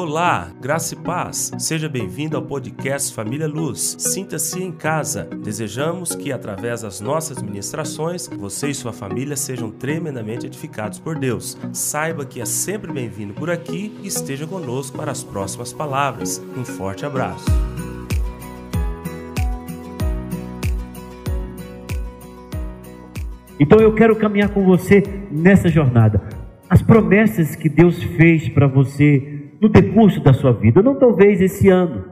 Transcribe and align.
Olá, 0.00 0.52
graça 0.60 0.94
e 0.94 0.96
paz. 0.96 1.50
Seja 1.58 1.88
bem-vindo 1.88 2.36
ao 2.36 2.42
podcast 2.44 3.12
Família 3.12 3.48
Luz. 3.48 3.96
Sinta-se 3.98 4.62
em 4.62 4.70
casa. 4.70 5.24
Desejamos 5.24 6.14
que, 6.14 6.30
através 6.30 6.82
das 6.82 7.00
nossas 7.00 7.42
ministrações, 7.42 8.28
você 8.28 8.68
e 8.68 8.74
sua 8.74 8.92
família 8.92 9.34
sejam 9.34 9.72
tremendamente 9.72 10.46
edificados 10.46 11.00
por 11.00 11.18
Deus. 11.18 11.58
Saiba 11.72 12.24
que 12.24 12.40
é 12.40 12.44
sempre 12.44 12.92
bem-vindo 12.92 13.34
por 13.34 13.50
aqui 13.50 13.92
e 14.00 14.06
esteja 14.06 14.46
conosco 14.46 14.96
para 14.96 15.10
as 15.10 15.24
próximas 15.24 15.72
palavras. 15.72 16.40
Um 16.56 16.64
forte 16.64 17.04
abraço. 17.04 17.46
Então 23.58 23.80
eu 23.80 23.92
quero 23.92 24.14
caminhar 24.14 24.50
com 24.50 24.64
você 24.64 25.02
nessa 25.28 25.68
jornada. 25.68 26.22
As 26.70 26.82
promessas 26.82 27.56
que 27.56 27.68
Deus 27.68 28.00
fez 28.00 28.48
para 28.48 28.68
você 28.68 29.37
no 29.60 29.68
decurso 29.68 30.22
da 30.22 30.32
sua 30.32 30.52
vida, 30.52 30.82
não 30.82 30.94
talvez 30.94 31.40
esse 31.40 31.68
ano, 31.68 32.04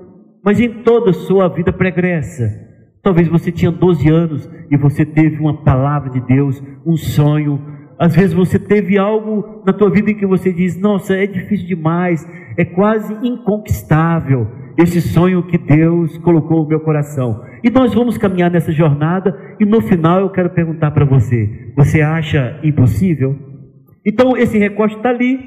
mas 0.45 0.61
em 0.61 0.69
toda 0.83 1.11
a 1.11 1.15
sua 1.15 1.49
vida 1.49 1.73
pregressa. 1.73 2.67
Talvez 3.03 3.29
você 3.29 3.53
tinha 3.53 3.71
12 3.71 4.09
anos 4.09 4.51
e 4.71 4.77
você 4.77 5.05
teve 5.05 5.39
uma 5.39 5.63
palavra 5.63 6.11
de 6.11 6.21
Deus, 6.21 6.61
um 6.85 6.97
sonho. 6.97 7.61
Às 7.99 8.17
vezes 8.17 8.33
você 8.33 8.59
teve 8.59 8.99
algo 8.99 9.63
na 9.65 9.73
tua 9.73 9.89
vida 9.91 10.11
em 10.11 10.17
que 10.17 10.27
você 10.27 10.53
diz: 10.53 10.77
"Nossa, 10.77 11.17
é 11.17 11.27
difícil 11.27 11.69
demais, 11.69 12.29
é 12.57 12.65
quase 12.65 13.15
inconquistável 13.25 14.49
esse 14.77 15.01
sonho 15.01 15.45
que 15.45 15.57
Deus 15.57 16.19
colocou 16.19 16.65
no 16.65 16.69
meu 16.69 16.81
coração". 16.81 17.45
E 17.63 17.71
nós 17.71 17.95
vamos 17.95 18.19
caminhar 18.19 18.51
nessa 18.51 18.73
jornada 18.73 19.39
e 19.61 19.65
no 19.65 19.81
final 19.81 20.21
eu 20.21 20.31
quero 20.31 20.51
perguntar 20.51 20.91
para 20.91 21.05
você: 21.05 21.73
você 21.77 22.01
acha 22.01 22.59
impossível? 22.65 23.37
Então 24.05 24.37
esse 24.37 24.59
recorte 24.59 24.97
está 24.97 25.11
ali, 25.11 25.39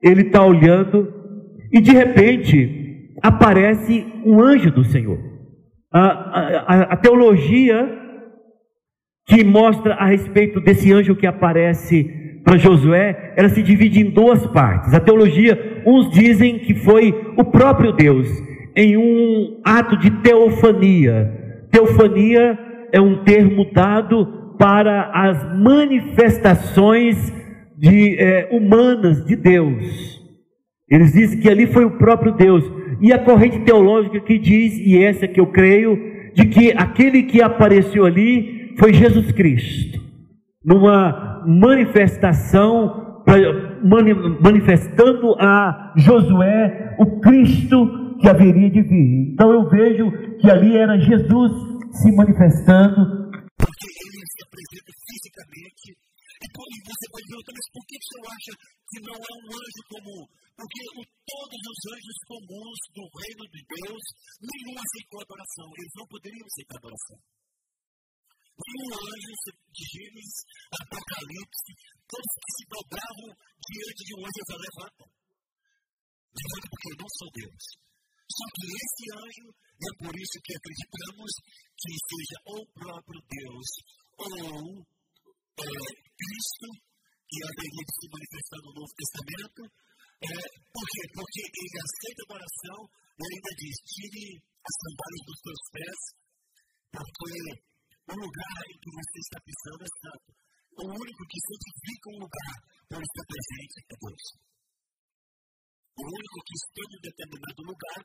ele 0.00 0.22
está 0.22 0.44
olhando 0.44 1.23
e 1.74 1.80
de 1.80 1.90
repente 1.90 3.10
aparece 3.20 4.06
um 4.24 4.40
anjo 4.40 4.70
do 4.70 4.84
Senhor. 4.84 5.18
A, 5.92 6.00
a, 6.00 6.82
a, 6.92 6.96
teologia 6.96 7.88
que 9.26 9.42
mostra 9.42 9.94
a 9.94 10.06
respeito 10.06 10.60
desse 10.60 10.92
anjo 10.92 11.16
que 11.16 11.26
aparece 11.26 12.40
para 12.44 12.58
Josué, 12.58 13.32
ela 13.36 13.48
se 13.48 13.62
divide 13.62 14.00
em 14.00 14.10
duas 14.10 14.46
partes. 14.48 14.94
A 14.94 15.00
teologia, 15.00 15.82
uns 15.84 16.10
dizem 16.10 16.60
que 16.60 16.74
foi 16.74 17.12
o 17.36 17.44
próprio 17.44 17.92
Deus 17.92 18.28
em 18.76 18.96
um 18.96 19.60
ato 19.64 19.96
de 19.96 20.10
teofania. 20.22 21.66
Teofania 21.72 22.58
é 22.92 23.00
um 23.00 23.24
termo 23.24 23.66
dado 23.72 24.54
para 24.58 25.10
as 25.12 25.58
manifestações 25.58 27.32
de, 27.76 28.16
é, 28.18 28.48
humanas 28.52 29.24
de 29.24 29.34
Deus. 29.34 30.23
Eles 30.88 31.12
dizem 31.12 31.40
que 31.40 31.48
ali 31.48 31.66
foi 31.66 31.84
o 31.84 31.98
próprio 31.98 32.32
Deus. 32.32 32.64
E 33.00 33.12
a 33.12 33.18
corrente 33.18 33.60
teológica 33.60 34.20
que 34.20 34.38
diz, 34.38 34.78
e 34.78 35.02
essa 35.02 35.26
que 35.26 35.40
eu 35.40 35.46
creio, 35.46 35.96
de 36.34 36.46
que 36.46 36.72
aquele 36.72 37.22
que 37.24 37.42
apareceu 37.42 38.04
ali 38.04 38.74
foi 38.78 38.92
Jesus 38.92 39.30
Cristo, 39.32 40.00
numa 40.64 41.42
manifestação, 41.46 43.22
manifestando 44.40 45.34
a 45.38 45.92
Josué 45.96 46.96
o 46.98 47.20
Cristo 47.20 48.18
que 48.20 48.28
haveria 48.28 48.70
de 48.70 48.82
vir. 48.82 49.32
Então 49.32 49.52
eu 49.52 49.68
vejo 49.68 50.10
que 50.38 50.50
ali 50.50 50.76
era 50.76 50.98
Jesus 50.98 51.52
se 51.92 52.14
manifestando. 52.16 53.30
Porque 53.56 53.86
ele 53.86 54.24
se 54.26 54.42
apresenta 54.44 54.92
fisicamente. 55.06 55.94
E 56.44 56.78
você 56.84 57.04
pode 57.10 57.26
perguntar, 57.26 57.52
mas 57.54 57.68
por 57.72 57.82
que 57.86 57.96
você 57.98 58.16
acha 58.28 58.52
que 58.90 58.98
não 59.02 59.14
é 59.14 59.32
um 59.34 59.46
anjo 59.54 59.82
comum? 59.90 60.43
Porque 60.54 60.82
todos 61.26 61.62
os 61.66 61.80
anjos 61.90 62.18
comuns 62.30 62.80
do 62.94 63.04
reino 63.10 63.44
de 63.50 63.60
Deus, 63.74 64.04
nenhum 64.38 64.74
aceitou 64.78 65.18
adoração. 65.18 65.66
Eles 65.74 65.94
não 65.98 66.06
poderiam 66.06 66.46
aceitar 66.46 66.78
adoração. 66.78 67.18
Nenhum 68.54 68.90
anjo 68.94 69.34
de 69.74 69.82
Gênesis, 69.82 70.38
Apocalipse, 70.78 71.72
todos 72.06 72.32
que 72.38 72.52
se 72.54 72.64
dobravam 72.70 73.30
diante 73.34 74.02
de 74.06 74.12
um 74.14 74.22
anjo 74.22 74.42
já 74.46 74.56
levantam. 74.62 75.08
Levanta 76.34 76.66
porque 76.70 76.90
não 77.02 77.10
sou 77.18 77.30
Deus. 77.34 77.64
Só 78.24 78.46
que 78.54 78.66
esse 78.70 79.04
anjo, 79.10 79.46
é 79.50 79.90
por 79.98 80.14
isso 80.14 80.38
que 80.38 80.54
acreditamos 80.54 81.30
que 81.74 81.92
seja 81.98 82.38
o 82.46 82.58
próprio 82.78 83.20
Deus 83.26 83.68
ou 84.22 84.86
é, 85.58 85.70
Cristo, 86.14 86.68
que 87.26 87.38
haveria 87.42 87.84
de 87.84 87.94
se 87.98 88.06
manifestar 88.06 88.60
no 88.62 88.72
Novo 88.74 88.92
Testamento, 88.94 89.60
é, 90.24 90.42
por 90.72 90.86
quê? 90.88 91.02
Porque 91.12 91.42
ele 91.44 91.78
aceita 91.84 92.20
a 92.24 92.32
oração 92.38 92.78
e 92.88 93.22
ainda 93.24 93.52
diz: 93.60 93.76
tire 93.84 94.26
as 94.40 94.74
sandálias 94.80 95.24
dos 95.28 95.38
seus 95.44 95.62
pés, 95.74 96.00
porque 96.94 97.34
o 98.08 98.14
lugar 98.14 98.58
em 98.68 98.76
que 98.80 98.90
você 98.94 99.18
está 99.20 99.38
pisando 99.44 99.82
é 99.84 99.92
santo. 100.00 100.28
O 100.74 100.84
único 100.90 101.22
que 101.30 101.38
santifica 101.38 102.06
um 102.10 102.18
lugar 102.26 102.54
para 102.88 103.04
estar 103.04 103.24
presente 103.30 103.74
é 103.78 103.94
Deus. 103.94 104.24
O 105.94 106.02
único 106.02 106.38
que 106.42 106.56
está 106.58 106.82
em 106.82 107.00
determinado 107.04 107.60
lugar 107.62 108.00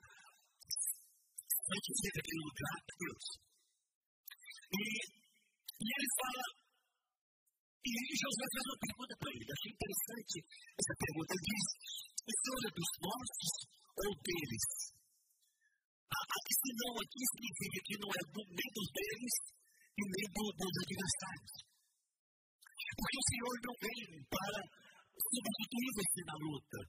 santifica 1.49 2.17
aquele 2.21 2.43
lugar 2.45 2.75
é 2.77 2.93
Deus. 2.99 3.25
E, 4.69 4.81
e 5.81 5.87
ele 5.89 6.09
fala 6.19 6.45
e 7.79 7.91
José 8.21 8.45
fez 8.53 8.65
uma 8.69 8.79
pergunta 8.85 9.13
para 9.17 9.31
ele. 9.33 9.49
Achei 9.49 9.71
interessante 9.71 10.35
essa 10.77 10.93
pergunta. 10.99 11.29
Ele 11.33 11.45
diz: 11.49 11.65
Senhor 12.29 12.63
dos 12.73 12.91
nossos 13.01 13.53
ou 13.99 14.11
deles? 14.21 14.65
Esse 16.49 16.71
não 16.75 16.93
aqui 16.97 17.21
significa 17.29 17.79
que 17.87 17.95
não 18.03 18.09
é 18.09 18.21
do, 18.35 18.41
nem 18.51 18.69
dos 18.73 18.89
deles 18.91 19.35
e 19.95 20.03
nem 20.03 20.25
do, 20.33 20.43
dos 20.59 20.75
adversários. 20.81 21.53
Porque 22.99 23.17
o 23.21 23.27
Senhor 23.29 23.53
não 23.63 23.75
vem 23.79 24.01
para 24.27 24.59
substituir 25.15 25.91
você 25.95 26.19
na 26.25 26.35
luta. 26.35 26.79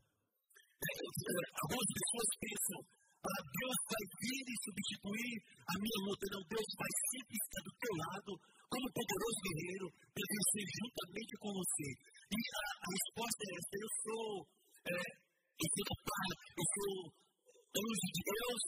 É, 0.81 0.91
é, 0.91 1.43
algumas 1.61 1.91
pessoas 1.93 2.29
pensam, 2.41 2.79
ah, 3.21 3.43
Deus 3.47 3.79
vai 3.95 4.05
vir 4.11 4.45
e 4.49 4.63
substituir 4.65 5.35
a 5.71 5.75
minha 5.77 5.99
luta. 6.09 6.25
Não, 6.35 6.43
Deus 6.51 6.69
vai 6.75 6.93
sempre 7.15 7.37
estar 7.37 7.63
do 7.63 7.73
teu 7.79 7.95
lado, 8.01 8.31
como 8.65 8.97
poderoso 8.97 9.39
guerreiro, 9.45 9.87
para 10.11 10.25
vencer 10.25 10.67
juntamente 10.83 11.35
com 11.37 11.51
você. 11.53 11.89
E 12.33 12.39
a, 12.41 12.65
a 12.81 12.89
resposta 12.91 13.41
é 13.45 13.53
essa: 13.61 13.75
eu 13.77 13.91
sou, 14.03 14.27
é, 14.89 15.30
pai, 15.61 16.31
eu 16.57 16.65
sou 16.73 16.93
anjo 17.05 18.09
de 18.17 18.23
Deus, 18.25 18.63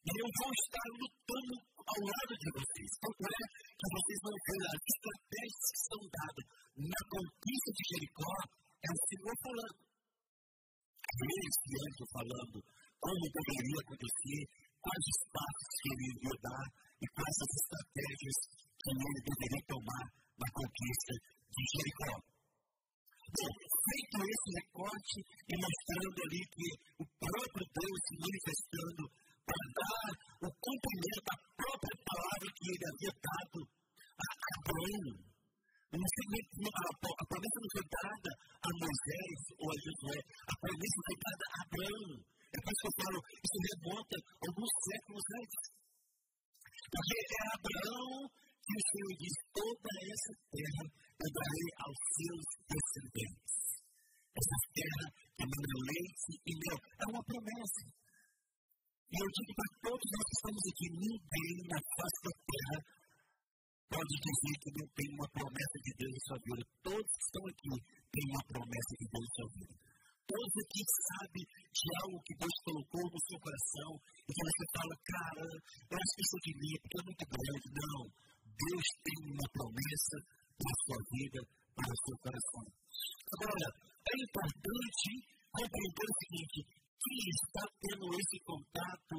e 0.00 0.10
eu 0.16 0.28
vou 0.32 0.52
estar 0.56 0.88
lutando 0.96 1.54
ao 1.76 1.98
lado 2.08 2.34
de 2.40 2.48
vocês. 2.56 2.90
Tanto 3.04 3.22
é 3.28 3.40
que 3.76 3.86
vocês 3.92 4.18
vão 4.24 4.36
ver 4.48 4.62
as 4.64 4.82
estratégias 4.88 5.66
que 5.68 5.80
são 5.88 6.00
dadas 6.08 6.46
na 6.88 7.00
conquista 7.04 7.70
de 7.76 7.82
Jericó, 7.84 8.32
é 8.80 8.88
o 8.88 9.00
Senhor 9.08 9.34
falando. 9.44 9.78
É 11.08 11.26
esse 11.28 11.68
anjo 11.84 12.04
falando 12.16 12.56
como 12.96 13.22
deveria 13.28 13.80
acontecer, 13.84 14.40
quais 14.80 15.04
os 15.04 15.20
passos 15.28 15.72
que 15.84 15.88
ele 15.92 16.06
iria 16.16 16.36
dar 16.48 16.66
e 16.96 17.06
quais 17.12 17.38
as 17.44 17.52
estratégias 17.60 18.38
que 18.78 18.88
ele 18.88 19.20
deveria 19.20 19.62
tomar 19.68 20.04
na 20.38 20.48
conquista 20.48 21.12
de 21.52 21.62
Jericó. 21.76 22.37
Feito 23.28 24.16
esse 24.24 24.48
recorte 24.56 25.18
e 25.20 25.52
mostrando 25.52 26.18
ali 26.24 26.42
que 26.48 26.68
o 26.96 27.04
próprio 27.04 27.66
Deus 27.68 27.98
se 28.08 28.14
manifestando 28.24 29.04
para 29.44 29.64
dar 29.76 30.08
o 30.44 30.48
cumprimento 30.48 31.28
à 31.28 31.36
própria 31.56 31.96
palavra 32.08 32.48
que 32.56 32.66
ele 32.72 32.84
havia 32.88 33.12
dado 33.20 33.60
a 33.68 34.28
Abraão. 34.58 35.28
A, 35.88 37.24
promessa 37.28 37.58
não 37.60 37.72
foi 37.72 37.86
dada 37.88 38.30
a 38.60 38.70
Moisés 38.76 39.40
ou 39.56 39.66
a 39.72 39.76
Josué, 39.80 40.20
a 40.20 40.54
promessa 40.60 40.98
foi 41.08 41.16
dada 41.20 41.44
a 41.48 41.58
Abraão. 41.64 42.12
É 42.48 42.58
por 42.64 42.70
isso 42.72 42.80
que 42.80 42.88
eu 42.88 42.96
falo, 42.98 43.18
isso 43.44 43.58
remonta 43.68 44.16
alguns 44.40 44.72
séculos 44.88 45.26
antes. 45.36 45.62
Porque 46.88 47.16
é 47.18 47.44
Abraão 47.56 48.12
que 48.68 48.74
o 48.76 48.84
Senhor 48.88 49.12
diz: 49.16 49.34
toda 49.52 49.90
essa 50.12 50.32
terra 50.48 50.84
eu 51.18 51.28
darei 51.32 51.68
aos 51.84 51.98
seus 52.16 52.44
descendentes. 52.68 52.87
Essa 52.98 54.58
terra 54.74 55.06
é 55.38 55.44
meu 55.44 55.78
leite 55.86 56.32
e 56.46 56.52
mel. 56.54 56.78
É 56.78 57.04
uma 57.10 57.22
promessa. 57.22 57.82
E 59.08 59.14
eu 59.16 59.28
digo 59.32 59.52
para 59.56 59.70
todos 59.88 60.08
nós 60.12 60.24
que 60.28 60.36
estamos 60.38 60.64
aqui: 60.68 60.86
ninguém 60.98 61.54
na 61.68 61.78
face 61.78 62.20
da 62.28 62.34
terra 62.48 62.78
pode 63.88 64.14
dizer 64.20 64.54
que 64.60 64.70
não 64.76 64.86
tem 64.92 65.08
uma 65.16 65.28
promessa 65.32 65.76
de 65.80 65.92
Deus 65.96 66.12
em 66.12 66.24
sua 66.28 66.38
vida. 66.44 66.62
Todos 66.84 67.08
que 67.08 67.24
estão 67.24 67.44
aqui 67.48 67.74
têm 68.12 68.24
uma 68.28 68.44
promessa 68.52 68.92
de 69.00 69.06
Deus 69.08 69.24
em 69.24 69.34
sua 69.38 69.48
vida. 69.58 69.74
Todos 70.28 70.54
aqui 70.60 70.82
sabem 71.08 71.44
de 71.72 71.86
algo 72.04 72.16
que 72.20 72.34
Deus 72.36 72.56
colocou 72.68 73.04
no 73.08 73.20
seu 73.24 73.38
coração 73.40 73.90
e 74.28 74.30
que 74.36 74.44
você 74.44 74.64
fala, 74.76 74.94
cara, 75.08 75.46
eu 75.88 75.96
acho 75.96 76.14
isso 76.20 76.36
é 76.36 76.42
de 76.44 76.52
mim, 76.60 76.72
é 76.76 77.00
muito 77.00 77.24
grande. 77.32 77.66
Não. 77.80 78.02
Deus 78.44 78.86
tem 79.08 79.18
uma 79.24 79.48
promessa 79.56 80.16
para 80.52 80.68
a 80.68 80.80
sua 80.84 81.00
vida, 81.08 81.38
para 81.78 81.94
o 81.94 82.02
seu 82.02 82.16
coração. 82.18 82.64
Agora, 83.38 83.66
é 83.78 84.14
importante 84.18 85.10
compreender 85.54 86.06
o 86.10 86.18
seguinte: 86.18 86.58
quem 86.98 87.20
está 87.30 87.64
tendo 87.78 88.06
esse 88.18 88.36
contato 88.42 89.18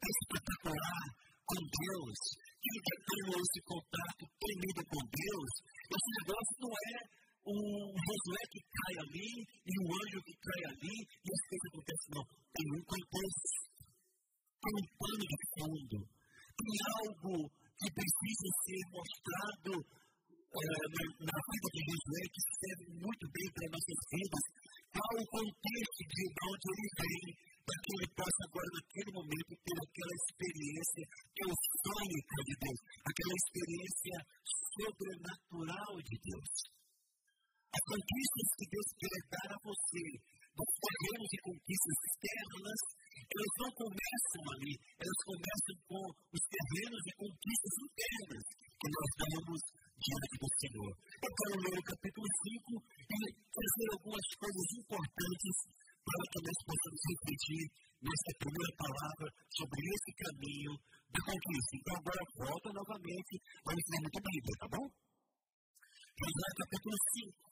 espetacular 0.00 1.04
com 1.46 1.60
Deus, 1.60 2.18
quem 2.58 2.74
está 2.82 2.96
tendo 3.06 3.30
esse 3.38 3.60
contato 3.62 4.22
tremendo 4.26 4.82
com 4.90 5.00
Deus, 5.06 5.50
esse 5.86 6.10
negócio 6.18 6.54
não 6.66 6.74
é 6.74 6.98
o 7.40 7.56
Josué 7.94 8.42
que 8.50 8.60
cai 8.60 8.94
ali 9.06 9.30
e 9.46 9.72
o 9.80 9.84
anjo 9.86 10.18
que 10.26 10.34
cai 10.34 10.62
ali 10.74 10.96
e 10.98 11.28
as 11.30 11.42
coisas 11.46 11.66
acontecem, 11.70 12.10
não. 12.10 12.26
Tem 12.50 12.66
um 12.74 12.82
contexto, 12.84 13.50
tem 14.60 14.74
um 14.76 14.86
pano 14.98 15.24
de 15.30 15.38
fundo, 15.54 15.96
tem 16.58 16.74
algo 17.00 17.34
que 17.80 17.88
precisa 17.96 18.48
ser 18.66 18.82
mostrado 18.92 19.72
na, 20.50 21.38
vida 21.46 21.68
de 21.70 21.80
Josué 21.86 22.22
que 22.26 22.42
serve 22.58 22.84
muito 22.98 23.24
bem 23.30 23.46
para 23.54 23.70
nossas 23.70 24.00
vidas. 24.10 24.44
Qual 24.90 25.14
o 25.14 25.30
contexto 25.30 26.02
de 26.10 26.24
onde 26.26 26.66
ele 26.74 26.90
vem, 26.98 27.22
para 27.62 27.78
que 27.78 27.90
ele 27.94 28.08
possa 28.18 28.42
agora, 28.50 28.70
naquele 28.74 29.10
momento, 29.14 29.52
ter 29.62 29.78
aquela 29.78 30.14
experiência 30.18 31.04
teofônica 31.38 32.36
de 32.50 32.54
Deus, 32.58 32.80
aquela 33.06 33.34
experiência 33.38 34.16
sobrenatural 34.74 35.92
de 36.02 36.16
Deus. 36.18 36.52
As 37.70 37.84
conquistas 37.86 38.46
que 38.58 38.66
Deus 38.74 38.88
quer 38.98 39.18
dar 39.30 39.50
a 39.54 39.62
você, 39.62 40.04
dos 40.50 40.70
terrenos 40.82 41.28
de 41.30 41.38
conquistas 41.46 41.98
externas, 42.10 42.80
elas 43.30 43.54
não 43.62 43.70
começam 43.78 44.42
ali, 44.58 44.74
elas 44.98 45.20
começam 45.22 45.76
com 45.86 46.04
os 46.10 46.42
terrenos 46.50 47.00
de 47.06 47.12
conquistas 47.14 47.74
internas 47.86 48.44
que 48.50 48.88
nós 48.90 49.10
damos 49.22 49.60
diante 50.00 50.34
do 50.40 50.48
Senhor. 50.60 50.92
Eu 51.20 51.32
quero 51.36 51.54
ler 51.60 51.76
o 51.76 51.88
capítulo 51.92 52.26
5 52.26 52.72
e 52.80 53.18
trazer 53.52 53.88
algumas 53.92 54.26
coisas 54.40 54.66
importantes 54.80 55.56
para 56.00 56.24
que 56.32 56.40
nós 56.40 56.58
possamos 56.64 57.00
refletir 57.10 57.62
nessa 58.00 58.32
primeira 58.40 58.72
palavra 58.80 59.28
sobre 59.52 59.80
esse 59.92 60.10
caminho 60.24 60.72
da 61.12 61.20
conquista. 61.20 61.72
Então 61.76 61.94
agora 62.00 62.22
volta 62.40 62.68
novamente, 62.72 63.32
vamos 63.60 63.84
ler 63.92 64.00
muito 64.00 64.20
Bíblia, 64.24 64.56
tá 64.60 64.68
bom? 64.72 64.86
Vamos 66.20 66.36
o 66.40 66.60
capítulo 66.60 66.96
5. 66.96 67.50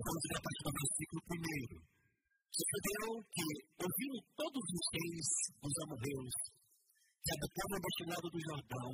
Vamos 0.00 0.24
ler 0.30 0.38
a 0.40 0.44
partir 0.44 0.64
do 0.64 0.72
versículo 0.80 1.20
1. 1.28 2.00
Sucedeu 2.50 3.08
que, 3.30 3.46
ouvindo 3.84 4.18
todos 4.36 4.64
os 4.64 4.84
reis 4.96 5.28
dos 5.60 5.74
amorreus, 5.84 6.36
que 7.20 7.32
habitavam 7.36 7.78
deste 7.84 8.04
lado 8.10 8.26
do 8.32 8.40
Jordão, 8.48 8.90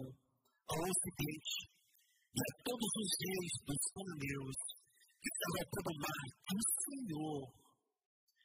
ao 0.67 0.83
ocidente, 0.83 1.76
e 2.37 2.49
todos 2.69 2.93
os 3.01 3.11
reis 3.17 3.53
dos 3.65 3.83
cananeus, 3.97 4.59
que 5.17 5.31
estavam 5.33 5.61
a 5.65 5.71
todo 5.73 6.01
mar, 6.05 6.25
que 6.45 6.53
o 6.53 6.67
Senhor 6.85 7.41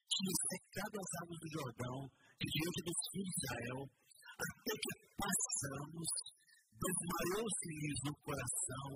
tinha 0.07 0.35
secado 0.47 0.95
as 0.95 1.11
águas 1.19 1.39
do 1.43 1.49
Jordão 1.51 1.97
diante 2.39 2.79
dos 2.87 2.99
filhos 3.11 3.27
de 3.27 3.43
Israel, 3.43 3.79
até 4.31 4.73
que 4.79 4.93
passamos, 5.19 6.09
desmaiou-se-lhes 6.71 7.99
no 8.07 8.13
coração, 8.23 8.89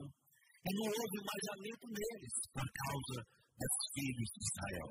e 0.63 0.69
não 0.79 0.87
houve 0.89 1.19
mais 1.27 1.43
alento 1.59 1.85
neles 1.91 2.35
por 2.55 2.65
causa 2.65 3.17
dos 3.27 3.75
filhos 3.93 4.29
de 4.31 4.41
Israel. 4.47 4.89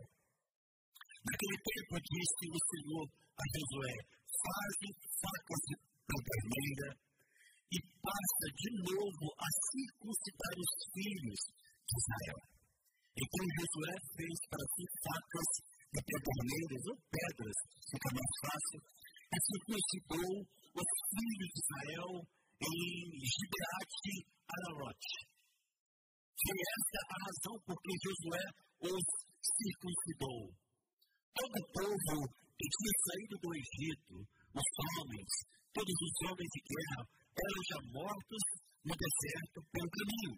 Naquele 1.25 1.59
tempo 1.65 1.93
disse 2.05 2.45
o 2.53 2.61
Senhor 2.61 3.07
a 3.09 3.45
Josué: 3.57 3.97
Faze 4.37 4.89
facas 5.17 5.63
de 5.65 5.75
vermelha 6.15 6.91
e 7.75 7.79
passa 7.99 8.47
de 8.55 8.71
novo 8.87 9.27
a 9.35 9.49
circuncidar 9.75 10.55
os 10.55 10.73
filhos 10.95 11.41
de 11.83 11.95
Israel. 11.99 12.41
Então 13.15 13.45
Josué 13.59 13.95
fez 14.15 14.37
para 14.51 14.67
si 14.75 14.85
facas 15.03 15.49
de 15.91 16.01
pederneiras 16.07 16.85
ou 16.91 16.97
pedras, 17.11 17.59
fica 17.91 18.09
mais 18.15 18.33
fácil, 18.47 18.81
e 19.35 19.39
circuncidou 19.51 20.31
os 20.75 20.91
filhos 21.11 21.51
de 21.51 21.61
Israel 21.63 22.11
em 22.63 22.87
Gibeate 23.27 24.15
Ararote. 24.55 25.15
Foi 26.35 26.59
essa 26.59 27.01
a 27.11 27.17
razão 27.27 27.55
por 27.67 27.77
que 27.83 27.93
Josué 28.07 28.45
os 28.87 29.07
circuncidou 29.43 30.55
todo 31.35 31.57
o 31.59 31.69
povo 31.75 32.17
que 32.55 32.67
tinha 32.71 32.95
saído 33.11 33.35
do 33.43 33.51
Egito, 33.55 34.15
os 34.55 34.71
homens, 34.95 35.33
todos 35.75 35.97
os 35.99 36.15
homens 36.31 36.51
de 36.55 36.61
guerra, 36.63 37.03
eram 37.35 37.61
já 37.67 37.81
mortos 37.91 38.43
no 38.85 38.95
deserto 38.95 39.59
pelo 39.73 39.91
caminho. 39.91 40.37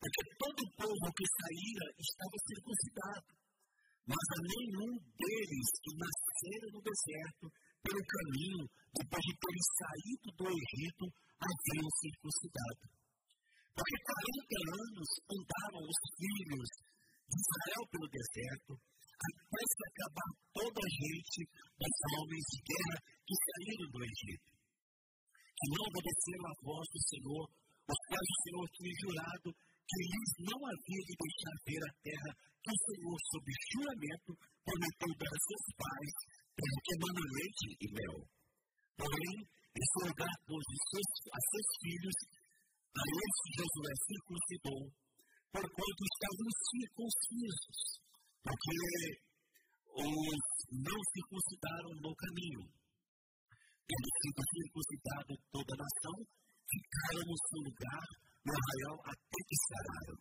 Porque 0.00 0.22
todo 0.40 0.58
o 0.60 0.72
povo 0.80 1.06
que 1.12 1.26
saíra 1.28 1.86
estava 1.96 2.36
circuncidado. 2.44 3.30
Mas 4.08 4.26
a 4.32 4.38
nenhum 4.42 4.92
deles 4.96 5.68
que 5.80 5.92
nasceram 5.96 6.68
no 6.72 6.80
deserto 6.80 7.46
pelo 7.84 8.02
caminho, 8.04 8.64
depois 8.96 9.22
de 9.22 9.34
terem 9.38 9.64
saído 9.80 10.26
do 10.34 10.44
Egito, 10.50 11.04
haviam 11.40 11.88
circuncidado. 12.00 12.84
Porque 13.70 13.96
40 13.96 14.60
anos 14.76 15.08
andavam 15.30 15.84
os 15.84 16.00
filhos 16.16 16.68
de 17.28 17.36
Israel 17.38 17.82
pelo 17.92 18.08
deserto, 18.10 18.72
até 18.74 19.62
se 19.62 19.82
acabar 19.84 20.30
toda 20.52 20.80
a 20.80 20.90
gente, 20.90 21.40
os 21.76 21.96
homens 22.16 22.44
de 22.50 22.58
guerra 22.66 22.98
que 23.20 23.34
saíram 23.36 23.88
do 23.94 24.00
Egito. 24.00 24.59
Que 25.60 25.68
não 25.76 25.84
obedeceram 25.84 26.46
a 26.48 26.58
voz 26.64 26.86
do 26.88 27.00
Senhor, 27.04 27.44
os 27.84 28.00
quais 28.08 28.28
o 28.32 28.40
Senhor 28.40 28.66
tinha 28.72 28.94
jurado 29.04 29.48
que 29.52 29.98
eles 30.00 30.30
não 30.40 30.60
havia 30.64 31.02
de 31.04 31.14
deixar 31.20 31.54
ver 31.68 31.82
a 31.84 31.92
terra 32.00 32.30
que 32.64 32.72
o 32.72 32.82
Senhor, 32.88 33.18
sob 33.28 33.46
juramento, 33.68 34.30
prometeu 34.64 35.12
dar 35.20 35.32
a 35.36 35.40
seus 35.44 35.66
pais, 35.76 36.16
porque 36.56 36.92
mana 37.04 37.24
leite 37.36 37.68
e 37.76 37.86
mel. 37.92 38.16
Porém, 38.96 39.36
esse 39.44 39.98
lugar 40.08 40.34
pôs 40.48 40.64
a 40.64 41.38
seus 41.44 41.68
filhos, 41.84 42.16
a 42.96 43.04
esse 43.04 43.44
Josué 43.60 43.92
circuncidou, 44.08 44.82
porquanto 45.52 46.02
estavam 46.08 46.48
circuncisos 46.72 48.00
porque 48.42 48.76
os 49.90 50.40
não 50.72 51.00
circuncidaram 51.12 51.90
no 52.00 52.14
caminho. 52.16 52.79
Tendo 53.90 54.10
sido 54.22 54.42
circuncidado 54.54 55.32
toda 55.50 55.74
a 55.74 55.82
nação, 55.82 56.16
ficaram 56.62 57.26
no 57.26 57.36
seu 57.42 57.60
lugar 57.66 58.06
no 58.46 58.52
arraial 58.54 58.96
até 59.02 59.38
que 59.42 59.56
sararam. 59.66 60.18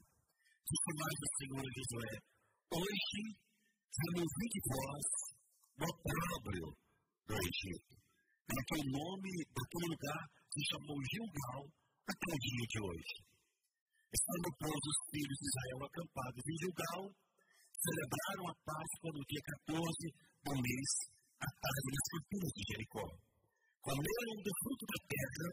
Disse 0.66 0.92
mais 0.98 1.18
o 1.22 1.30
Senhor 1.38 1.66
Josué: 1.78 2.14
Hoje 2.74 3.22
removi 3.94 4.46
de 4.50 4.62
vós 4.74 5.08
o 5.78 5.84
opróbrio 5.86 6.68
do 7.30 7.36
Egito. 7.38 7.94
Porque 8.50 8.74
o 8.74 8.90
nome 8.90 9.32
daquele 9.54 9.88
lugar 9.94 10.24
se 10.50 10.62
chamou 10.74 10.98
Gilgal 11.06 11.64
até 12.10 12.26
o 12.26 12.42
dia 12.42 12.66
de 12.74 12.80
hoje. 12.90 13.16
Estando, 14.10 14.50
pois, 14.66 14.82
os 14.82 15.00
filhos 15.14 15.38
de 15.38 15.46
Israel 15.46 15.80
acampados 15.86 16.42
em 16.42 16.58
Gilgal, 16.58 17.04
celebraram 17.86 18.46
a 18.50 18.56
Páscoa 18.66 19.14
no 19.14 19.22
dia 19.30 19.44
14 19.62 20.10
do 20.42 20.54
mês, 20.58 20.90
à 21.38 21.48
tarde 21.54 21.88
nas 21.94 22.08
campinas 22.18 22.52
de 22.58 22.64
Jericó. 22.66 23.29
Comeram 23.80 24.36
do 24.44 24.52
fruto 24.60 24.86
da 24.92 25.00
terra 25.08 25.48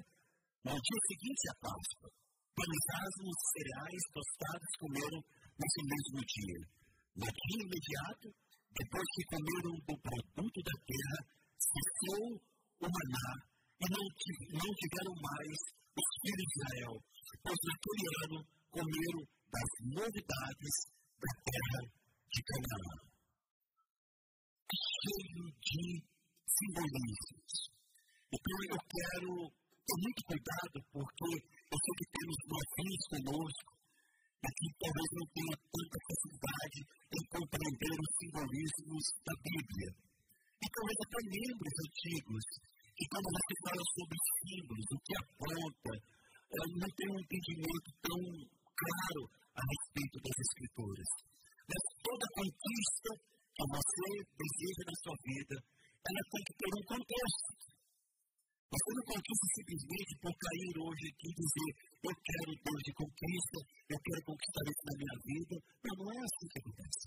no 0.67 0.75
dia 0.75 1.01
seguinte 1.07 1.45
à 1.47 1.55
Páscoa. 1.63 2.11
Pães 2.59 2.85
asmos, 2.99 3.39
cereais 3.55 4.05
tostados 4.11 4.73
comeram 4.83 5.21
nesse 5.55 5.81
mesmo 5.87 6.19
dia. 6.27 6.61
No 7.23 7.29
dia 7.31 7.63
imediato, 7.63 8.27
depois 8.75 9.07
que 9.15 9.31
comeram 9.31 9.75
do 9.79 9.95
produto 10.03 10.59
da 10.59 10.77
terra, 10.91 11.19
cessou 11.55 12.27
o 12.83 12.87
maná 12.91 13.31
e 13.79 13.87
não, 13.95 14.05
não 14.05 14.71
tiveram 14.75 15.15
mais 15.23 15.59
os 15.95 16.09
filhos 16.21 16.49
de 16.51 16.57
Israel, 16.59 16.95
pois 17.47 17.61
naquele 17.63 18.07
ano 18.27 18.39
comeram 18.75 19.23
das 19.55 19.71
novidades 19.87 20.77
da 21.23 21.31
terra 21.47 21.81
de 22.27 22.41
Canaã, 22.43 22.97
cheio 24.67 25.47
de 25.63 25.85
simbolismos. 26.43 27.76
Então 28.27 28.59
eu 28.71 28.81
quero 28.83 29.31
ter 29.87 29.99
muito 30.03 30.23
cuidado, 30.27 30.77
porque 30.91 31.31
eu 31.47 31.79
sei 31.79 31.93
que 31.99 32.07
temos 32.11 32.39
novinhos 32.51 33.05
conosco, 33.07 33.71
e 34.47 34.49
que 34.51 34.69
talvez 34.79 35.09
não 35.15 35.27
tenha 35.31 35.57
tanta 35.59 35.99
facilidade 36.07 36.79
em 36.87 37.23
compreender 37.31 37.95
os 37.99 38.11
simbolismos 38.19 39.05
da 39.27 39.35
Bíblia. 39.43 39.91
E 40.57 40.67
talvez 40.71 40.99
até 41.07 41.19
membros 41.27 41.75
antigos, 41.87 42.45
que 42.97 43.05
quando 43.11 43.29
você 43.31 43.55
fala 43.67 43.85
sobre 43.95 44.17
símbolos, 44.43 44.89
o 44.91 44.99
que 45.07 45.15
aponta, 45.19 45.93
eh, 45.95 46.69
não 46.79 46.91
tem 46.95 47.07
um 47.11 47.21
entendimento 47.21 47.89
tão 48.07 48.21
claro 48.77 49.23
a 49.55 49.63
respeito 49.63 50.17
das 50.23 50.37
Escrituras. 50.37 51.11
Mas 51.67 51.83
toda 52.03 52.35
conquista 52.39 53.11
que 53.55 53.65
você 53.67 54.07
deseja 54.35 54.83
na 54.87 54.97
sua 55.03 55.17
vida, 55.27 55.57
ela 55.59 56.23
tem 56.31 56.43
que 56.47 56.55
ter 56.55 56.71
um 56.71 56.85
contexto. 56.87 57.76
Você 58.67 58.91
não 58.99 59.05
conquista 59.07 59.47
simplesmente 59.55 60.13
por 60.19 60.33
cair 60.35 60.75
hoje 60.75 61.05
aqui 61.07 61.29
e 61.31 61.39
dizer, 61.39 61.71
eu 62.03 62.15
quero 62.19 62.51
Deus 62.67 62.81
de 62.83 62.93
conquista, 62.99 63.59
eu 63.87 63.99
quero 64.03 64.21
conquistar 64.27 64.65
isso 64.67 64.85
na 64.87 64.95
minha 64.99 65.17
vida. 65.23 65.55
Não, 65.87 65.95
não 66.03 66.09
é 66.11 66.19
assim 66.19 66.47
que 66.51 66.59
acontece. 66.59 67.07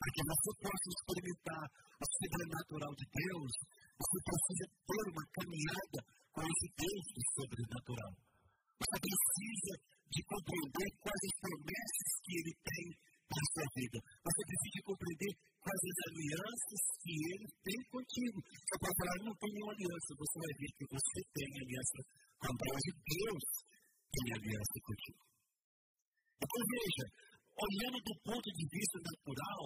Para 0.00 0.10
que 0.16 0.22
você 0.32 0.50
possa 0.64 0.86
experimentar 0.96 1.64
o 2.02 2.06
sobrenatural 2.08 2.92
de 2.96 3.06
Deus, 3.12 3.52
você 4.00 4.18
precisa 4.24 4.64
ter 4.72 5.04
uma 5.12 5.24
caminhada 5.36 5.98
com 6.32 6.42
esse 6.42 6.68
Deus 6.72 7.04
do 7.12 7.22
sobrenatural. 7.36 8.12
Você 8.80 8.96
precisa 8.96 9.72
de 10.08 10.20
compreender 10.24 10.88
quais 11.04 11.22
as 11.22 11.36
promessas 11.36 12.10
que 12.24 12.32
Ele 12.40 12.54
tem 12.64 12.86
para 13.32 13.42
a 13.42 13.52
sua 13.52 13.68
vida. 13.72 13.98
Você 14.20 14.40
precisa 14.44 14.72
de 14.76 14.82
compreender 14.84 15.32
quais 15.62 15.82
as 15.88 15.98
alianças 16.12 16.82
que 17.00 17.14
Ele 17.32 17.48
tem 17.64 17.80
contigo. 17.88 18.38
Você 18.44 18.76
pode 18.76 18.96
falar, 19.00 19.16
não 19.24 19.36
tem 19.40 19.50
nenhuma 19.52 19.72
aliança. 19.72 20.10
Você 20.20 20.36
vai 20.36 20.52
ver 20.60 20.70
que 20.76 20.86
você 20.92 21.18
tem 21.32 21.50
aliança 21.64 21.98
com 22.36 22.52
Deus 22.52 22.82
e 22.84 22.92
Deus 22.92 23.44
tem 24.12 24.26
aliança 24.36 24.76
contigo. 24.84 25.22
Então 26.42 26.60
veja, 26.68 27.04
olhando 27.56 27.98
do 28.02 28.14
ponto 28.26 28.48
de 28.52 28.64
vista 28.68 28.98
natural, 29.00 29.64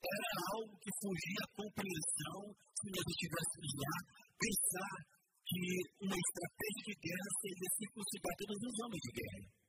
era 0.00 0.28
algo 0.56 0.74
que 0.80 0.90
fugia 0.96 1.42
à 1.44 1.52
compreensão 1.60 2.40
se 2.56 2.86
nós 2.88 3.04
estivéssemos 3.04 3.70
lá 3.84 3.96
pensar 4.40 4.94
que 5.44 5.62
uma 6.00 6.16
estratégia 6.16 6.82
de 6.88 6.94
guerra 7.04 7.30
seria 7.42 7.70
circuncidar 7.76 8.32
todos 8.40 8.60
os 8.64 8.76
homens 8.80 9.02
de 9.04 9.12
guerra. 9.12 9.59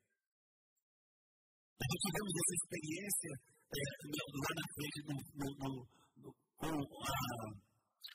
Tivemos 1.81 2.33
essa 2.38 2.55
experiência 2.61 3.31
é, 3.71 3.85
lá 4.13 4.51
na 4.53 4.65
frente 4.69 4.97
com 5.01 6.69
a, 6.69 7.09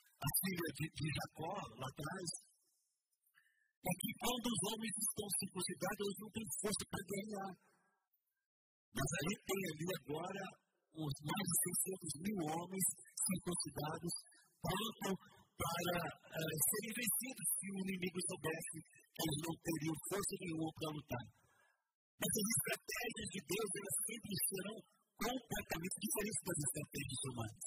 a 0.07 0.29
filha 0.39 0.69
de, 0.77 0.85
de 0.87 1.07
Jacó, 1.11 1.51
lá 1.75 1.87
atrás, 1.91 2.29
é 3.87 3.93
que 3.99 4.11
quando 4.23 4.45
os 4.47 4.61
homens 4.71 4.95
estão 4.97 5.27
circuncidados, 5.39 6.03
eles 6.07 6.19
não 6.23 6.31
têm 6.31 6.47
força 6.63 6.83
para 6.87 7.07
guerrear. 7.07 7.53
Mas 8.95 9.09
aí 9.19 9.33
tem 9.47 9.61
ali 9.67 9.87
agora 9.99 10.43
os 10.97 11.15
mais 11.27 11.47
de 11.47 11.57
600 11.87 12.23
mil 12.23 12.39
homens 12.55 12.85
circuncidados, 13.19 14.13
pronto 14.63 15.09
para 15.57 15.97
uh, 16.07 16.55
serem 16.69 16.93
vencidos 16.93 17.47
se 17.57 17.65
o 17.73 17.77
inimigo 17.81 18.19
soubesse 18.29 18.77
que 18.85 19.21
eles 19.25 19.39
não 19.41 19.55
teriam 19.57 19.95
força 20.07 20.33
nenhuma 20.37 20.71
para 20.77 20.93
lutar. 20.93 21.25
Mas 22.17 22.31
as 22.33 22.47
estratégias 22.57 23.27
de 23.29 23.41
Deus, 23.45 23.69
elas 23.77 23.97
sempre 24.09 24.33
serão 24.49 24.77
completamente 25.17 25.97
diferentes 26.01 26.43
das 26.45 26.59
estratégias 26.65 27.21
humanas. 27.29 27.65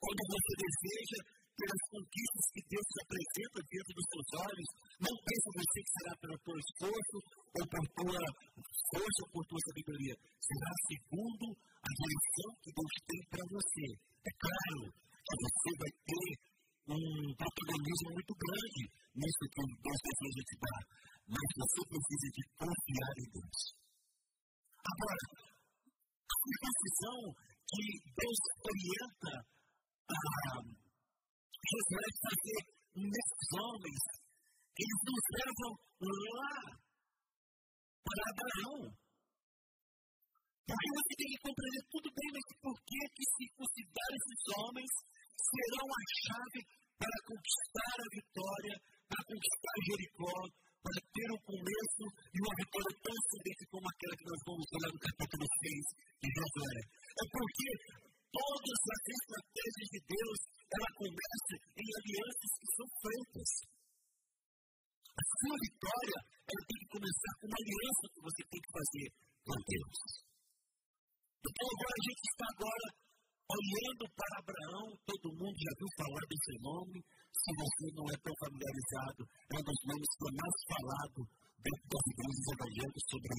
Quando 0.00 0.22
você 0.30 0.52
deseja 0.54 1.20
pelas 1.60 1.82
conquistas 1.92 2.44
que 2.56 2.62
Deus 2.72 2.86
te 2.88 2.98
apresenta 3.04 3.58
diante 3.68 3.92
dos 3.92 4.06
seus 4.10 4.28
olhos, 4.48 4.70
não 5.02 5.14
pense 5.20 5.46
você 5.50 5.78
que 5.84 5.94
será 5.98 6.12
pelo 6.16 6.36
teu 6.40 6.56
esforço, 6.56 7.16
ou 7.60 7.64
por 7.68 7.84
tua 8.00 8.22
força, 8.96 9.20
ou 9.20 9.30
por 9.34 9.44
tua 9.44 9.60
sabedoria. 9.68 10.14
Será 10.40 10.70
segundo 10.88 11.46
a 11.84 11.90
direção 11.90 12.50
que 12.64 12.70
Deus 12.70 12.94
tem 13.04 13.20
para 13.28 13.44
você. 13.50 13.86
É 14.24 14.32
claro 14.40 14.80
que 14.88 15.36
você 15.36 15.70
vai 15.74 15.92
ter 16.00 16.28
um 16.90 17.04
protagonismo 17.36 18.08
muito 18.14 18.34
grande 18.34 18.82
nisso 19.20 19.44
que 19.52 19.62
Deus 19.84 20.00
deseja 20.00 20.42
te 20.48 20.56
dar, 20.64 20.82
mas 21.30 21.48
você 21.54 21.80
precisa 21.86 22.28
de 22.34 22.42
confiar 22.58 23.14
em 23.22 23.28
Deus. 23.30 23.60
Agora, 24.82 25.22
a 25.30 26.58
decisão 26.66 27.18
que 27.70 27.84
Deus 28.18 28.40
orienta 28.66 29.32
a 30.10 30.18
Josué 31.70 32.06
fazer 32.18 32.60
nesses 32.98 33.46
homens, 33.54 34.02
eles 34.74 35.00
nos 35.06 35.24
levam 35.38 35.72
lá 36.02 36.50
para 38.02 38.22
Abraão. 38.34 38.90
Porque 40.66 40.88
você 40.98 41.12
tem 41.14 41.28
que 41.30 41.42
compreender 41.46 41.84
tudo 41.90 42.08
bem, 42.10 42.28
mas 42.34 42.46
por 42.58 42.76
que 42.82 42.98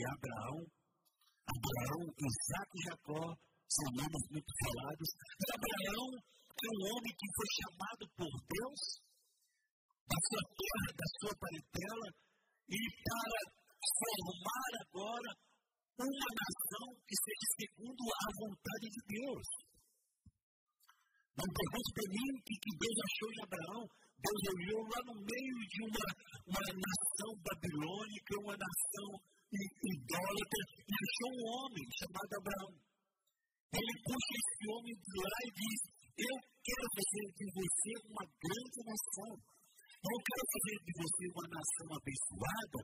Abraão. 0.05 0.59
Abraão, 1.51 2.01
Isaac 2.15 2.69
e 2.75 2.83
Jacó 2.87 3.25
são 3.71 3.87
nomes 3.95 4.23
muito 4.31 4.51
falados. 4.61 5.09
E 5.11 5.45
Abraão 5.51 6.07
é 6.15 6.69
um 6.69 6.81
homem 6.91 7.13
que 7.15 7.27
foi 7.35 7.49
chamado 7.59 8.03
por 8.15 8.33
Deus 8.45 8.81
da 10.11 10.19
sua 10.27 10.43
terra, 10.51 10.89
da 10.91 11.07
sua 11.19 11.33
parentela, 11.39 12.07
e 12.71 12.79
para 13.01 13.39
formar 13.81 14.71
agora 14.85 15.31
uma 16.01 16.29
nação 16.33 16.87
que 17.07 17.15
seja 17.15 17.47
segundo 17.61 18.03
a 18.09 18.27
vontade 18.41 18.87
de 18.89 19.01
Deus. 19.07 19.47
Não 21.31 21.47
pergunte 21.47 21.89
para 21.95 22.11
mim 22.11 22.27
o 22.35 22.43
que 22.43 22.71
Deus 22.75 22.97
achou 23.07 23.29
de 23.31 23.41
Abraão. 23.47 23.83
Deus 24.21 24.41
olhou 24.53 24.81
lá 24.85 24.99
no 25.09 25.15
meio 25.17 25.57
de 25.71 25.79
uma, 25.81 26.05
uma 26.45 26.65
nação 26.69 27.31
babilônica, 27.41 28.31
uma 28.43 28.57
nação 28.57 29.09
idólatra, 29.51 30.61
e 30.87 30.91
achou 30.91 31.31
um 31.35 31.43
homem 31.51 31.85
chamado 31.97 32.31
Abraão. 32.39 32.73
Ele 33.71 33.93
puxa 34.03 34.33
esse 34.39 34.63
homem 34.71 34.95
de 34.95 35.15
lá 35.21 35.39
e 35.47 35.51
diz: 35.51 35.79
Eu 36.21 36.35
quero 36.39 36.85
fazer 36.95 37.25
de 37.35 37.45
você 37.51 37.91
uma 38.07 38.25
grande 38.27 38.79
nação. 38.87 39.31
Eu 40.01 40.17
quero 40.23 40.43
fazer 40.51 40.77
de 40.81 40.91
você 40.97 41.23
uma 41.31 41.47
nação 41.51 41.89
abençoada, 41.93 42.79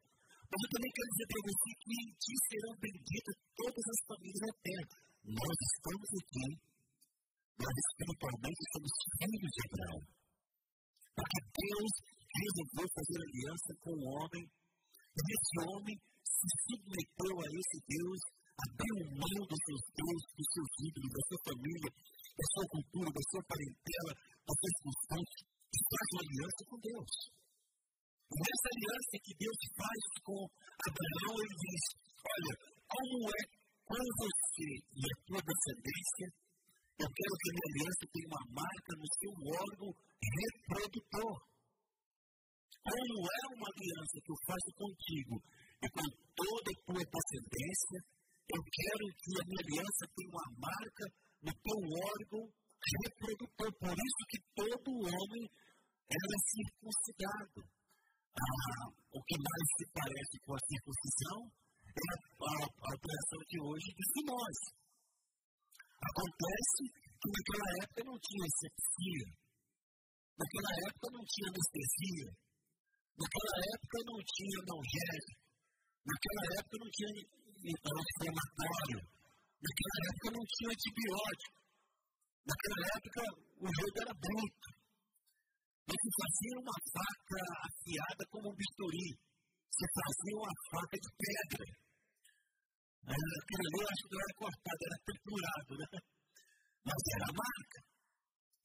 mas 0.48 0.60
eu 0.64 0.70
também 0.72 0.92
quero 0.96 1.10
dizer 1.12 1.28
para 1.28 1.44
você 1.50 1.70
que 1.82 1.94
em 1.98 2.10
ti 2.18 2.34
serão 2.48 2.74
benditas 2.78 3.36
todas 3.58 3.86
as 3.88 4.00
famílias 4.08 4.42
da 4.48 4.54
terra. 4.64 4.96
Nós 5.28 5.58
estamos 5.60 6.10
aqui 6.24 6.48
nós 7.58 7.74
espiritualmente 7.74 8.62
somos 8.70 8.94
filhos 9.18 9.52
de 9.58 9.62
Abraão. 9.66 10.02
Porque 11.18 11.40
Deus 11.58 11.94
resolveu 12.38 12.88
fazer 12.94 13.18
aliança 13.18 13.72
com 13.82 13.94
o 13.98 14.06
homem, 14.14 14.44
e 14.46 15.22
esse 15.34 15.56
homem 15.66 15.96
se 16.38 16.50
submeteu 16.70 17.36
a 17.42 17.48
esse 17.50 17.78
Deus, 17.90 18.22
abriu 18.58 18.96
mão 19.18 19.38
dos 19.50 19.62
seus 19.66 19.84
deuses, 19.98 20.30
dos 20.38 20.50
seus 20.54 20.72
ídolos, 20.86 21.12
da 21.18 21.24
sua 21.28 21.42
família, 21.50 21.90
da 22.38 22.46
sua 22.54 22.66
cultura, 22.78 23.10
da 23.10 23.24
sua 23.30 23.44
parentela, 23.50 24.14
das 24.46 24.58
suas 24.62 24.76
funções, 24.86 25.32
e 25.74 25.80
faz 25.82 26.06
uma 26.14 26.24
aliança 26.28 26.62
com 26.70 26.78
Deus. 26.78 27.14
E 28.28 28.36
nessa 28.38 28.68
aliança 28.70 29.14
que 29.24 29.34
Deus 29.40 29.60
faz 29.78 30.02
com 30.22 30.40
Abraão, 30.88 31.34
ele 31.42 31.58
diz: 31.58 31.84
Olha, 32.22 32.54
como 32.86 33.18
é 33.34 33.44
com 33.88 34.04
você 34.04 34.70
e 34.94 35.02
a 35.08 35.16
tua 35.26 35.42
descendência, 35.42 36.28
eu 36.98 37.08
quero 37.08 37.34
que 37.40 37.50
a 37.50 37.56
minha 37.56 37.70
aliança 37.72 38.04
tenha 38.14 38.28
uma 38.28 38.46
marca 38.58 38.92
no 39.00 39.08
seu 39.16 39.34
órgão 39.58 39.90
reprodutor. 40.28 41.36
Como 42.84 43.16
é 43.26 43.44
uma 43.54 43.70
aliança 43.74 44.16
que 44.22 44.32
eu 44.32 44.40
faço 44.48 44.70
contigo 44.76 45.36
e 45.84 45.88
com 45.90 46.06
toda 46.34 46.70
a 46.74 46.82
tua 46.86 47.04
descendência, 47.06 48.00
eu 48.48 48.62
quero 48.64 49.06
que 49.14 49.32
a 49.38 49.44
minha 49.46 49.62
aliança 49.62 50.04
tenha 50.16 50.32
uma 50.32 50.50
marca 50.58 51.06
no 51.44 51.54
teu 51.54 51.78
órgão 51.78 52.44
reprodutor. 53.04 53.70
Por 53.78 53.96
isso 53.98 54.22
que 54.32 54.40
todo 54.56 54.90
homem 55.06 55.44
era 56.08 56.36
circuncidado. 56.48 57.60
Ah, 58.38 58.88
o 59.12 59.20
que 59.22 59.38
mais 59.38 59.66
se 59.76 59.86
parece 59.92 60.36
com 60.46 60.54
a 60.56 60.62
circuncisão 60.62 61.40
é 61.98 62.06
a, 62.08 62.18
a, 62.62 62.90
operação 62.94 63.42
de 63.50 63.58
hoje 63.60 63.90
de 63.92 64.22
nós. 64.30 64.58
Acontece 65.98 66.84
que 67.18 67.28
naquela 67.34 67.70
época 67.82 68.02
não 68.06 68.18
tinha 68.22 68.48
sepsia, 68.62 69.28
naquela 70.38 70.74
época 70.86 71.08
não 71.18 71.24
tinha 71.26 71.48
anestesia, 71.50 72.30
naquela 73.18 73.56
época 73.74 73.98
não 74.06 74.20
tinha 74.22 74.58
analgésico, 74.62 75.47
naquela 76.08 76.44
época 76.60 76.76
não 76.80 76.90
tinha 76.96 77.12
inflamatório, 77.68 79.00
naquela 79.60 80.00
época 80.08 80.28
não 80.32 80.46
tinha 80.48 80.70
antibiótico, 80.72 81.58
naquela 82.48 82.84
época 82.96 83.22
o 83.60 83.68
jogo 83.68 83.98
era 84.02 84.14
bruto. 84.16 84.70
Se 85.88 86.10
fazia 86.20 86.56
uma 86.60 86.78
faca 86.92 87.42
afiada 87.64 88.24
como 88.32 88.52
um 88.52 88.56
bisturi, 88.56 89.10
se 89.72 89.86
fazia 89.96 90.36
uma 90.36 90.56
faca 90.72 90.96
de 91.00 91.10
pedra. 91.16 91.66
Aquilo 93.08 93.64
ali 93.64 93.80
eu 93.80 93.88
acho 93.88 94.04
que 94.04 94.12
não 94.12 94.20
era 94.20 94.36
cortado, 94.36 94.82
era 94.84 94.98
triturado, 95.08 95.72
né? 95.80 95.88
mas 96.88 97.02
era 97.16 97.26
a 97.28 97.36
marca. 97.36 97.80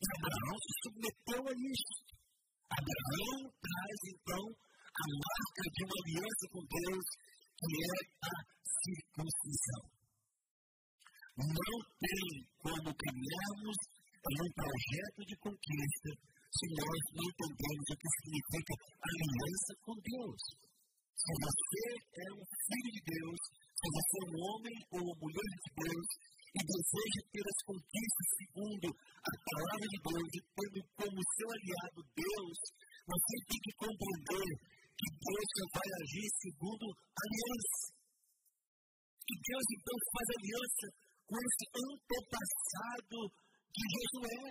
E 0.03 0.07
Abraão 0.19 0.57
se 0.63 0.73
submeteu 0.83 1.43
a 1.47 1.55
isso. 1.55 1.95
Abraão 2.71 3.39
traz, 3.63 3.99
então, 4.15 4.45
a 4.51 5.07
marca 5.07 5.63
de 5.63 5.81
uma 5.87 5.97
aliança 6.03 6.45
com 6.51 6.63
Deus, 6.67 7.07
que 7.63 7.79
é 7.79 7.99
a 8.27 8.35
circuncisão. 8.83 9.83
Não 11.39 11.77
tem 12.03 12.27
como 12.59 12.91
caminharmos 12.91 13.79
um 14.23 14.51
projeto 14.51 15.21
de 15.23 15.37
conquista 15.39 16.11
se 16.53 16.67
nós 16.75 17.03
não 17.15 17.23
entendemos 17.23 17.87
o 17.87 17.97
que 17.97 18.09
significa 18.19 18.75
aliança 18.99 19.73
com 19.87 19.95
Deus. 19.95 20.43
Se 21.15 21.33
você 21.39 21.87
é 22.19 22.29
um 22.35 22.45
filho 22.67 22.91
de 22.99 23.03
Deus, 23.15 23.41
se 23.79 23.87
você 23.95 24.17
é 24.19 24.27
um 24.27 24.39
homem 24.43 24.77
ou 24.91 25.01
uma 25.07 25.17
mulher 25.23 25.53
de 25.63 25.71
Deus 25.87 26.09
e 26.53 26.61
deseja 26.67 27.21
ter 27.31 27.47
as 27.47 27.61
conquistas 27.63 28.27
segundo 28.43 28.87
a 28.91 29.33
palavra 29.39 29.87
de 29.87 29.99
Deus 30.03 30.29
e 30.35 30.41
tendo 30.51 30.81
como 30.99 31.31
seu 31.39 31.49
aliado 31.55 32.01
Deus, 32.11 32.59
você 33.07 33.35
tem 33.47 33.61
que 33.63 33.73
compreender 33.79 34.51
que 34.99 35.09
Deus 35.09 35.47
só 35.57 35.65
vai 35.73 35.89
agir 36.03 36.29
segundo 36.43 36.87
aliança. 36.93 37.87
E 39.23 39.35
Deus 39.39 39.67
então 39.73 39.97
faz 40.13 40.27
aliança 40.37 40.87
com 41.27 41.37
esse 41.41 41.65
antepassado 41.73 43.21
de 43.73 43.83
Josué. 43.93 44.49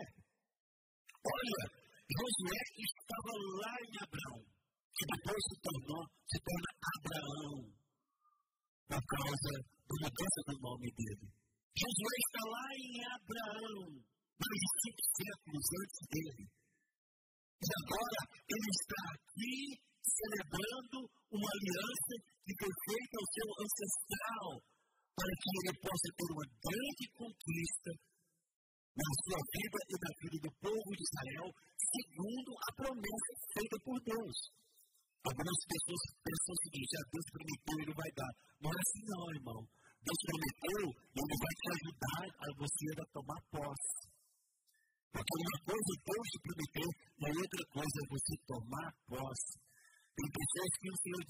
Olha, 1.22 1.62
Josué 2.10 2.62
estava 2.82 3.34
lá 3.62 3.74
em 3.86 3.94
Abraão, 4.02 4.42
que 4.90 5.04
depois 5.06 5.42
se 5.46 5.56
tornou, 5.62 6.04
se 6.26 6.38
torna 6.42 6.70
Abraão, 6.98 7.56
por 8.90 9.04
causa 9.06 9.52
da 9.62 9.96
mudança 10.02 10.40
do 10.50 10.56
nome 10.60 10.90
dele. 10.98 11.26
Josué 11.78 12.16
está 12.26 12.44
lá 12.50 12.68
em 12.76 12.96
Abraão, 13.06 13.80
mais 14.42 14.58
de 14.60 14.70
cinco 14.82 15.04
séculos 15.22 15.66
antes 15.78 16.02
dele. 16.12 16.46
E 17.62 17.70
agora 17.86 18.20
ele 18.50 18.70
está 18.74 19.02
aqui 19.14 19.91
celebrando 20.02 20.98
uma 21.32 21.50
aliança 21.50 22.14
que 22.42 22.54
foi 22.58 22.72
feita 22.90 23.16
ao 23.22 23.28
seu 23.32 23.48
ancestral, 23.62 24.50
para 25.16 25.34
que 25.38 25.50
ele 25.62 25.74
possa 25.82 26.08
ter 26.18 26.30
uma 26.34 26.48
grande 26.62 27.06
conquista 27.14 27.92
na 28.92 29.10
sua 29.24 29.40
vida 29.56 29.80
e 29.88 29.96
na 29.96 30.12
vida 30.20 30.38
do 30.42 30.52
povo 30.62 30.90
de 30.98 31.04
Israel, 31.06 31.48
segundo 31.80 32.52
a 32.52 32.70
promessa 32.76 33.32
feita 33.56 33.78
por 33.86 33.98
Deus. 34.04 34.38
Algumas 35.22 35.60
pessoas 35.70 36.02
pensam 36.18 36.52
o 36.52 36.62
seguinte: 36.66 36.92
ah, 36.98 37.06
Deus 37.14 37.28
prometeu, 37.30 37.76
ele 37.78 37.94
vai 37.94 38.12
dar. 38.18 38.34
Não 38.58 38.70
é 38.74 38.80
assim, 38.82 39.04
não, 39.06 39.26
irmão. 39.38 39.62
Deus 40.02 40.22
prometeu 40.26 40.82
e 41.14 41.18
ele 41.22 41.38
vai 41.38 41.54
te 41.62 41.68
ajudar 41.78 42.26
a 42.26 42.48
você 42.58 42.86
a 42.90 43.06
tomar 43.14 43.42
posse. 43.54 44.02
Porque 45.14 45.36
uma 45.38 45.58
coisa 45.62 45.90
é 45.94 46.00
Deus 46.10 46.26
te 46.32 46.40
prometeu 46.42 46.90
e 46.90 47.26
outra 47.38 47.64
coisa 47.70 47.96
é 48.02 48.10
você 48.10 48.34
tomar 48.50 48.90
posse. 49.06 49.54
Tem 50.12 50.28
pessoas 50.28 50.72
que 50.82 50.90
o 50.92 50.98
Senhor 51.02 51.24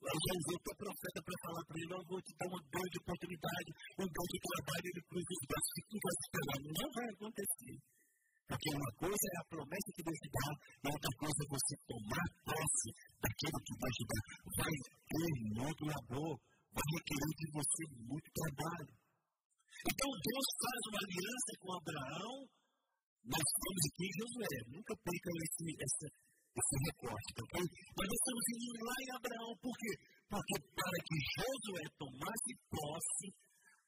eu 0.00 0.16
já 0.16 0.32
usei 0.32 0.56
o 0.56 0.64
teu 0.64 0.76
profeta 0.80 1.20
para 1.20 1.42
falar 1.44 1.64
para 1.68 1.76
ele, 1.76 1.92
eu 1.92 2.04
vou 2.08 2.20
te 2.24 2.32
dar 2.40 2.48
uma 2.48 2.62
grande 2.72 2.96
oportunidade, 3.04 3.68
um 4.00 4.08
grande 4.08 4.36
trabalho, 4.40 4.86
ele 4.88 5.02
cruza 5.04 5.32
os 5.36 5.44
braços 5.44 5.74
e 5.76 5.82
fica 5.92 6.10
esperando. 6.20 6.66
Não 6.72 6.88
vai 6.96 7.06
acontecer. 7.12 7.76
Porque 8.48 8.68
uma 8.74 8.92
coisa 8.96 9.26
é 9.30 9.36
a 9.40 9.50
promessa 9.52 9.88
que 9.92 10.02
Deus 10.02 10.20
te 10.24 10.30
dá, 10.32 10.48
e 10.56 10.86
outra 10.88 11.12
coisa 11.20 11.38
é 11.44 11.52
você 11.52 11.74
tomar 11.84 12.26
posse 12.48 12.88
daquilo 13.20 13.58
que 13.60 13.74
Deus 13.76 13.94
te 14.00 14.04
dá. 14.10 14.18
Vai 14.56 14.74
ter 14.80 15.30
muito 15.60 15.82
labor, 15.84 16.32
vai 16.72 16.86
requerer 16.96 17.32
de 17.36 17.46
você 17.52 17.82
muito 18.08 18.28
trabalho. 18.40 18.92
Então 19.84 20.08
Deus 20.16 20.46
faz 20.64 20.80
uma 20.88 21.00
aliança 21.04 21.50
com 21.60 21.68
Abraão, 21.76 22.36
nós 23.20 23.44
estamos 23.44 23.82
aqui 23.84 24.06
Josué, 24.16 24.56
nunca 24.72 24.92
percam 24.96 25.34
esse, 25.44 25.64
essa, 25.76 26.06
esse 26.50 26.76
recorte, 26.90 27.28
tá 27.34 27.42
ok? 27.46 27.56
Mas 27.62 28.06
nós 28.10 28.18
estamos 28.20 28.44
indo 28.50 28.80
lá 28.82 28.96
em 29.00 29.10
Abraão, 29.14 29.50
por 29.62 29.74
quê? 29.78 29.92
Porque 30.30 30.56
para 30.74 30.98
que 31.06 31.16
Josué 31.34 31.84
tomasse 31.98 32.50
posse 32.70 33.26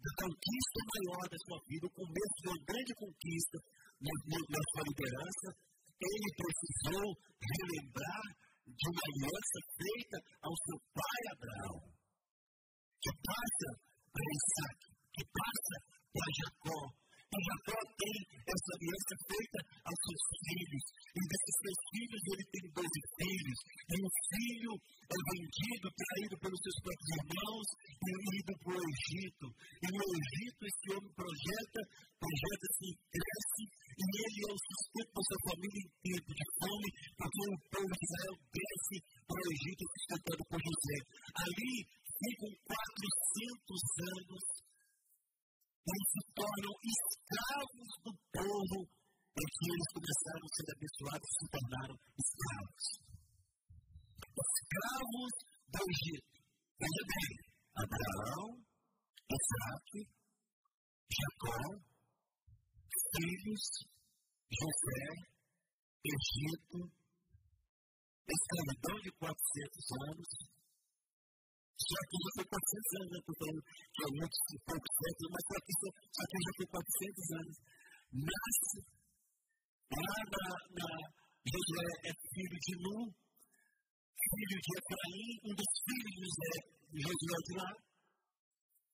da 0.03 0.13
conquista 0.19 0.79
maior 0.83 1.25
da 1.31 1.39
sua 1.47 1.59
vida, 1.67 1.85
o 1.87 1.97
começo 1.99 2.37
de 2.43 2.49
uma 2.51 2.61
grande 2.67 2.93
conquista 2.99 3.57
na, 4.03 4.13
na 4.13 4.63
sua 4.71 4.83
liderança, 4.91 5.49
ele 6.03 6.31
precisou 6.35 7.07
relembrar 7.39 8.27
de 8.67 8.87
uma 8.91 9.05
aliança 9.11 9.59
feita 9.79 10.17
ao 10.43 10.55
seu 10.67 10.79
pai 10.91 11.23
Abraão, 11.35 11.79
que 13.03 13.11
passa 13.23 13.69
para 14.11 14.27
Isaac, 14.39 14.81
que 15.15 15.25
passa 15.31 15.77
para 16.11 16.29
Jacó, 16.39 17.02
e 17.33 17.41
Jacó 17.49 17.81
tem 17.97 18.17
essa 18.45 18.71
aliança 18.77 19.15
feita 19.25 19.59
aos 19.89 20.01
seus 20.05 20.25
filhos. 20.37 20.85
E 21.17 21.21
desses 21.33 21.57
seus 21.65 21.81
filhos, 21.93 22.23
ele 22.29 22.45
tem 22.53 22.65
doze 22.77 23.01
filhos. 23.17 23.59
E 23.89 23.95
um 24.05 24.11
filho 24.29 24.73
é 24.77 25.19
vendido, 25.33 25.87
traído 25.97 26.35
pelos 26.45 26.61
seus 26.61 26.79
próprios 26.85 27.11
irmãos 27.25 27.69
e 27.89 28.11
ido 28.37 28.53
para 28.61 28.77
o 28.77 28.85
Egito. 28.85 29.47
E 29.49 29.87
no 29.97 30.05
Egito, 30.13 30.61
esse 30.69 30.87
homem 30.93 31.13
projeta, 31.17 31.81
projeta-se, 32.21 32.89
cresce, 33.13 33.65
e 33.97 34.05
ele 34.13 34.41
é 34.45 34.51
o 34.53 34.65
sustento 34.69 35.13
da 35.17 35.23
sua 35.25 35.41
família 35.49 35.81
em 35.81 35.91
tempo 36.05 36.31
de 36.37 36.47
fome, 36.61 36.89
porque 37.17 37.43
o 37.49 37.57
povo 37.73 37.93
de 37.97 38.05
Israel 38.13 38.37
desce 38.53 38.97
para 39.25 39.41
o 39.41 39.51
Egito, 39.57 39.83
sustentado 39.89 40.43
por 40.53 40.61
José. 40.61 40.99
Ali 41.33 41.73
ficam 42.13 42.51
400 42.61 43.73
anos 44.21 44.45
eles 45.83 46.09
se 46.15 46.23
tornam 46.31 46.75
escravos 46.79 47.91
do 48.07 48.13
povo 48.31 48.79
em 49.33 49.47
que 49.51 49.65
eles 49.67 49.89
começaram 49.91 50.45
a 50.47 50.55
ser 50.55 50.67
abençoados 50.71 51.27
e 51.27 51.37
se 51.43 51.47
tornaram 51.51 51.97
escravos. 52.23 52.87
Escravos 54.23 55.35
do 55.73 55.81
Egito. 55.83 56.33
Veja 56.79 57.03
bem, 57.11 57.33
Abraão, 57.83 58.49
Isaac, 59.27 59.91
Jacó, 61.11 61.59
filhos, 63.13 63.65
José, 64.53 65.07
Egito, 66.03 66.79
escravidão 68.29 68.97
de 69.03 69.11
400 69.19 69.87
anos, 70.09 70.31
só 71.83 71.99
que 72.07 72.17
já 72.23 72.31
foi 72.37 72.47
400 72.47 72.95
anos, 73.03 73.13
eu 73.13 73.23
estou 73.23 73.37
falando 73.43 73.63
que 73.63 74.01
é 74.03 74.11
muito 74.13 74.37
poucos 74.63 74.93
séculos, 75.03 75.31
mas 75.33 75.43
só 75.43 75.57
que, 75.63 76.37
já 76.43 76.53
foi 76.57 76.67
400 76.73 77.31
anos. 77.43 77.57
Nasce 78.13 78.79
lá 79.93 80.19
na, 80.33 80.45
na 80.79 80.91
é 81.43 82.13
filho 82.13 82.59
de 82.63 82.75
Nun, 82.87 83.05
filho 83.11 84.59
de 84.63 84.71
Efraim, 84.79 85.31
um 85.43 85.55
dos 85.59 85.73
filhos 85.83 86.13
de 86.13 86.23
José, 86.23 86.55
Josué 87.03 87.39
de 87.43 87.53
lá, 87.59 87.71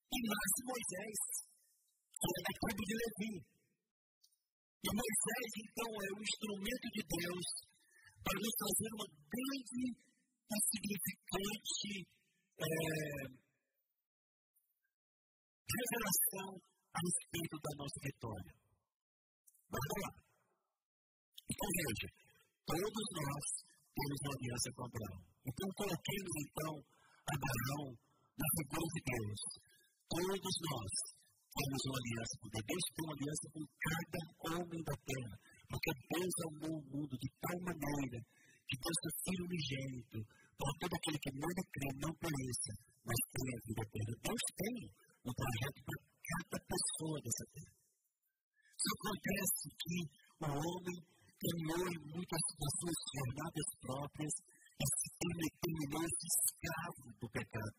e 0.09 0.19
nasce 0.25 0.61
Moisés, 0.65 1.21
que 2.09 2.29
é 2.29 2.41
da 2.41 2.53
tribo 2.57 2.83
de 2.89 2.95
Levi. 2.97 3.35
E 4.79 4.89
Moisés, 4.97 5.51
então, 5.61 5.91
é 5.93 6.09
o 6.17 6.23
instrumento 6.25 6.87
de 6.95 7.03
Deus 7.05 7.47
para 8.25 8.39
nos 8.41 8.55
fazer 8.59 8.91
uma 8.97 9.09
grande 9.29 10.09
e 10.49 10.59
significante 10.73 12.18
é, 12.59 13.39
revelação 15.69 16.51
a 16.91 16.99
respeito 16.99 17.57
da 17.63 17.73
nossa 17.79 17.99
vitória. 18.03 18.53
Vamos 19.69 19.97
lá. 20.03 20.13
Então, 21.49 21.69
veja, 21.79 22.09
todos 22.67 23.07
nós 23.15 23.45
temos 23.95 24.19
uma 24.25 24.35
aliança 24.39 24.69
com 24.75 24.83
Abraão. 24.85 25.21
Então, 25.47 25.67
coloquemos, 25.77 26.35
então, 26.45 26.75
Abraão 27.29 27.87
na 28.39 28.49
figura 28.57 28.87
de 28.95 29.01
Deus. 29.07 29.41
Todos 30.09 30.57
nós 30.73 30.93
temos 31.53 31.81
uma 31.89 31.99
aliança 31.99 32.35
com 32.39 32.49
Deus. 32.49 32.65
Deus 32.69 32.85
tem 32.89 33.05
uma 33.05 33.17
aliança 33.19 33.45
com 33.55 33.63
cada 33.87 34.21
homem 34.49 34.81
da 34.83 34.97
terra. 34.99 35.37
Porque 35.69 35.93
Deus 36.09 36.35
amou 36.49 36.75
o 36.79 36.87
mundo 36.89 37.15
de 37.19 37.29
tal 37.43 37.59
maneira 37.61 38.19
que 38.69 38.77
Deus 38.79 38.97
seu 39.03 39.15
Filho 39.25 39.45
unigênito 39.49 40.19
para 40.59 40.75
todo 40.83 40.95
aquele 40.99 41.19
que 41.23 41.33
manda 41.39 41.63
crer, 41.71 41.95
não 42.03 42.13
pereça, 42.19 42.73
mas 43.07 43.19
tenha 43.31 43.55
a 43.55 43.63
vida 43.63 43.83
eterna. 43.87 44.15
Deus 44.27 44.45
tem 44.59 44.77
um 45.23 45.33
projeto 45.39 45.79
para 45.87 45.99
cada 46.03 46.59
pessoa 46.67 47.17
dessa 47.23 47.45
terra. 47.55 47.75
Só 48.79 48.91
acontece 48.99 49.65
que 49.79 49.99
o 50.39 50.49
homem 50.51 50.99
terminou 51.39 51.83
em 51.87 51.99
muitas 52.11 52.43
das 52.59 52.73
suas 52.79 52.99
jornadas 53.15 53.69
próprias 53.79 54.35
e 54.79 54.85
se 54.99 55.09
terminou-se 55.19 56.25
escravo 56.27 57.03
do 57.23 57.27
pecado. 57.31 57.79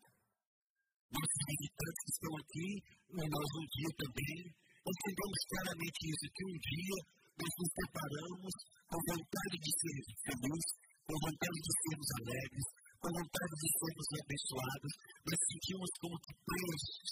Nossos 1.10 1.40
visitantes 1.52 2.00
que 2.00 2.12
estão 2.16 2.32
aqui, 2.40 2.68
nós 3.12 3.50
um 3.60 3.66
dia 3.76 3.92
também, 4.00 4.40
entendemos 4.80 5.40
claramente 5.52 6.00
isso, 6.08 6.26
que 6.32 6.44
um 6.48 6.56
dia 6.56 6.98
nós 7.40 7.52
nos 7.60 7.70
separamos 7.76 8.54
com 8.88 8.98
vontade 9.04 9.56
de 9.60 9.70
ser 9.80 9.96
felizes, 10.24 10.70
com 11.10 11.18
vontade 11.26 11.58
de 11.58 11.72
sermos 11.74 12.10
alegres, 12.22 12.66
com 13.02 13.10
vontade 13.10 13.54
de 13.58 13.68
sermos 13.82 14.08
abençoados, 14.14 14.92
mas 15.26 15.38
sentimos 15.50 15.90
como 15.98 16.16
que 16.22 16.34
presos. 16.46 17.10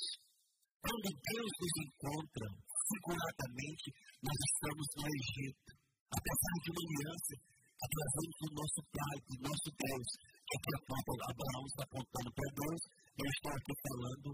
Quando 0.78 1.08
Deus 1.18 1.52
nos 1.58 1.74
encontra, 1.82 2.46
figuradamente, 2.78 3.86
nós 4.22 4.38
estamos 4.38 4.86
no 5.02 5.06
Egito. 5.18 5.70
Apesar 6.14 6.54
de 6.62 6.68
uma 6.70 6.82
aliança, 6.86 7.34
através 7.74 8.30
do 8.38 8.48
nosso 8.54 8.80
Pai, 8.86 9.16
do 9.18 9.36
nosso 9.42 9.68
Deus, 9.74 10.08
que 10.46 10.54
aqui 10.62 10.72
aponta, 10.78 11.10
Abraão 11.18 11.64
está 11.66 11.82
apontando 11.82 12.30
para 12.38 12.48
Deus, 12.54 12.80
eu 13.18 13.28
estou 13.34 13.50
aqui 13.50 13.74
falando 13.82 14.28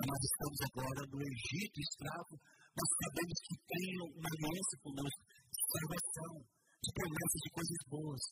que 0.00 0.04
nós 0.08 0.20
estamos 0.24 0.58
agora 0.64 1.00
no 1.12 1.18
Egito 1.20 1.76
escravo, 1.76 2.34
nós 2.72 2.90
sabemos 3.04 3.36
que 3.52 3.56
tem 3.68 3.88
uma 4.16 4.30
aliança 4.32 4.74
conosco 4.80 5.22
de 5.28 5.60
salvação, 5.60 6.32
de 6.40 6.90
promessas 6.96 7.40
de 7.44 7.50
coisas 7.52 7.80
boas. 7.92 8.24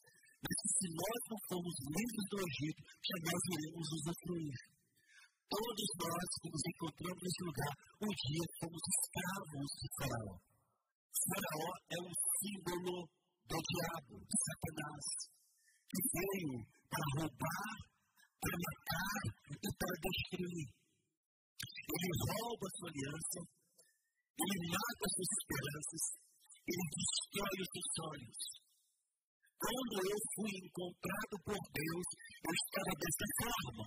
Se 0.42 0.88
nós 0.90 1.20
não 1.30 1.38
formos 1.46 1.76
livres 1.86 2.26
do 2.26 2.38
Egito, 2.42 2.82
jamais 2.82 3.42
iremos 3.54 3.86
usufruir. 3.94 4.58
Todos 5.46 5.88
nós 6.02 6.28
que 6.42 6.48
nos 6.50 6.64
encontramos 6.66 7.22
nesse 7.22 7.42
lugar, 7.46 7.74
um 8.02 8.10
dia 8.10 8.46
fomos 8.58 8.82
escravos 8.82 9.70
de 9.78 9.86
Faraó. 10.02 10.34
Faraó 11.30 11.70
é 11.94 11.98
um 12.02 12.14
símbolo 12.42 13.06
do 13.46 13.58
diabo, 13.70 14.14
de 14.18 14.36
Satanás, 14.42 15.06
que 15.86 16.00
veio 16.10 16.58
para 16.90 17.06
roubar, 17.22 17.74
para 18.42 18.56
matar 18.66 19.22
e 19.46 19.68
para 19.78 19.94
destruir. 20.02 20.68
Ele 21.86 22.10
rouba 22.18 22.66
a 22.66 22.74
sua 22.82 22.90
aliança, 22.90 23.38
ele 24.42 24.58
mata 24.74 25.02
as 25.06 25.12
suas 25.14 25.30
esperanças, 25.38 26.02
ele 26.66 26.86
destrói 26.98 27.56
os 27.62 27.70
seus 27.70 27.88
sonhos. 27.94 28.61
Quando 29.62 29.94
eu 29.94 30.18
fui 30.34 30.50
encontrado 30.58 31.34
por 31.46 31.60
Deus, 31.70 32.08
eu 32.42 32.54
estava 32.66 32.92
dessa 32.98 33.26
forma, 33.38 33.86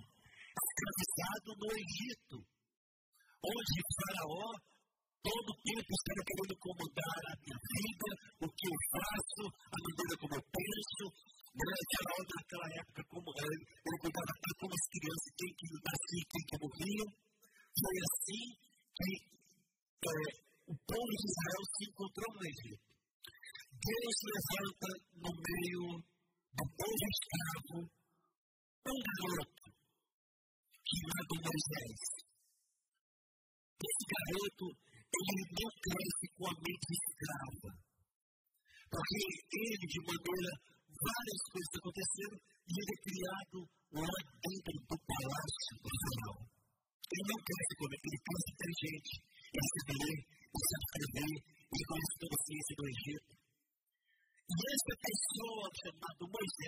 escravizado 0.55 1.49
no 1.51 1.67
Egito, 1.75 2.37
onde 3.43 3.79
Faraó 3.91 4.55
todo 5.19 5.51
tempo 5.67 5.89
estava 5.91 6.21
querendo 6.31 6.55
comandar 6.63 7.21
a 7.27 7.35
minha 7.43 7.59
vida, 7.59 8.09
o 8.39 8.47
que 8.47 8.65
eu 8.71 8.77
faço, 8.87 9.43
a 9.51 9.77
maneira 9.83 10.15
como 10.15 10.33
eu 10.39 10.43
penso. 10.47 11.05
Né? 11.59 11.71
Faraó, 11.91 12.19
naquela 12.23 12.69
época, 12.79 13.01
como 13.11 13.27
ele, 13.35 13.63
ele 13.67 13.99
cuidava 13.99 14.31
até 14.31 14.51
como 14.55 14.71
as 14.79 14.85
crianças, 14.95 15.29
quem 15.35 15.51
que 15.59 15.67
nascia 15.75 16.23
quem 16.31 16.43
que 16.47 16.57
morria. 16.63 17.05
Foi 17.75 17.95
assim 17.99 18.45
que 18.95 19.11
é, 20.07 20.23
o 20.71 20.75
povo 20.87 21.11
de 21.19 21.25
Israel 21.35 21.63
se 21.67 21.83
encontrou 21.83 22.31
no 22.31 22.43
Egito. 22.47 22.84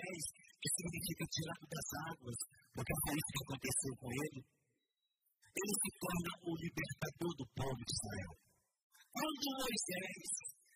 Moisés, 0.08 0.24
que 0.58 0.68
significa 0.72 1.24
tirado 1.28 1.64
das 1.68 1.88
águas, 2.08 2.38
porque 2.72 2.94
foi 3.04 3.14
isso 3.18 3.32
que 3.36 3.44
aconteceu 3.44 3.92
com 4.00 4.08
ele, 4.08 4.40
ele 5.58 5.74
se 5.82 5.90
torna 6.00 6.32
o 6.48 6.52
libertador 6.56 7.32
do 7.36 7.46
povo 7.52 7.80
de 7.84 7.92
Israel. 7.92 8.32
Quando 9.12 9.46
Moisés 9.58 10.30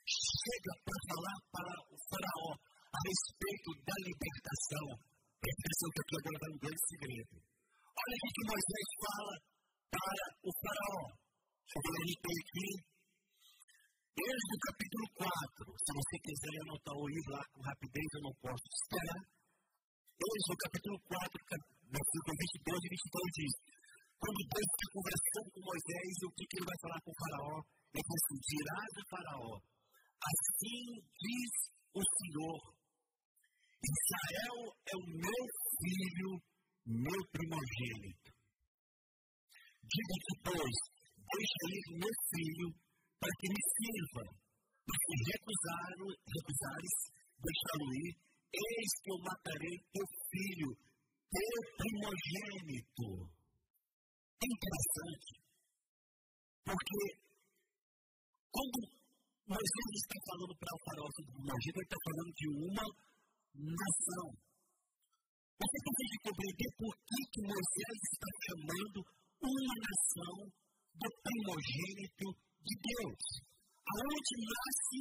chega 0.05 0.73
para 0.85 0.99
falar 1.09 1.39
para 1.49 1.77
o 1.89 1.97
faraó 2.13 2.53
a 2.53 2.99
respeito 3.09 3.71
da 3.89 3.97
libertação, 4.05 4.87
presta 5.41 5.63
atenção 5.65 5.89
que 5.93 6.03
aqui 6.03 6.15
agora 6.21 6.39
vai 6.43 6.51
um 6.53 6.61
grande 6.61 6.83
segredo. 6.93 7.35
Olha 7.93 8.17
o 8.21 8.33
que 8.37 8.49
Moisés 8.53 8.89
fala 9.01 9.35
para 9.93 10.25
o 10.45 10.51
faraó. 10.61 11.05
Deixa 11.63 11.77
eu 11.79 11.83
ver, 11.83 12.03
a 12.03 12.07
gente 12.11 12.21
tem 12.21 12.37
aqui 12.43 12.69
Êxodo 14.13 14.57
capítulo 14.69 15.07
4. 15.25 15.73
Se 15.73 15.91
você 15.97 16.17
quiser 16.21 16.55
anotar 16.61 16.93
ou 17.01 17.09
ir 17.09 17.25
lá 17.33 17.41
com 17.49 17.65
rapidez, 17.65 18.09
eu 18.13 18.23
não 18.29 18.35
posso 18.45 18.67
esperar. 18.69 19.21
Êxodo 19.25 20.57
capítulo 20.69 20.97
4, 21.01 21.33
versículo 21.97 22.33
22 22.37 22.77
e 22.77 22.89
22 22.93 23.22
Quando 23.33 24.41
Deus 24.45 24.69
está 24.69 24.87
conversando 24.93 25.49
com 25.57 25.61
Moisés, 25.73 26.13
o 26.21 26.31
que, 26.37 26.45
que 26.45 26.57
ele 26.61 26.69
vai 26.69 26.79
falar 26.85 27.01
com 27.01 27.13
o 27.13 27.21
Faraó? 27.21 27.57
Ele 27.93 28.05
diz 28.05 28.13
assim: 28.13 28.39
Dirás 28.53 28.91
do 28.93 29.03
Faraó, 29.09 29.55
assim 30.21 30.83
diz 31.17 31.53
o 31.97 32.03
Senhor: 32.03 32.61
Israel 33.83 34.59
é 34.85 34.95
o 34.95 35.05
meu 35.17 35.43
filho, 35.81 36.31
meu 36.87 37.21
primogênito. 37.33 38.31
Diga-te, 39.83 40.33
pois, 40.45 40.77
deixa 41.17 41.63
ir 41.73 41.85
meu 41.99 42.15
filho 42.31 42.69
para 43.19 43.33
que 43.41 43.49
me 43.49 43.63
sirva. 43.75 44.25
Mas 44.83 44.99
se 45.03 45.15
recusares 45.33 46.97
deixá-lo 47.43 47.89
ir, 48.07 48.13
eis 48.53 48.91
que 49.03 49.11
eu 49.11 49.19
matarei 49.25 49.77
teu 49.91 50.07
filho, 50.31 50.71
teu 51.33 51.57
primogênito. 51.81 53.09
É 54.43 54.47
interessante, 54.53 55.33
porque 56.67 57.03
quando 58.53 58.79
Moisés 59.49 59.91
está 59.97 60.19
falando 60.29 60.55
para 60.61 60.73
o 60.77 60.83
faraó 60.85 61.09
sobre 61.17 61.31
o 61.31 61.37
primogênito, 61.41 61.79
ele 61.79 61.89
está 61.89 62.01
falando 62.05 62.33
de 62.37 62.49
uma 62.53 62.87
nação. 63.81 64.27
Você 65.57 65.77
precisa 65.79 66.17
compreender 66.27 66.71
por 66.77 66.93
que, 67.07 67.19
que 67.33 67.41
Moisés 67.49 67.99
está 68.13 68.31
chamando 68.45 68.99
uma 69.41 69.77
nação 69.79 70.37
do 70.93 71.09
primogênito 71.23 72.27
de 72.61 72.75
Deus, 72.83 73.23
aonde 73.89 74.33
nasce 74.43 75.01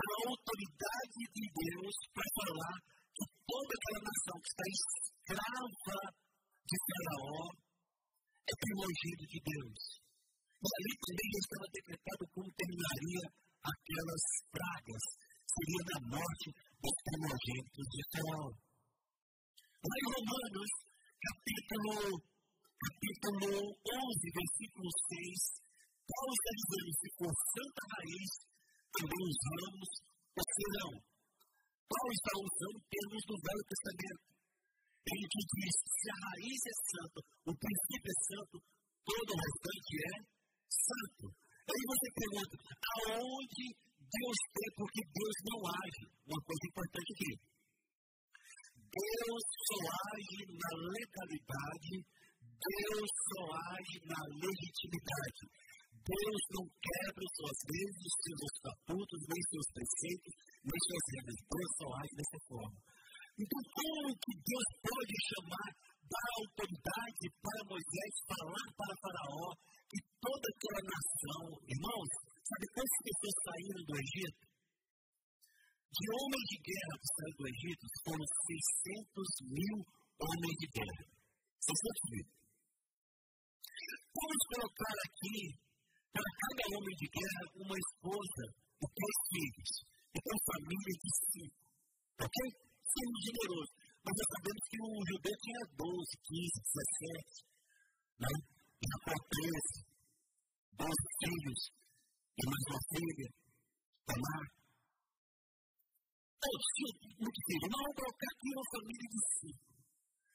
a 0.00 0.10
autoridade 0.34 1.20
de 1.36 1.44
Deus 1.46 1.94
para 2.10 2.28
falar 2.40 2.76
toda 3.20 3.72
aquela 3.74 4.02
nação 4.06 4.36
que 4.40 4.50
está 4.50 4.64
escrava 4.70 6.00
de 6.68 6.76
Faraó 6.86 7.44
é 8.46 8.54
primogênito 8.56 9.26
de 9.26 9.40
Deus. 9.40 9.80
E 10.60 10.68
ali 10.68 10.92
também 11.00 11.30
estava 11.40 11.66
decretado 11.72 12.24
como 12.30 12.56
terminaria 12.56 13.24
aquelas 13.64 14.24
pragas, 14.52 15.04
seria 15.48 15.82
da 15.90 15.98
morte 16.14 16.46
dos 16.52 16.96
primogênitos 17.04 17.86
de 17.90 18.00
Faraó. 18.12 18.50
Lá 19.80 19.96
em 19.96 20.08
Romanos, 20.12 20.70
capítulo, 21.20 21.96
capítulo 22.20 23.50
11, 23.72 24.36
versículo 24.36 24.88
6, 24.88 25.70
Paulo 26.04 26.32
está 26.36 26.52
dizendo: 26.60 26.90
se 27.00 27.08
for 27.16 27.32
santa 27.32 27.82
raiz, 27.96 28.30
também 28.92 29.22
os 29.24 29.38
ramos 29.48 29.90
serão. 30.60 31.09
Paulo 31.90 32.12
está 32.14 32.32
usando 32.38 32.78
termos 32.86 33.22
do 33.26 33.34
Velho 33.34 33.64
Testamento. 33.66 34.24
Ele 35.10 35.26
que 35.26 35.42
diz: 35.58 35.74
se 35.90 36.06
a 36.06 36.16
raiz 36.22 36.60
é 36.70 36.76
santa, 36.86 37.18
o 37.50 37.52
princípio 37.58 38.10
é 38.14 38.18
santo, 38.30 38.56
todo 39.02 39.30
o 39.34 39.40
restante 39.42 39.92
é 40.06 40.14
santo. 40.70 41.24
Aí 41.66 41.82
você 41.90 42.06
pergunta: 42.14 42.54
aonde 42.94 43.64
Deus 44.06 44.38
tem? 44.54 44.68
Porque 44.78 45.02
Deus 45.02 45.36
não 45.50 45.58
age. 45.66 46.04
Uma 46.30 46.40
coisa 46.46 46.64
importante 46.70 47.10
aqui. 47.10 47.32
Deus 48.90 49.42
só 49.66 49.82
age 50.14 50.40
na 50.46 50.72
legalidade, 50.94 51.94
Deus 52.58 53.10
só 53.30 53.42
age 53.74 53.98
na 54.06 54.20
legitimidade. 54.34 55.42
Deus 56.00 56.42
não 56.54 56.64
quebra 56.66 57.26
suas 57.38 57.58
leis, 57.70 57.94
seus 58.18 58.40
estatutos, 58.50 59.20
nem 59.30 59.40
seus 59.46 59.68
preceitos, 59.70 60.34
regras. 60.60 61.38
Deus 61.40 61.70
só 61.78 61.86
age 62.00 62.14
dessa 62.16 62.38
forma. 62.48 62.78
Então, 63.40 63.60
como 63.72 64.08
que 64.20 64.32
Deus 64.36 64.68
pode 64.84 65.14
chamar, 65.32 65.70
dar 66.04 66.30
autoridade 66.44 67.24
para 67.40 67.68
Moisés 67.72 68.12
falar 68.28 68.66
para 68.76 69.00
Faraó 69.00 69.48
que 69.88 69.98
toda 70.20 70.44
aquela 70.44 70.82
nação, 70.84 71.44
irmãos, 71.64 72.10
sabe 72.36 72.64
quantas 72.76 73.00
pessoas 73.00 73.36
saíram 73.48 73.82
do 73.88 73.94
Egito? 73.96 74.44
De 75.90 76.06
homens 76.14 76.46
de 76.52 76.58
guerra 76.62 76.94
que 77.00 77.08
saíram 77.10 77.38
do 77.40 77.48
Egito 77.50 77.84
foram 78.04 78.26
600 78.28 79.50
mil 79.50 79.76
homens 80.20 80.56
de 80.60 80.68
guerra. 80.76 81.04
600 81.64 82.10
mil. 82.12 82.26
Vamos 84.10 84.42
colocar 84.52 84.96
aqui 85.08 85.38
para 86.12 86.30
cada 86.44 86.64
homem 86.76 86.94
de 87.00 87.06
guerra, 87.08 87.42
uma 87.56 87.78
esposa 87.78 88.44
e 88.52 88.86
três 88.90 89.16
filhos. 89.30 89.72
Então, 90.10 90.36
família 90.42 90.94
de 90.98 91.10
cinco. 91.30 91.58
Ok? 92.18 92.38
Sendo 92.82 93.16
generoso. 93.30 93.72
Mas 94.02 94.14
nós 94.18 94.28
sabemos 94.34 94.64
que 94.66 94.78
o 94.80 94.90
judeu 95.06 95.34
tinha 95.38 95.62
12, 95.70 96.10
15, 96.26 96.56
17. 96.66 97.46
Né? 98.18 98.32
Jacó 98.90 99.14
13. 99.30 99.90
12 100.82 101.04
filhos. 101.20 101.60
E 102.34 102.42
mais 102.50 102.64
amar. 104.10 104.46
Então, 106.40 106.54
se 106.74 106.84
muito 107.20 107.40
filho, 107.46 107.66
não 107.70 107.80
vou 107.84 107.94
colocar 108.00 108.30
aqui 108.34 108.48
uma 108.50 108.66
família 108.72 109.08
de 109.12 109.20
si. 109.30 109.50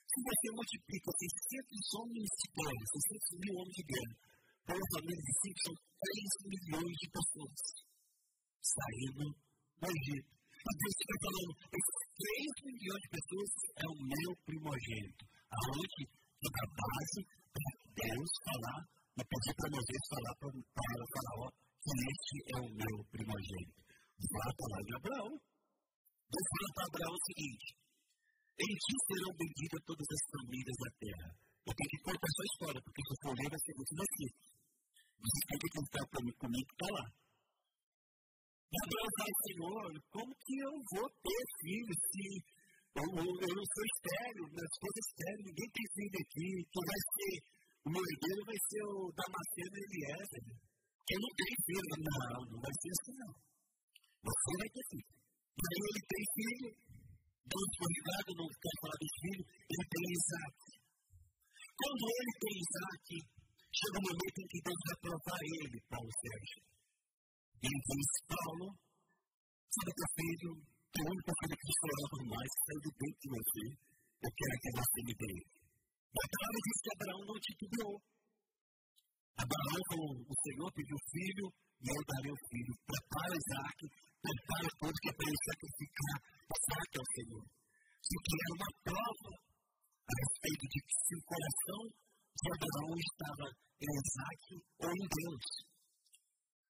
Se 0.05 0.17
você 0.21 0.47
multiplica 0.55 1.09
600 1.11 1.93
homens 1.99 2.29
de 2.39 2.47
guerra, 2.55 2.83
600 2.95 3.41
mil 3.41 3.53
homens 3.59 3.75
de 3.75 3.85
guerra, 3.89 4.15
para 4.63 4.77
uma 4.77 4.89
família 4.95 5.23
de 5.25 5.33
si, 5.35 5.49
são 5.65 5.73
3 5.75 6.31
milhões 6.45 6.95
de 6.95 7.07
pessoas 7.11 7.85
saindo 8.65 9.44
do 9.85 9.93
Egito. 9.93 10.29
E 10.65 10.71
Deus 10.81 10.93
está 10.97 11.15
falando, 11.21 11.51
esses 11.77 12.01
3 12.17 12.73
milhões 12.73 13.01
de 13.05 13.09
pessoas 13.13 13.51
é 13.77 13.85
o 13.85 13.97
meu 14.01 14.31
primogênito. 14.49 15.23
Aonde? 15.45 16.01
Que 16.41 16.49
da 16.49 16.65
base 16.73 17.21
para 17.53 17.71
Deus 17.95 18.31
falar 18.45 18.81
e 19.15 19.21
pedir 19.21 19.53
para 19.55 19.73
Moisés 19.73 20.03
falar 20.09 20.33
para, 20.41 20.49
para 20.51 21.03
o 21.05 21.07
faraó 21.13 21.47
que 21.85 21.93
este 22.01 22.35
é 22.49 22.57
o 22.65 22.69
meu 22.73 22.95
primogênito. 23.13 23.79
Vá 24.25 24.45
lá 24.49 24.79
de 24.81 24.93
Abraão. 24.95 25.31
Deus 25.37 26.47
fala 26.49 26.69
para 26.73 26.85
Abraão 26.89 27.13
o 27.13 27.25
seguinte: 27.29 27.67
em 28.57 28.73
ti 28.73 28.93
serão 29.05 29.31
benditas 29.37 29.81
todas 29.85 30.07
as 30.09 30.23
famílias 30.33 30.77
da 30.81 30.89
terra. 30.97 31.29
Eu 31.65 31.73
tenho 31.77 31.91
que 31.93 32.01
contar 32.05 32.29
essa 32.29 32.45
história, 32.49 32.81
porque 32.81 33.01
se 33.05 33.11
eu 33.13 33.19
for 33.21 33.33
ler, 33.37 33.49
vai 33.53 33.61
ser 33.61 33.73
muito 33.77 33.93
difícil. 34.01 34.41
Você 35.25 35.39
tem 35.45 35.59
que 35.61 35.69
contar 35.77 36.03
para 36.09 36.21
comigo 36.25 36.65
que 36.65 36.75
está 36.77 36.89
lá. 36.89 37.05
Abraão 38.65 39.09
fala, 39.15 39.35
Senhor, 39.45 39.89
como 40.11 40.31
que 40.41 40.55
eu 40.57 40.73
vou 40.95 41.07
ter 41.09 41.43
filho 41.61 41.93
se 41.95 42.25
eu, 42.95 43.07
eu, 43.11 43.27
eu 43.27 43.63
sou 43.75 43.85
estéreo, 43.91 44.43
minhas 44.55 44.75
coisas 44.79 45.03
estéreo, 45.03 45.47
ninguém 45.51 45.69
tem 45.75 45.87
filho 45.95 46.17
aqui, 46.23 46.49
que 46.63 46.79
vai 46.79 47.01
ser, 47.11 47.35
o 47.83 47.89
meu 47.91 48.03
herdeiro 48.07 48.41
vai 48.47 48.59
ser 48.71 48.83
o 48.87 49.11
Damasceno 49.11 49.75
Eliezer. 49.83 50.45
Eu 51.05 51.19
não 51.19 51.31
tenho 51.35 51.57
filho, 51.67 51.91
não, 52.01 52.39
não 52.55 52.59
vai 52.63 52.73
ser 52.79 52.91
assim 52.95 53.15
não. 53.19 53.33
Você 54.25 54.51
vai 54.57 54.69
ter 54.73 54.85
filho. 54.89 55.11
E 55.55 55.65
aí 55.69 55.81
ele 55.85 56.03
tem 56.07 56.23
filho, 56.35 56.69
Deus 57.45 57.69
foi 57.77 57.89
ligado, 57.93 58.29
não 58.35 58.49
quer 58.49 58.75
falar 58.81 58.97
dos 58.97 59.15
filhos, 59.21 59.45
ele 59.45 59.85
tem 59.91 60.03
Isaac. 60.15 60.57
Quando 61.75 62.03
ele 62.15 62.33
tem 62.41 62.53
Isaac, 62.63 63.07
chega 63.75 63.97
um 63.99 64.07
momento 64.07 64.37
em 64.39 64.47
que 64.49 64.59
Deus 64.65 64.81
vai 64.87 64.97
provar 65.03 65.41
ele, 65.43 65.77
Paulo 65.91 66.11
Sérgio. 66.15 66.74
Diz, 67.61 68.09
Paulo, 68.27 68.67
sabe 69.71 69.91
teu 69.95 70.09
filho, 70.15 70.51
teu 70.91 71.05
único 71.05 71.31
filho 71.39 71.55
que 71.55 71.67
você 71.71 71.87
ama 71.95 72.19
mais, 72.35 72.49
que 72.55 72.61
saiu 72.65 72.81
de 72.85 72.91
dentro 72.95 73.19
de 73.21 73.29
você, 73.35 73.63
eu 74.25 74.31
quero 74.35 74.55
que 74.61 74.71
você 74.75 74.99
me 75.05 75.13
dê. 75.15 75.33
A 76.15 76.25
palavra 76.31 76.59
diz 76.65 76.77
que 76.83 76.91
Abraão 76.95 77.21
não 77.25 77.37
titubeou. 77.43 77.95
Abraão 79.35 79.81
falou, 79.91 80.13
o 80.15 80.35
Senhor 80.45 80.69
pediu 80.71 80.97
filho, 81.11 81.45
e 81.83 81.87
eu 81.91 82.01
darei 82.07 82.31
o 82.31 82.43
filho. 82.49 82.73
Prepara 82.87 83.35
Isaac, 83.35 83.79
prepara 84.23 84.67
tudo 84.79 85.01
que 85.01 85.09
é 85.09 85.13
para 85.15 85.27
ele 85.27 85.41
sacrificar 85.45 86.15
Isaac 86.55 86.91
ao 86.95 87.07
Senhor. 87.15 87.43
Isso 88.05 88.19
que 88.25 88.53
uma 88.55 88.71
prova 88.85 89.31
a 90.05 90.13
respeito 90.21 90.65
de 90.69 90.79
que 90.85 90.95
se 90.95 91.13
o 91.17 91.25
coração 91.25 91.81
de 91.89 92.47
Abraão 92.55 92.93
estava 92.95 93.45
em 93.81 93.91
Isaac 93.91 94.43
ou 94.85 94.91
em 94.93 95.05
Deus. 95.09 95.74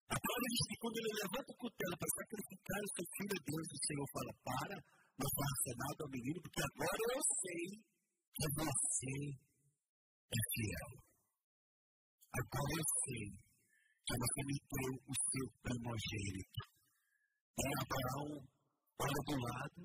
A 0.06 0.18
palavra 0.22 0.48
diz 0.54 0.64
que 0.70 0.78
quando 0.78 0.98
ele 1.02 1.14
levanta 1.18 1.50
o 1.50 1.60
cutelo 1.66 1.96
para 1.98 2.16
sacrificar 2.20 2.80
o 2.86 2.94
seu 2.94 3.06
filho 3.16 3.36
a 3.36 3.42
Deus, 3.42 3.68
o 3.74 3.84
Senhor 3.86 4.08
fala: 4.14 4.32
Para, 4.46 4.78
não 5.18 5.30
faça 5.34 5.72
nada 5.82 6.00
ao 6.06 6.14
menino, 6.14 6.40
porque 6.46 6.62
agora 6.62 7.02
eu 7.10 7.22
sei 7.42 7.64
que 8.38 8.48
você 8.54 9.16
é 10.30 10.42
fiel. 10.54 10.92
Agora 12.38 12.74
eu 12.78 12.88
sei 13.02 13.26
que 14.06 14.14
você 14.14 14.42
me 14.46 14.58
deu 14.62 14.94
o 15.10 15.14
seu 15.16 15.48
primogênito. 15.66 16.62
E 17.56 17.66
Abraão 17.82 18.56
olha 19.00 19.22
do 19.26 19.36
lado, 19.42 19.80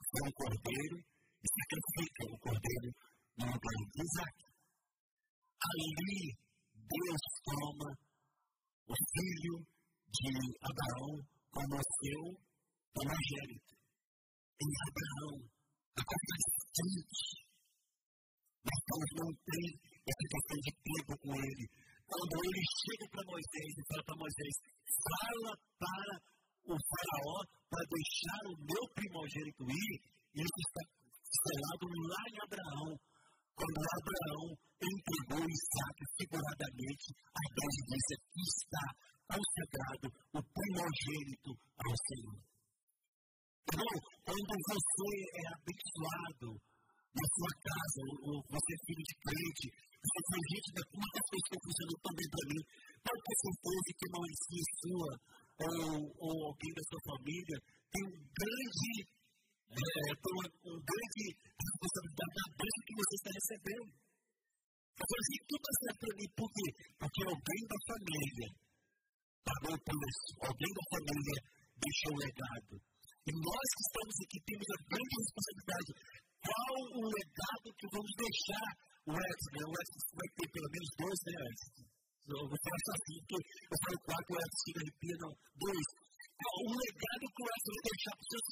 vê 0.00 0.20
um 0.24 0.32
cordeiro 0.32 0.96
e 0.96 1.46
sacrifica 1.60 2.22
o 2.32 2.38
cordeiro 2.38 2.88
no 3.36 3.44
lugar 3.52 3.76
de 3.92 4.00
Isaac. 4.00 4.38
Ali, 5.60 6.24
Deus 6.72 7.22
toma 7.44 8.03
o 8.84 8.94
filho 8.94 9.56
de 10.12 10.32
Abraão 10.60 11.12
como 11.50 11.74
seu 11.80 12.22
primogênito. 12.92 13.72
Em 14.60 14.70
Abraão, 14.86 15.36
a 15.96 16.02
coisa 16.04 16.34
distante. 16.44 17.44
Mas 18.64 18.78
Deus 18.84 19.10
não 19.20 19.30
tem 19.44 19.66
essa 20.04 20.24
questão 20.32 20.58
de 20.64 20.72
tempo 20.84 21.12
com 21.20 21.32
ele. 21.34 21.64
Quando 22.04 22.34
ele 22.44 22.62
chega 22.84 23.06
para 23.08 23.24
Moisés 23.24 23.70
e 23.72 23.82
fala 23.88 24.02
para 24.04 24.22
Moisés: 24.24 24.54
fala 24.84 25.52
para 25.80 26.14
o 26.68 26.74
Faraó 26.76 27.38
para 27.68 27.84
deixar 27.88 28.42
o 28.48 28.56
meu 28.60 28.84
primogênito 28.94 29.62
ir, 29.64 29.92
isso 30.36 30.58
está 30.64 30.82
selado 31.24 31.86
lá 31.88 32.22
em 32.28 32.36
Abraão. 32.44 32.90
Quando 33.54 33.78
Abraão 33.78 34.46
entregou 34.82 35.42
Isaac 35.46 35.96
figuradamente, 36.18 37.06
a 37.14 37.44
Deus 37.54 37.76
disse: 37.86 38.12
aqui 38.18 38.44
está 38.50 38.84
consagrado 39.30 40.06
o 40.34 40.40
primogênito 40.42 41.50
ao 41.78 41.94
Senhor. 41.94 42.38
Então, 43.64 43.94
quando 44.26 44.52
você 44.68 45.10
é 45.38 45.44
abençoado 45.54 46.48
na 47.14 47.26
sua 47.30 47.52
casa, 47.62 48.02
ou 48.26 48.36
você 48.42 48.70
é 48.74 48.82
filho 48.86 49.04
de 49.06 49.14
crente, 49.22 49.66
você 50.04 50.20
foi 50.28 50.42
gente 50.52 50.68
da 50.74 50.82
muitas 50.94 51.24
coisas 51.30 51.48
que 51.48 51.62
funcionam 51.64 51.96
também 52.04 52.28
para 52.28 52.44
mim, 52.50 52.62
pode 53.06 53.20
ter 53.24 53.36
certeza 53.44 53.90
que 53.94 54.06
uma 54.10 54.28
ensina 54.34 54.70
sua, 54.82 55.10
ou, 55.64 55.94
ou 56.26 56.34
alguém 56.50 56.72
da 56.74 56.84
sua 56.90 57.00
família, 57.08 57.56
tem 57.94 58.02
um 58.04 58.18
grande, 58.34 58.94
é, 59.70 60.12
tem 60.14 60.32
uma 60.34 60.46
um 60.64 60.78
grande 60.84 61.24
responsabilidade 61.54 62.34
da 62.34 62.46
bênção 62.54 62.82
que 62.84 62.94
você 62.94 63.14
está 63.14 63.30
recebendo. 63.34 63.88
Falei 64.94 65.22
assim, 65.24 65.40
tudo 65.50 65.66
está 65.74 65.92
para 65.98 66.12
mim, 66.14 66.28
por 66.38 66.48
quê? 66.54 66.68
Porque 67.02 67.22
alguém 67.24 67.62
da 67.66 67.78
família 67.88 68.48
pagou 69.44 69.76
por 69.84 69.98
isso, 70.06 70.28
alguém 70.38 70.72
da 70.74 70.84
família 70.94 71.38
deixou 71.74 72.12
o 72.14 72.22
legado. 72.24 72.74
E 73.24 73.30
nós 73.32 73.68
que 73.74 73.84
estamos 73.88 74.16
aqui 74.20 74.38
temos 74.44 74.68
a 74.68 74.78
grande 74.84 75.14
responsabilidade. 75.16 75.90
Qual 76.44 76.76
o 76.92 77.02
legado 77.08 77.68
que 77.72 77.86
vamos 77.88 78.12
deixar 78.20 78.68
o 79.08 79.12
Edson? 79.16 79.52
Né? 79.56 79.64
O 79.64 79.74
Edson 79.80 80.00
vai 80.12 80.28
ter 80.36 80.48
pelo 80.52 80.68
menos 80.68 80.90
dois, 81.00 81.18
né, 81.24 81.34
Edson? 81.40 81.84
Eu 82.24 82.44
vou 82.48 82.58
falar 82.64 82.80
assim, 82.84 83.16
porque 83.24 83.40
eu 83.40 83.78
falo 83.84 83.98
quatro, 84.04 84.30
o 84.32 84.38
Edson 84.44 84.60
chega 84.64 84.80
arrepia, 84.84 85.16
não. 85.24 85.32
Dois. 85.56 85.88
Qual 86.34 86.56
o 86.64 86.72
legado 86.84 87.24
que 87.32 87.42
o 87.44 87.48
Edson 87.48 87.72
vai 87.74 87.84
deixar 87.84 88.14
para 88.14 88.24
os 88.24 88.30
seus? 88.30 88.43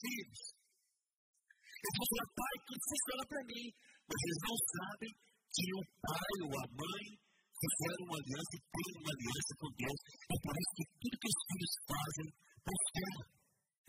Eles 1.82 1.96
vão 1.98 2.06
falar, 2.12 2.28
pai, 2.38 2.54
tudo 2.62 2.82
funciona 2.86 3.24
para 3.26 3.42
mim. 3.50 3.66
Mas 4.06 4.18
eles 4.22 4.40
não 4.46 4.56
sabem 4.72 5.12
que 5.52 5.64
o 5.74 5.82
pai 6.02 6.34
ou 6.46 6.52
a 6.62 6.64
mãe 6.78 7.06
fizeram 7.62 8.02
uma 8.06 8.18
aliança 8.22 8.52
e 8.54 8.62
têm 8.62 8.90
uma 9.02 9.12
aliança 9.12 9.52
com 9.58 9.68
Deus. 9.82 9.98
É 10.02 10.36
por 10.42 10.54
isso 10.58 10.72
que 10.78 10.86
tudo 11.02 11.20
que 11.22 11.30
os 11.30 11.40
filhos 11.46 11.72
fazem 11.90 12.28
prospera. 12.62 13.22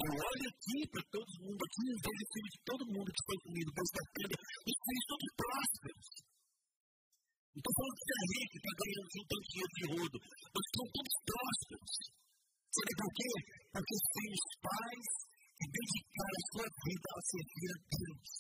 Eu 0.04 0.12
olho 0.20 0.48
aqui 0.52 0.78
para 0.90 1.04
todo 1.14 1.38
mundo, 1.38 1.60
aqui 1.64 1.84
eu 1.86 2.00
vejo 2.04 2.32
filho 2.34 2.52
de 2.54 2.62
todo 2.66 2.92
mundo 2.92 3.10
que 3.14 3.24
foi 3.24 3.38
comigo, 3.46 3.70
Deus 3.72 3.90
está 3.94 4.04
tendo, 4.14 4.34
os 4.34 4.78
filhos 4.84 5.06
todos 5.08 5.30
prósperos. 5.38 6.08
Não 7.54 7.60
estou 7.62 7.74
falando 7.78 7.98
que 8.04 8.14
é 8.14 8.24
rico, 8.34 8.56
está 8.58 8.74
ganhando 8.74 9.10
juntando 9.14 9.44
dinheiro 9.54 9.74
de 9.78 9.86
rodo, 9.94 10.18
mas 10.54 10.66
são 10.74 10.86
todos 10.98 11.16
prósperos. 11.30 11.94
Sabe 12.74 12.92
por 12.98 13.12
quê? 13.14 13.32
Porque 13.70 13.94
os 13.94 14.48
pais 14.66 15.10
que 15.64 15.72
dedicaram 15.72 16.36
a 16.36 16.48
sua 16.52 16.68
vida 16.84 17.08
a 17.08 17.22
servir 17.24 17.70
a 17.72 17.80
Deus. 17.88 18.32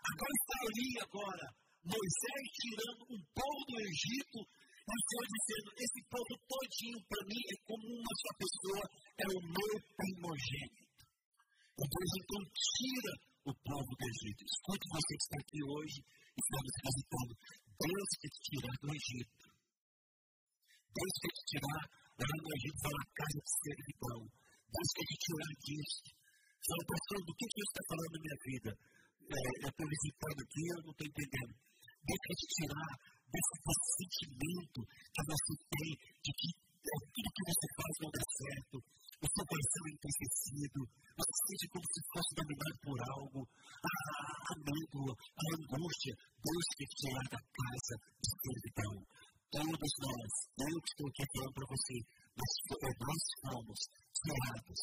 Agora 0.00 0.34
está 0.38 0.56
ali 0.62 0.90
agora, 1.02 1.46
Moisés 1.82 2.44
tirando 2.54 3.02
um 3.10 3.20
povo 3.34 3.60
do 3.66 3.76
Egito 3.82 4.38
e 4.38 4.92
o 4.94 5.02
Senhor 5.06 5.26
dizendo: 5.26 5.68
esse 5.74 6.00
povo 6.06 6.32
todinho 6.46 6.98
para 7.10 7.26
mim 7.26 7.42
é 7.50 7.56
como 7.66 7.84
uma 7.98 8.14
só 8.14 8.30
pessoa, 8.38 8.84
é 9.18 9.26
o 9.26 9.40
meu 9.42 9.74
primogênito. 9.98 11.02
E 11.80 11.84
Deus 11.84 12.10
então 12.20 12.40
tira 12.46 13.12
o 13.50 13.52
povo 13.54 13.90
do 13.90 14.04
Egito. 14.06 14.40
Escute 14.44 14.86
você 14.86 15.12
que 15.16 15.24
está 15.26 15.38
aqui 15.40 15.60
hoje 15.64 15.98
e 15.98 16.38
está 16.38 16.58
nos 16.60 16.76
visitando. 16.84 17.32
Deus 17.80 18.10
quer 18.20 18.30
te 18.30 18.40
tirar 18.50 18.76
do 18.80 18.88
Egito. 18.90 19.44
Deus 20.90 21.14
quer 21.22 21.32
te 21.34 21.42
tirar 21.50 21.82
lá 22.20 22.32
no 22.38 22.48
Egito, 22.54 22.78
fala 22.84 23.02
casa 23.18 23.38
de 23.40 23.52
servidão. 23.64 24.20
Deus 24.70 24.90
quer 24.94 25.06
te 25.10 25.16
tirar 25.24 25.52
disso. 25.64 26.19
Fala, 26.60 26.84
pastor, 26.92 27.20
do 27.24 27.32
que 27.40 27.46
Deus 27.56 27.68
está 27.72 27.82
falando 27.88 28.12
na 28.12 28.20
minha 28.20 28.38
vida? 28.44 28.70
É, 28.70 29.40
eu 29.64 29.70
estou 29.72 29.86
visitando 29.88 30.40
aqui, 30.44 30.62
eu 30.68 30.80
não 30.84 30.92
estou 30.92 31.08
entendendo. 31.08 31.52
Quer 32.04 32.36
te 32.36 32.46
tirar 32.60 32.92
desse, 33.32 33.56
sentimento 34.00 34.80
que 34.84 35.22
você 35.24 35.52
tem 35.72 35.90
de 36.20 36.30
que 36.36 36.48
é, 36.52 36.96
tudo 37.00 37.28
que 37.32 37.44
você 37.48 37.66
faz 37.80 37.92
não 38.00 38.10
dá 38.12 38.24
certo, 38.28 38.76
o 38.76 39.26
seu 39.30 39.44
coração 39.48 39.82
é 39.84 39.90
entristecido, 39.96 40.80
você 41.16 41.32
se 41.32 41.44
sente 41.48 41.66
como 41.72 41.86
se 41.88 42.00
fosse 42.12 42.30
dominado 42.36 42.76
por 42.84 42.98
algo, 43.08 43.40
a, 43.40 43.94
a 44.52 44.54
medo, 44.60 45.00
a 45.16 45.44
angústia. 45.56 46.12
Deus 46.44 46.66
te 46.76 46.84
tirar 46.92 47.26
da 47.32 47.40
casa 47.40 47.94
de 48.20 48.28
servidão. 48.36 48.94
Todos 49.48 49.92
nós, 49.96 50.32
eu 50.60 50.76
que 50.76 50.90
estou 50.92 51.08
aqui 51.08 51.24
falando 51.24 51.54
para 51.56 51.68
você, 51.72 51.96
nós, 52.36 52.52
nós 53.00 53.22
fomos 53.48 53.80
tirados 54.12 54.80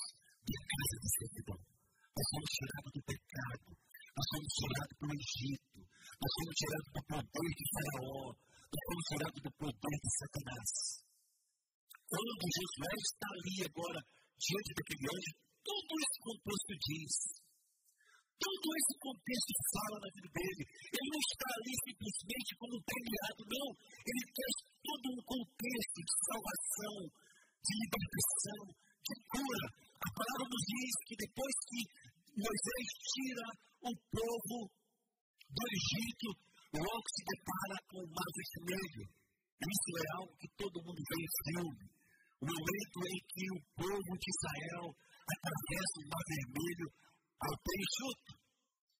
da 0.53 0.63
casa 0.67 0.95
de 1.03 1.09
servidão. 1.17 1.59
Nós 2.17 2.27
somos 2.31 2.49
tirados 2.57 2.91
do 2.95 3.01
pecado. 3.07 3.69
Nós 4.17 4.27
somos 4.31 4.51
tirados 4.57 4.95
do 4.97 5.07
Egito. 5.13 5.79
Nós 6.17 6.31
somos 6.37 6.53
tirados 6.57 6.89
do 6.97 7.01
poder 7.07 7.51
de 7.57 7.65
Faraó. 7.73 8.25
Nós 8.67 8.83
somos 8.87 9.05
tirados 9.07 9.41
do 9.43 9.51
poder 9.57 9.95
de 10.01 10.09
Satanás. 10.17 10.71
Quando 12.07 12.51
Josué 12.57 12.93
está 12.97 13.27
ali 13.27 13.55
agora, 13.67 13.99
diante 14.39 14.71
daquele 14.73 15.05
anjo, 15.11 15.31
todo 15.59 15.91
esse 15.99 16.17
contexto 16.23 16.73
diz. 16.87 17.13
Todo 18.37 18.65
esse 18.69 18.93
contexto 19.01 19.51
fala 19.73 19.97
na 19.97 20.09
vida 20.13 20.29
dele. 20.29 20.63
Ele 20.65 21.09
não 21.09 21.21
está 21.27 21.47
ali 21.57 21.73
simplesmente 21.83 22.51
como 22.57 22.73
um 22.77 22.83
premiado, 22.87 23.41
não. 23.49 23.67
Ele 24.07 24.25
traz 24.29 24.55
todo 24.87 25.05
um 25.09 25.21
contexto 25.25 25.97
de 26.05 26.13
salvação, 26.25 26.95
de 27.65 27.73
libertação, 27.81 28.63
de 29.03 29.13
cura. 29.27 29.67
A 29.97 30.09
palavra 30.13 30.45
nos 30.45 30.63
diz 30.69 30.93
que 31.09 31.15
depois 31.17 31.55
que 31.65 31.79
Moisés 32.37 32.87
tira 33.01 33.47
o 33.81 33.91
povo 34.13 34.57
do 35.49 35.63
Egito, 35.73 36.29
logo 36.77 37.07
se 37.17 37.21
depara 37.25 37.77
com 37.89 37.99
o 38.05 38.11
mar 38.13 38.29
vermelho. 38.37 39.03
Isso 39.57 39.91
é 39.97 40.07
algo 40.21 40.37
que 40.37 40.49
todo 40.53 40.85
mundo 40.85 41.01
vê 41.01 41.17
em 41.17 41.33
filme. 41.49 41.85
O 42.37 42.45
momento 42.45 42.97
em 43.09 43.19
que 43.25 43.45
o 43.57 43.59
povo 43.73 44.11
de 44.21 44.27
Israel 44.37 44.85
atravessa 45.33 45.97
o 45.97 46.09
mar 46.13 46.23
vermelho 46.29 46.87
ao 47.41 47.53
pé 47.57 47.73
enxuto. 47.81 48.31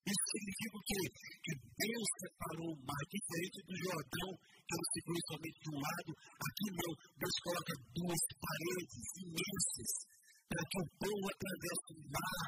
Isso 0.01 0.25
significa 0.33 0.75
o 0.81 0.85
quê? 0.87 1.01
Que 1.45 1.53
Deus 1.77 2.07
separou 2.25 2.69
o 2.73 2.81
mar 2.81 3.03
diferente 3.05 3.59
do 3.69 3.75
Jordão, 3.85 4.29
que 4.65 4.73
ele 4.73 4.87
se 4.97 4.99
viu 5.05 5.19
somente 5.29 5.59
de 5.61 5.69
um 5.69 5.77
lado. 5.77 6.11
Aqui 6.41 6.67
não, 6.73 6.91
Deus 7.21 7.35
coloca 7.45 7.73
duas 7.93 8.23
paredes 8.33 9.05
imensas 9.21 10.16
para 10.47 10.63
que 10.63 10.79
o 10.79 10.87
povo 10.97 11.25
atravesse 11.27 11.89
o 11.91 12.01
mar 12.07 12.47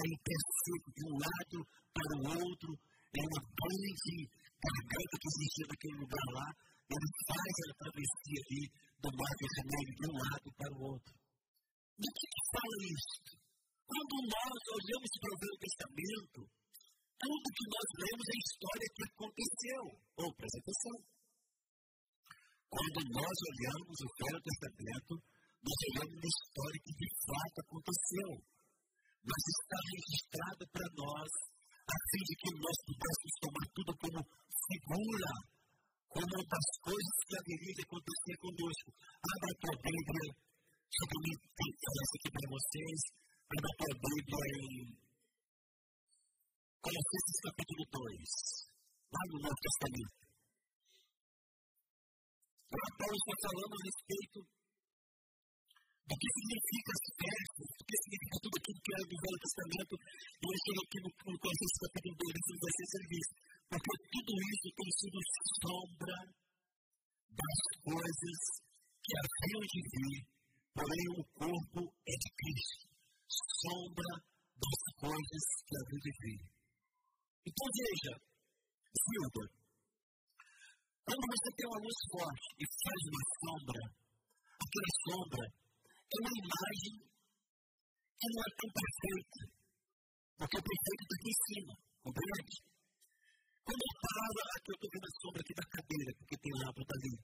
em 0.00 0.12
pé 0.22 0.36
seco 0.64 0.88
de 0.94 1.02
um 1.10 1.14
lado 1.18 1.58
para 1.90 2.12
o 2.14 2.22
outro, 2.40 2.70
em 3.10 3.24
uma 3.26 3.42
grande 3.42 4.16
garganta 4.60 5.14
que 5.18 5.28
existia 5.34 5.66
naquele 5.66 5.98
lugar 5.98 6.26
lá. 6.30 6.48
Ele 6.90 7.10
faz 7.26 7.54
a 7.70 7.74
travessia 7.80 8.40
ali 8.46 8.62
do 9.02 9.08
mar 9.14 9.34
vermelho 9.38 9.92
de 9.98 10.06
um 10.10 10.16
lado 10.18 10.48
para 10.58 10.72
o 10.74 10.80
outro. 10.94 11.12
Do 12.00 12.08
que, 12.16 12.26
que 12.30 12.42
fala 12.54 12.76
isso? 12.86 13.18
Quando 13.90 14.14
nós 14.30 14.60
olhamos 14.70 15.10
para 15.20 15.34
o 15.34 15.40
Velho 15.40 15.58
Testamento, 15.60 16.40
tudo 17.20 17.54
que 17.56 17.66
nós 17.68 17.88
lemos 18.00 18.26
é 18.30 18.36
história 18.40 18.88
que 18.96 19.04
aconteceu. 19.10 19.82
Ou, 20.16 20.26
oh, 20.30 20.34
presta 20.38 20.58
atenção. 20.62 20.96
Quando 22.70 22.98
nós 23.10 23.36
olhamos 23.50 23.96
o 24.00 24.08
Velho 24.16 24.40
Testamento, 24.40 25.12
nós 25.60 25.78
olhamos 25.92 26.16
a 26.24 26.30
história 26.32 26.80
que 26.80 26.94
de 26.96 27.10
fato 27.20 27.56
aconteceu. 27.60 28.30
Mas 29.20 29.42
está 29.44 29.78
registrado 29.92 30.64
para 30.72 30.88
nós, 30.96 31.30
a 31.84 31.96
fim 32.08 32.22
de 32.24 32.34
que 32.40 32.50
nós 32.56 32.76
pudéssemos 32.88 33.36
tomar 33.44 33.66
tudo 33.76 33.92
como 34.00 34.18
figura, 34.24 35.32
como 36.08 36.36
das 36.48 36.68
coisas 36.80 37.16
que 37.28 37.36
haveria 37.36 37.74
de 37.76 37.84
acontecer 37.84 38.36
conosco. 38.40 38.88
Abra 39.20 39.50
a 39.52 39.60
tua 39.60 39.76
Bíblia, 39.84 40.28
sobre 40.88 41.16
mim, 41.20 41.36
tem 41.36 41.70
que 41.76 41.88
aqui 42.16 42.28
para 42.32 42.48
vocês. 42.48 43.00
Abra 43.52 43.68
a 43.68 43.76
tua 43.76 43.92
Bíblia 44.00 44.44
em 44.56 45.00
Colossenses 46.80 47.38
capítulo 47.44 47.84
2, 47.84 48.72
lá 49.12 49.22
no 49.28 49.36
Novo 49.44 49.60
Testamento. 49.60 50.20
Paulo 52.70 53.16
está 53.16 53.34
falando 53.44 53.74
a 53.74 53.84
respeito 53.84 54.59
do 56.08 56.14
que 56.20 56.28
significa 56.36 56.90
as 56.90 57.04
festas, 57.20 57.68
do 57.76 57.84
que 57.84 57.96
significa 58.00 58.36
tudo 58.40 58.54
aquilo 58.60 58.80
que 58.80 58.92
era 58.94 59.04
do 59.10 59.16
Velho 59.20 59.40
Testamento. 59.40 59.94
E 60.00 60.44
ele 60.44 60.60
chega 60.64 60.80
aqui 60.80 60.98
no, 61.00 61.10
no 61.10 61.38
Colossenses 61.40 61.80
capítulo 61.80 62.14
2, 62.20 62.30
versículo 62.30 62.60
16, 62.60 62.94
ele 62.94 63.08
diz: 63.10 63.28
Porque 63.70 63.94
tudo 64.10 64.32
isso 64.50 64.66
tem 64.70 64.90
sido 65.00 65.18
sombra 65.60 66.16
das 67.30 67.60
coisas 67.84 68.38
que 69.00 69.12
haviam 69.16 69.62
de 69.70 69.80
vir, 69.90 70.18
porém 70.74 71.06
o 71.16 71.22
corpo 71.34 71.80
é 72.06 72.14
de 72.14 72.30
Cristo. 72.36 72.84
Sombra 73.30 74.12
das 74.60 74.80
coisas 74.98 75.44
que 75.66 75.74
haviam 75.80 76.00
de 76.00 76.12
vir. 76.20 76.40
Então 77.46 77.66
veja, 77.70 78.12
Silva, 78.90 79.44
quando 81.10 81.24
você 81.26 81.48
tem 81.56 81.66
uma 81.66 81.82
luz 81.82 81.98
forte 82.10 82.46
e 82.60 82.64
faz 82.66 83.00
uma 83.10 83.24
sombra, 83.40 83.80
aquela 84.60 84.92
sombra 85.06 85.44
é 86.10 86.16
uma 86.20 86.34
imagem 86.42 86.94
que 87.00 88.26
não 88.30 88.40
é 88.42 88.50
tão 88.58 88.70
perfeita, 88.74 89.40
porque 90.38 90.56
o 90.58 90.66
perfeito 90.66 91.02
está 91.06 91.16
aqui 91.20 91.30
em 91.30 91.40
cima, 91.46 91.72
compreende? 92.02 92.56
Quando 93.64 93.82
eu 93.86 93.94
paro, 94.02 94.40
aqui 94.50 94.68
eu 94.70 94.76
estou 94.80 94.90
vendo 94.90 95.06
a 95.06 95.14
sombra 95.20 95.40
aqui 95.40 95.54
da 95.54 95.66
cadeira, 95.70 96.10
porque 96.18 96.36
tem 96.42 96.52
lâmpada 96.58 96.92
ali. 96.98 97.14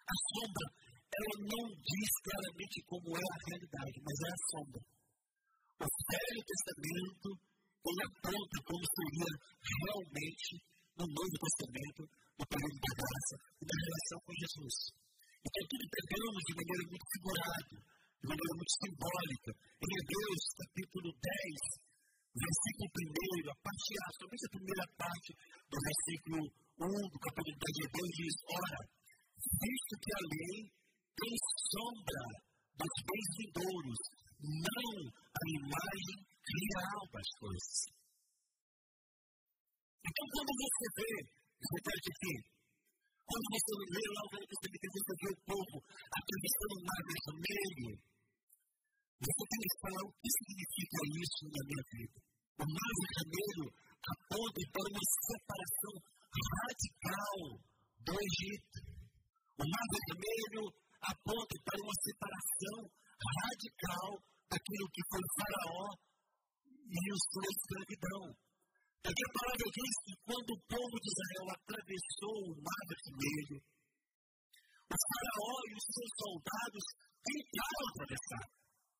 A 0.00 0.16
sombra, 0.30 0.66
ela 1.10 1.36
não 1.50 1.64
diz 1.74 2.10
claramente 2.22 2.78
como 2.86 3.08
é 3.18 3.24
a 3.26 3.42
realidade, 3.50 3.96
mas 4.06 4.16
é 4.20 4.30
a 4.30 4.42
sombra. 4.50 4.80
O 5.80 5.86
Velho 5.90 6.42
Testamento 6.46 7.28
ele 7.80 8.04
aponta 8.04 8.56
como 8.60 8.84
seria 8.84 9.30
realmente 9.64 10.52
no 11.00 11.06
Novo 11.08 11.36
Testamento, 11.40 12.02
no 12.36 12.44
período 12.44 12.76
da 12.76 12.92
graça 13.00 13.36
e 13.56 13.64
na 13.64 13.76
relação 13.80 14.18
com 14.20 14.32
Jesus. 14.36 14.76
Então, 15.40 15.62
tudo 15.64 15.84
pegamos 15.88 16.42
de 16.44 16.52
maneira 16.60 16.84
muito 16.92 17.06
figurada, 17.08 17.74
de 18.20 18.26
maneira 18.28 18.52
muito 18.52 18.74
simbólica. 18.84 19.50
Em 19.80 19.90
Hebreus, 19.96 20.42
capítulo 20.60 21.08
10, 21.08 21.90
versículo 22.36 22.86
1, 22.92 23.48
a 23.48 23.56
parte 23.64 23.90
A, 23.96 24.08
somente 24.20 24.44
a 24.44 24.54
primeira 24.60 24.86
parte 25.00 25.30
do 25.72 25.76
versículo 25.80 26.40
1 26.80 27.08
do 27.08 27.18
capítulo 27.24 27.56
10 27.56 27.72
de 27.72 27.82
Hebreus 27.88 28.12
diz: 28.20 28.34
Ora, 28.60 28.80
visto 29.40 29.94
que 30.04 30.12
a 30.12 30.22
lei 30.36 30.56
tem 31.16 31.32
sombra 31.72 32.24
dos 32.76 32.94
bens 33.08 33.28
vindouros, 33.40 34.00
não 34.40 34.92
a 35.16 35.42
imagem 35.56 36.18
real 36.20 37.02
das 37.16 37.28
coisas. 37.40 37.78
Então, 40.00 40.24
quando 40.28 40.52
você 40.60 40.86
vê, 40.96 41.12
repete 41.60 42.08
aqui, 42.12 42.34
quando 43.30 43.46
você 43.54 43.72
lê 43.94 44.04
lá 44.10 44.22
o 44.26 44.30
Velho 44.34 44.48
Testamento, 44.50 44.86
você 44.90 45.12
vê 45.22 45.28
o 45.30 45.40
povo 45.46 45.76
atravessando 45.86 46.74
o 46.74 46.82
mar 46.82 47.02
vermelho, 47.06 47.90
você 49.22 49.42
tem 49.46 49.60
que 49.62 49.80
falar 49.86 50.02
o 50.02 50.12
que 50.18 50.30
significa 50.34 50.98
isso 51.14 51.42
na 51.46 51.62
minha 51.62 51.84
vida. 51.94 52.18
O 52.58 52.66
mar 52.66 52.92
vermelho 53.06 53.66
aponta 54.00 54.60
para 54.74 54.86
uma 54.90 55.04
separação 55.30 55.94
radical 56.50 57.38
do 58.02 58.14
Egito. 58.18 58.78
O 59.60 59.64
mar 59.70 59.86
vermelho 59.94 60.64
aponta 61.06 61.54
para 61.62 61.78
uma 61.86 61.96
separação 62.02 62.78
radical 62.90 64.08
daquilo 64.50 64.86
que 64.90 65.02
foi 65.06 65.22
Faraó 65.38 65.86
e 66.66 66.98
o 66.98 67.18
sua 67.30 67.46
escravidão. 67.46 68.49
Porque 69.00 69.24
a 69.24 69.32
palavra 69.32 69.66
diz 69.72 69.92
que 70.04 70.14
quando 70.28 70.50
o 70.52 70.62
povo 70.68 70.96
de 71.00 71.08
Israel 71.08 71.46
atravessou 71.56 72.36
o 72.52 72.58
mar 72.60 72.82
vermelho, 72.84 73.56
o 74.92 74.96
faraó 75.08 75.56
e 75.64 75.72
os 75.72 75.86
seus 75.88 76.12
soldados 76.20 76.84
tentaram 77.24 77.84
atravessar. 77.90 78.44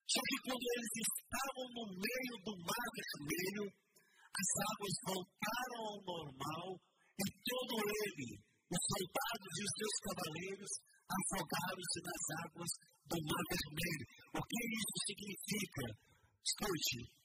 Só 0.09 0.21
que 0.25 0.39
quando 0.43 0.65
eles 0.75 0.95
estavam 1.05 1.67
no 1.77 1.85
meio 2.01 2.35
do 2.49 2.55
mar 2.65 2.87
vermelho, 2.97 3.65
as 3.69 4.51
águas 4.73 4.95
voltaram 5.05 5.81
ao 5.85 5.99
normal 6.01 6.67
e 6.81 7.25
todo 7.45 7.75
ele, 7.77 8.31
os 8.73 8.83
soldados 8.97 9.53
e 9.53 9.63
os 9.69 9.73
seus 9.77 9.97
cavaleiros, 10.01 10.73
afogaram-se 11.11 11.99
nas 12.09 12.25
águas 12.41 12.73
do 13.05 13.19
mar 13.21 13.45
vermelho. 13.53 14.05
O 14.33 14.41
que 14.49 14.61
isso 14.65 14.97
significa? 15.11 15.85
Escute, 16.41 17.20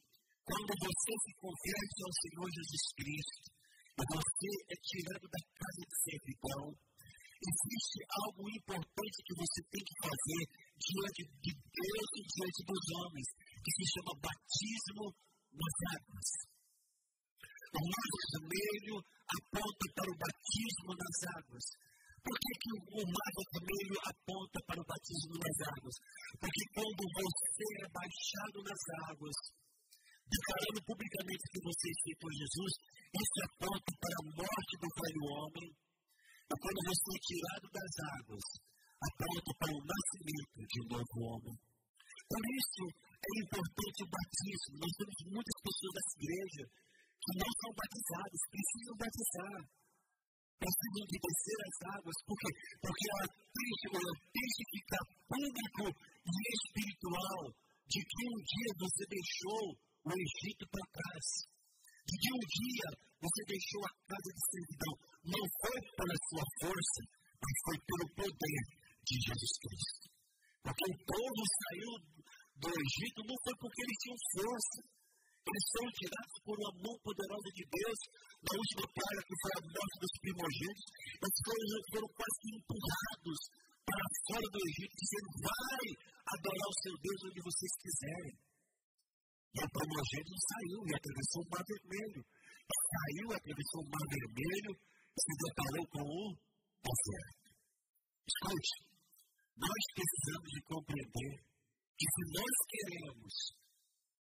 quando 0.45 0.71
você 0.77 1.13
se 1.25 1.31
converte 1.41 1.99
ao 2.05 2.13
Senhor 2.21 2.47
Jesus 2.53 2.85
Cristo, 3.01 3.49
você 3.97 4.51
é 4.69 4.75
tirado 4.77 5.25
da 5.25 5.41
casa 5.57 5.81
de 5.89 5.95
servidão, 6.05 6.63
existe 6.69 7.99
algo 8.05 8.45
importante 8.53 9.17
que 9.25 9.35
você 9.41 9.59
tem 9.73 9.81
que 9.81 9.97
fazer 10.05 10.43
diante 10.77 11.21
de 11.41 11.51
Deus 11.51 12.09
e 12.13 12.21
diante 12.29 12.61
dos 12.61 12.83
homens, 12.93 13.27
que 13.57 13.71
se 13.73 13.85
chama 13.89 14.13
batismo 14.21 15.05
nas 15.49 15.77
águas. 15.97 16.29
O 17.75 17.81
mar 17.81 18.09
vermelho 18.37 18.97
aponta 19.01 19.85
para 19.97 20.09
o 20.13 20.19
batismo 20.21 20.91
nas 20.93 21.17
águas. 21.41 21.65
Por 22.21 22.35
que, 22.37 22.51
que 22.61 22.71
o 22.73 23.03
mar 23.05 23.33
vermelho 23.49 23.97
aponta 24.13 24.57
para 24.65 24.81
o 24.81 24.85
batismo 24.85 25.35
nas 25.41 25.57
águas? 25.73 25.95
Porque 26.37 26.63
quando 26.73 27.01
você 27.01 27.67
é 27.81 27.87
baixado 27.89 28.57
nas 28.61 28.83
águas, 29.09 29.37
declarando 30.25 30.81
publicamente 30.85 31.51
que 31.53 31.61
você 31.61 31.85
é 31.89 32.15
por 32.17 32.31
Jesus, 32.33 32.71
isso 33.13 33.37
aponta 33.45 33.91
para 34.01 34.17
a 34.19 34.27
morte 34.33 34.73
do 34.81 34.89
velho 34.89 35.23
homem. 35.37 35.69
E 35.69 36.53
quando 36.55 36.79
você 36.85 37.09
é 37.13 37.25
tirado 37.25 37.67
das 37.73 37.93
águas, 38.17 38.45
aponta 39.05 39.51
para 39.59 39.73
o 39.73 39.85
nascimento 39.85 40.59
de 40.65 40.77
um 40.81 40.87
novo 40.97 41.17
homem. 41.29 41.55
Por 42.25 42.43
isso, 42.57 42.83
é 42.89 43.33
importante 43.37 43.99
o 44.01 44.09
batismo. 44.09 44.73
Nós 44.81 44.93
temos 44.97 45.17
muitas 45.29 45.57
pessoas 45.61 45.93
dessa 45.93 46.15
igreja 46.17 46.63
que 47.21 47.33
não 47.37 47.51
são 47.61 47.71
batizadas, 47.73 48.41
precisam 48.49 48.95
batizar. 48.97 49.61
Precisam 50.55 51.03
de 51.05 51.17
descer 51.19 51.59
as 51.67 51.77
águas, 51.99 52.17
porque, 52.25 52.49
porque 52.79 53.05
ela 53.11 53.27
tem 53.27 54.49
que 54.55 54.65
ficar 54.73 55.03
público 55.27 55.85
e 56.25 56.35
espiritual 56.55 57.41
de 57.85 57.99
que 58.01 58.21
um 58.25 58.37
dia 58.41 58.71
você 58.79 59.03
deixou 59.05 59.63
o 60.05 60.11
Egito 60.13 60.63
para 60.69 60.85
trás. 60.93 61.25
De 62.05 62.15
que 62.21 62.29
um 62.29 62.43
dia 62.45 62.87
você 63.17 63.41
deixou 63.49 63.81
a 63.81 63.93
casa 64.05 64.29
de 64.29 64.41
servidão. 64.53 64.93
Não 65.25 65.43
foi 65.65 65.77
pela 65.97 66.17
sua 66.29 66.45
força, 66.61 67.01
mas 67.41 67.55
foi 67.65 67.77
pelo 67.81 68.05
poder 68.13 68.61
de 69.01 69.15
Jesus 69.25 69.53
Cristo. 69.65 70.05
Porque 70.61 70.85
o 70.93 70.97
povo 71.09 71.41
saiu 71.45 71.91
do 72.61 72.69
Egito 72.69 73.19
não 73.25 73.37
foi 73.43 73.55
porque 73.59 73.81
eles 73.81 73.99
tinham 74.01 74.19
força. 74.37 74.79
Eles 75.45 75.65
foram 75.77 75.91
tirados 75.93 76.37
por 76.41 76.55
uma 76.57 76.73
mão 76.81 76.95
poderosa 77.05 77.49
de 77.53 77.63
Deus 77.69 77.99
na 78.41 78.53
última 78.57 78.85
praga 78.89 79.21
que 79.25 79.35
foi 79.45 79.53
a 79.53 79.65
morte 79.65 79.95
dos 80.01 80.13
primogênitos. 80.25 80.87
Eles 81.21 81.37
foram, 81.93 82.09
quase 82.17 82.45
empurrados 82.49 83.39
para 83.85 84.05
fora 84.25 84.47
do 84.49 84.59
Egito, 84.65 84.93
dizendo: 84.97 85.29
vai 85.45 85.85
adorar 86.25 86.69
o 86.69 86.79
seu 86.81 86.95
Deus 86.97 87.19
onde 87.29 87.39
vocês 87.45 87.73
quiserem. 87.77 88.44
E 89.55 89.59
o 89.63 89.69
primogênito 89.71 90.35
saiu 90.51 90.79
e 90.83 90.91
atravessou 90.91 91.39
o 91.39 91.49
Mar 91.49 91.63
Vermelho. 91.63 92.21
Saiu, 92.67 93.27
atravessou 93.31 93.81
o 93.87 93.87
Mar 93.87 94.05
Vermelho 94.11 94.73
e 94.75 95.19
se 95.23 95.33
deparou 95.47 95.85
com 95.95 96.03
o 96.03 96.23
deserto. 96.83 97.47
Escute, 98.27 98.75
nós 99.55 99.81
precisamos 99.95 100.49
de 100.51 100.61
compreender 100.67 101.33
que 101.95 102.03
se 102.03 102.23
nós 102.35 102.55
queremos 102.67 103.33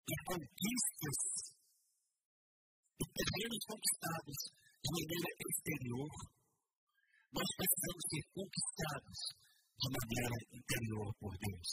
ter 0.04 0.20
conquistas 0.28 1.20
e 3.00 3.04
terrenos 3.08 3.62
conquistados 3.72 4.40
de 4.84 4.90
maneira 4.92 5.32
exterior, 5.48 6.12
nós 7.32 7.50
precisamos 7.56 8.04
ser 8.12 8.24
conquistados 8.36 9.20
de 9.80 9.88
maneira 9.96 10.38
interior 10.60 11.08
por 11.24 11.32
Deus. 11.40 11.70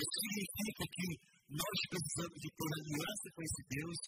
Isso 0.00 0.16
significa 0.24 0.84
que 0.96 1.08
nós 1.48 1.78
precisamos 1.88 2.38
de 2.44 2.50
ter 2.52 2.70
aliança 2.76 3.26
com 3.32 3.40
esse 3.40 3.62
Deus, 3.72 3.98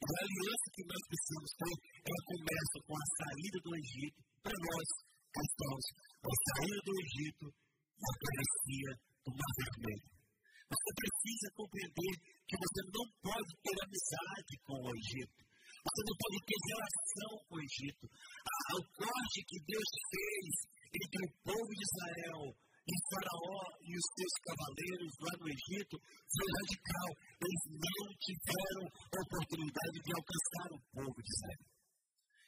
e 0.00 0.04
a 0.04 0.20
aliança 0.20 0.66
que 0.72 0.84
nós 0.84 1.02
precisamos 1.08 1.50
ter, 1.60 1.74
ela 2.04 2.22
começa 2.28 2.76
com 2.84 2.94
a 2.96 3.06
saída 3.20 3.58
do 3.64 3.70
Egito, 3.76 4.20
para 4.44 4.56
nós, 4.56 4.86
cristãos, 5.32 5.84
a 6.20 6.34
saída 6.44 6.80
do 6.84 6.94
Egito 7.00 7.46
e 7.48 8.04
a 8.04 8.14
travessia 8.20 8.90
do 9.24 9.30
Mar 9.32 9.52
Vermelho. 9.60 10.08
Você 10.70 10.90
precisa 10.94 11.46
compreender 11.56 12.12
que 12.46 12.56
você 12.56 12.80
não 12.94 13.06
pode 13.20 13.50
ter 13.64 13.76
amizade 13.80 14.52
com 14.62 14.76
o 14.78 14.92
Egito. 14.94 15.40
Você 15.80 16.00
não 16.04 16.16
pode 16.20 16.38
ter 16.46 16.58
relação 16.68 17.32
com 17.48 17.54
o 17.56 17.64
Egito. 17.64 18.04
Ah, 18.06 18.72
o 18.76 18.82
corte 18.92 19.38
que 19.48 19.58
Deus 19.66 19.90
fez 20.12 20.52
entre 20.94 21.20
o 21.24 21.32
povo 21.48 21.70
de 21.74 21.84
Israel 21.88 22.40
e 22.80 22.94
Faraó 23.10 23.60
e 23.84 23.90
os 23.92 24.06
seus 24.16 24.34
cavaleiros 24.40 25.12
lá 25.20 25.34
no 25.36 25.46
Egito 25.52 25.96
foi 26.00 26.48
radical. 26.58 27.08
Eles 27.40 27.62
não 27.76 28.06
tiveram 28.24 28.84
oportunidade 29.20 29.96
de 30.00 30.10
alcançar 30.16 30.68
o 30.74 30.80
povo 30.90 31.18
de 31.20 31.30
Israel. 31.30 31.64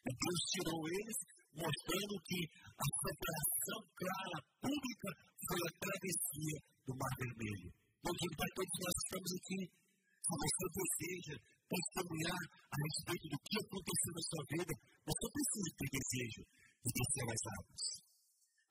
E 0.02 0.10
Deus 0.10 0.40
tirou 0.50 0.80
eles, 0.82 1.18
mostrando 1.52 2.14
que 2.26 2.40
a 2.48 2.86
separação 3.06 3.80
clara, 3.92 4.38
pública, 4.58 5.08
foi 5.46 5.60
a 5.62 5.74
travessia 5.78 6.56
do 6.86 6.92
Mar 6.96 7.14
Vermelho. 7.22 7.70
Porque 8.02 8.26
para 8.34 8.50
todos 8.56 8.76
nós 8.82 8.94
estamos 8.98 9.30
aqui, 9.38 9.60
se 9.62 10.34
você 10.42 10.64
deseja 10.74 11.36
testemunhar 11.70 12.42
a 12.50 12.76
respeito 12.82 13.26
do 13.30 13.38
que 13.46 13.56
aconteceu 13.62 14.12
na 14.12 14.22
sua 14.26 14.44
vida, 14.50 14.74
você 15.06 15.26
precisa 15.30 15.70
ter 15.78 15.88
desejo 15.92 16.42
de 16.82 16.90
descer 16.90 17.26
as 17.30 17.42
águas. 17.46 18.11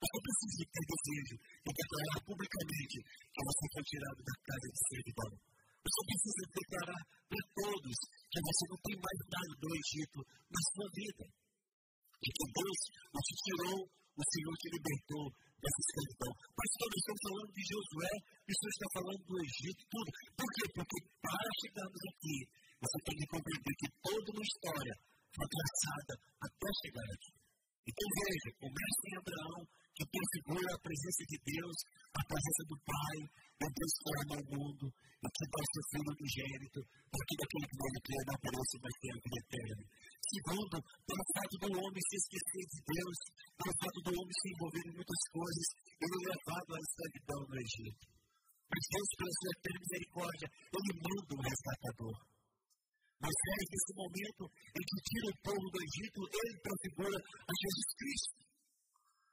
Você 0.02 0.18
precisa 0.18 0.64
ter 0.66 0.84
desejo 0.90 1.36
de 1.62 1.70
declarar 1.78 2.18
publicamente 2.26 2.98
que 3.06 3.42
você 3.46 3.64
foi 3.70 3.84
tirado 3.86 4.20
da 4.26 4.34
casa 4.42 4.66
de 4.66 4.80
servidão. 4.82 5.32
Você 5.82 6.00
precisa 6.10 6.42
declarar 6.42 7.02
para 7.30 7.42
todos 7.54 7.96
que 8.02 8.40
você 8.42 8.62
não 8.66 8.78
tem 8.82 8.96
mais 8.98 9.18
nada 9.30 9.52
do 9.62 9.68
Egito 9.78 10.18
na 10.26 10.62
sua 10.74 10.88
vida. 10.90 11.24
E 12.18 12.28
que 12.34 12.46
Deus 12.50 12.80
não 13.14 13.22
te 13.22 13.34
tirou, 13.46 13.78
o 13.86 14.24
Senhor 14.26 14.54
te 14.58 14.68
libertou 14.74 15.24
dessa 15.62 15.80
escravidão. 15.86 16.32
Pastor, 16.50 16.86
nós 16.90 16.98
estamos 16.98 17.22
falando 17.22 17.50
de 17.54 17.62
Josué, 17.62 18.12
o 18.42 18.54
Senhor 18.58 18.72
está 18.74 18.88
falando 18.98 19.22
do 19.22 19.36
Egito, 19.38 19.80
tudo. 19.86 20.10
Por 20.34 20.48
quê? 20.50 20.64
Porque 20.82 20.98
para 21.22 21.50
chegarmos 21.62 22.02
aqui, 22.10 22.36
você 22.82 22.98
tem 23.06 23.16
que 23.22 23.26
compreender 23.30 23.74
que 23.78 23.88
toda 24.02 24.28
uma 24.34 24.46
história 24.50 24.94
foi 25.30 25.46
traçada 25.46 26.12
até 26.42 26.68
chegar 26.82 27.06
aqui. 27.06 27.41
Então 27.82 28.08
veja, 28.22 28.48
começa 28.62 29.02
em 29.10 29.16
Abraão, 29.18 29.60
que 29.92 30.06
prefigura 30.06 30.70
a 30.70 30.82
presença 30.86 31.22
de 31.26 31.38
Deus, 31.42 31.76
a 32.14 32.22
presença 32.30 32.62
do 32.70 32.76
Pai, 32.86 33.18
e 33.58 33.66
Deus 33.66 33.94
forma 34.06 34.34
o 34.38 34.46
mundo, 34.54 34.86
e 34.86 35.26
que 35.26 35.44
dá 35.50 35.62
seu 35.66 35.84
filho 35.90 36.10
unigênito, 36.14 36.80
para 37.10 37.24
que 37.26 37.34
daquele 37.42 37.66
que 37.66 37.78
nele 37.82 38.00
crê 38.06 38.18
não 38.22 38.36
apareça, 38.38 38.74
mas 38.82 38.94
tenha 39.02 39.14
a 39.18 39.22
vida 39.22 39.38
eterna. 39.42 39.84
Segundo, 40.32 40.76
pelo 40.78 41.24
fato 41.34 41.54
do 41.58 41.68
homem 41.74 42.02
se 42.06 42.16
esquecer 42.22 42.64
de 42.70 42.80
Deus, 42.86 43.18
pelo 43.58 43.74
fato 43.82 43.98
do 44.06 44.10
homem 44.14 44.36
se 44.38 44.46
envolver 44.46 44.84
em 44.86 44.94
muitas 44.96 45.22
coisas, 45.34 45.66
ele 46.02 46.16
é 46.16 46.26
levado 46.32 46.70
à 46.72 46.78
escravidão 46.78 47.40
no 47.50 47.56
Egito. 47.58 48.04
Mas 48.72 48.82
Deus, 48.88 49.10
pela 49.18 49.32
sua 49.36 49.52
eterna 49.58 49.80
misericórdia, 49.82 50.48
ele 50.72 50.92
manda 51.02 51.30
um 51.34 51.42
resgatador. 51.44 52.31
Moisés, 53.22 53.64
nesse 53.70 53.92
momento 53.94 54.42
em 54.50 54.82
que 54.82 54.98
tira 55.06 55.26
o 55.30 55.38
povo 55.46 55.66
do 55.70 55.78
Egito, 55.78 56.20
ele 56.26 56.58
prefigura 56.58 57.18
a 57.22 57.52
Jesus 57.54 57.88
Cristo. 57.94 58.42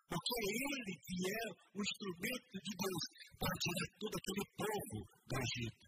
Porque 0.10 0.34
é 0.38 0.50
ele 0.62 0.94
que 0.94 1.18
é 1.26 1.44
o 1.74 1.80
instrumento 1.82 2.56
de 2.62 2.74
Deus 2.78 3.04
para 3.34 3.62
tirar 3.62 3.90
todo 3.98 4.14
aquele 4.14 4.46
povo 4.62 4.98
do 5.10 5.36
Egito. 5.42 5.86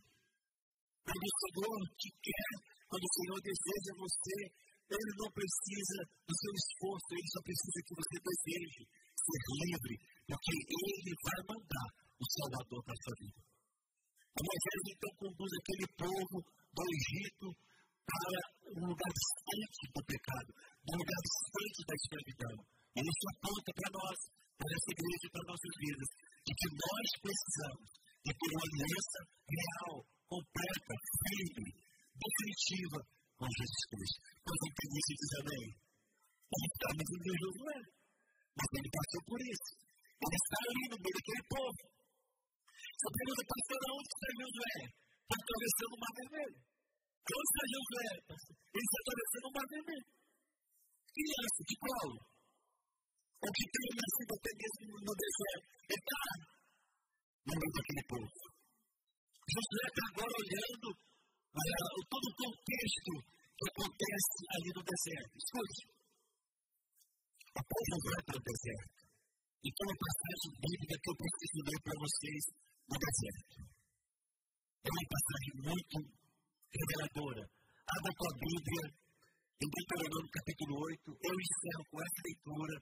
Quando 1.05 1.25
o 1.25 1.37
Senhor 1.41 1.77
te 1.97 2.09
quer, 2.25 2.51
quando 2.89 3.05
o 3.05 3.15
Senhor 3.21 3.39
deseja 3.41 3.91
você, 4.01 4.37
ele 4.91 5.11
não 5.21 5.29
precisa 5.31 5.97
do 6.25 6.33
seu 6.33 6.53
esforço, 6.57 7.09
ele 7.13 7.29
só 7.33 7.41
precisa 7.45 7.79
que 7.85 7.95
você 8.01 8.15
deseje 8.17 8.81
ser 8.81 9.41
livre, 9.61 9.95
porque 10.25 10.53
ele 10.57 11.13
vai 11.21 11.39
mandar 11.53 11.87
o 12.17 12.25
Salvador 12.25 12.81
para 12.81 12.95
a 12.97 13.01
sua 13.05 13.15
vida. 13.21 13.41
Moisés 14.41 14.81
então 14.89 15.11
conduz 15.21 15.51
aquele 15.53 15.87
povo 16.01 16.37
do 16.41 16.81
Egito 16.81 17.47
para 18.05 18.41
um 18.81 18.85
lugar 18.87 19.11
distante 19.11 19.81
do 19.91 20.01
pecado, 20.05 20.49
um 20.87 20.95
lugar 20.97 21.19
distante 21.21 21.79
da 21.85 21.95
escravidão. 21.95 22.55
E 22.91 22.99
isso 22.99 23.25
aponta 23.35 23.69
para 23.71 23.89
nós, 23.95 24.17
para 24.57 24.71
essa 24.71 24.89
igreja 24.91 25.23
e 25.25 25.31
para 25.31 25.49
nossas 25.51 25.73
vidas, 25.79 26.09
de 26.41 26.51
que 26.51 26.67
nós 26.71 27.07
precisamos 27.21 27.89
de 28.21 28.31
ter 28.37 28.49
uma 28.51 28.65
aliança 28.67 29.19
real, 29.49 29.93
completa, 30.29 30.93
firme, 31.21 31.69
definitiva 32.21 32.99
com 33.37 33.47
Jesus 33.49 33.83
Cristo. 33.89 34.19
Quando 34.45 34.63
entende 34.69 34.97
isso, 35.01 35.13
diz 35.21 35.33
amém. 35.41 35.65
Ele 36.51 36.67
está 36.67 36.89
no 36.91 37.03
meio 37.09 37.21
de 37.21 37.33
Josué, 37.41 37.79
mas 38.53 38.69
ele 38.77 38.89
passou 38.91 39.21
por 39.25 39.39
isso. 39.41 39.71
Ele 40.21 40.37
está 40.37 40.57
ali 40.61 40.83
no 40.91 40.97
meio 41.01 41.15
daquele 41.17 41.43
povo. 41.49 41.81
Só 43.01 43.07
pergunta, 43.09 43.41
pastor, 43.49 43.79
onde 43.81 44.09
está 44.11 44.27
Josué? 44.41 44.75
Está 44.91 45.35
atravessando 45.41 45.93
o 45.95 46.01
Mar 46.01 46.13
Vermelho. 46.21 46.70
Onde 47.21 47.47
está 47.47 47.63
Josué? 47.69 48.09
Ele 48.73 48.81
está 48.81 48.97
atravessando 49.01 49.45
o 49.45 49.53
Mar 49.53 49.67
Vermelho. 49.69 50.07
Criança 51.11 51.61
de 51.69 51.75
colo. 51.77 52.17
O 53.41 53.47
que 53.51 53.65
tem 53.71 53.89
nascido 53.93 54.31
até 54.41 54.51
mesmo 54.57 54.93
no 55.05 55.13
deserto. 55.21 55.67
Ele 55.91 56.01
está 56.01 56.23
no 57.45 57.53
meio 57.61 57.73
daquele 57.77 58.03
povo. 58.09 58.37
Josué 59.51 59.85
está 59.85 60.03
agora 60.11 60.33
olhando 60.33 60.87
uh, 60.91 61.99
todo 62.09 62.25
o 62.25 62.37
contexto 62.41 63.11
que 63.21 63.65
acontece 63.69 64.39
ali 64.57 64.69
no 64.73 64.81
deserto. 64.81 65.33
Escute. 65.37 65.81
Povo 67.51 67.95
vai 68.01 68.21
para 68.25 68.39
o 68.41 68.45
deserto. 68.49 69.01
E 69.61 69.67
tem 69.69 69.85
uma 69.85 69.97
passagem 70.01 70.51
bíblica 70.57 70.95
que 70.97 71.09
eu 71.11 71.17
preciso 71.21 71.59
ler 71.69 71.79
para 71.85 71.99
vocês 72.01 72.43
no 72.89 72.97
deserto. 72.97 73.57
É 74.81 74.89
uma 74.89 75.05
passagem 75.05 75.53
muito 75.69 75.95
reveladora. 76.71 77.43
Abra 77.43 78.11
com 78.15 78.25
a 78.31 78.35
Bíblia 78.39 78.83
em 79.61 79.67
Deuteronômio 79.67 80.31
capítulo 80.31 80.73
8. 80.79 81.11
Eu 81.11 81.35
encerro 81.35 81.83
com 81.91 81.97
essa 81.99 82.21
leitura 82.23 82.75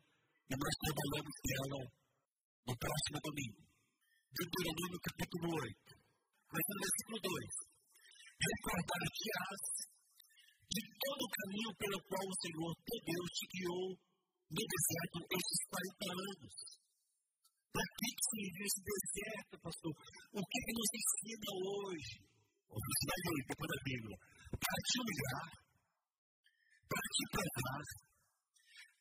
e 0.49 0.53
nós 0.53 0.75
trabalhamos 0.79 1.35
ela 1.57 1.81
no 2.69 2.73
próximo 2.77 3.17
domingo. 3.25 3.61
Deuteronômio 4.29 4.99
capítulo 5.01 5.47
8. 5.49 5.99
Mas 6.49 6.63
no 6.69 6.75
versículo 6.79 7.17
2 7.19 7.69
recordar-te-ás 8.39 9.63
de 10.69 10.81
todo 10.95 11.21
o 11.27 11.33
caminho 11.33 11.71
pelo 11.75 11.99
qual 12.07 12.23
o 12.23 12.39
Senhor 12.39 12.71
teu 12.87 12.99
Deus 13.03 13.29
te 13.35 13.45
guiou 13.51 13.87
no 14.49 14.63
deserto 14.63 15.17
estes 15.27 15.59
40 15.67 16.07
anos. 16.09 16.55
Para 17.69 17.85
que 17.99 18.09
serviu 18.31 18.65
esse 18.65 18.81
deserto, 18.81 19.53
pastor? 19.61 19.93
O 20.33 20.41
que, 20.41 20.59
que 20.65 20.73
nos 20.73 20.89
ensina 20.95 21.49
hoje? 21.53 22.38
Mas 22.69 23.21
aí, 23.25 23.39
depois 23.49 23.69
da 23.69 23.79
Bíblia, 23.81 24.17
para 24.53 24.79
te 24.85 24.95
humilhar, 25.01 25.49
para 26.85 27.05
te 27.09 27.23
provar, 27.33 27.83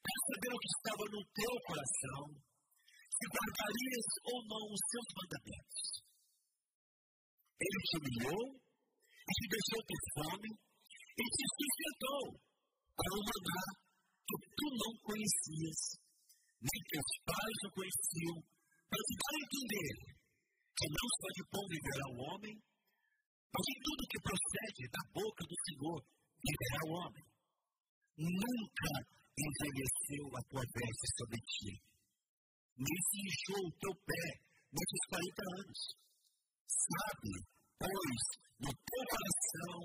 para 0.00 0.18
saber 0.28 0.52
o 0.56 0.60
que 0.62 0.70
estava 0.72 1.04
no 1.12 1.22
teu 1.36 1.52
coração, 1.68 2.24
se 3.12 3.24
guardarias 3.28 4.08
ou 4.24 4.38
não 4.48 4.64
os 4.72 4.82
seus 4.88 5.08
mandamentos. 5.18 5.80
Ele 7.58 7.80
te 7.84 7.94
humilhou, 7.98 8.42
e 9.28 9.32
te 9.36 9.44
deixou 9.52 9.80
ter 9.84 10.02
fome, 10.16 10.48
e 10.48 11.24
te 11.28 11.44
sustentou 11.58 12.24
para 12.96 13.12
o 13.12 13.20
maná 13.20 13.62
que 14.28 14.36
tu 14.56 14.66
não 14.80 14.92
conhecias, 15.04 15.80
nem 16.56 16.78
teus 16.88 17.10
pais 17.28 17.58
o 17.68 17.74
conheciam, 17.76 18.36
para 18.88 19.02
te 19.04 19.14
dar 19.20 19.32
a 19.36 19.42
entender 19.44 19.94
que 20.72 20.86
não 20.88 21.08
só 21.18 21.28
de 21.36 21.42
pão 21.52 21.64
viverá 21.68 22.06
o 22.08 22.20
homem, 22.24 22.54
de 23.56 23.74
tudo 23.80 24.10
que 24.12 24.20
procede 24.20 24.82
da 24.92 25.02
boca 25.12 25.42
do 25.42 25.56
Senhor 25.64 25.98
viverá 26.38 26.80
o 26.84 26.92
homem. 27.00 27.26
Nunca 28.18 28.92
envelheceu 29.38 30.24
a 30.36 30.42
tua 30.50 30.64
veste 30.68 31.06
sobre 31.16 31.38
ti, 31.38 31.72
nem 32.76 32.98
se 33.08 33.16
inchou 33.24 33.62
o 33.62 33.76
teu 33.78 33.94
pé 34.04 34.26
nesses 34.74 35.02
40 35.08 35.42
anos. 35.64 35.80
Sabe, 36.68 37.32
pois, 37.78 38.22
no 38.58 38.70
teu 38.74 39.02
coração, 39.08 39.76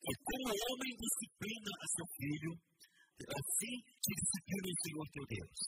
que 0.00 0.12
como 0.24 0.48
homem 0.48 0.92
disciplina 0.96 1.70
a 1.70 1.86
seu 1.94 2.06
filho, 2.18 2.52
assim 3.24 3.74
te 4.02 4.12
disciplina 4.16 4.68
o 4.68 4.80
Senhor 4.84 5.06
teu 5.14 5.24
Deus. 5.28 5.60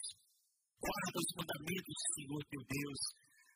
Guarda 0.77 1.19
os 1.21 1.31
mandamentos 1.37 1.95
do 1.97 2.13
Senhor 2.17 2.43
teu 2.51 2.63
Deus, 2.69 3.01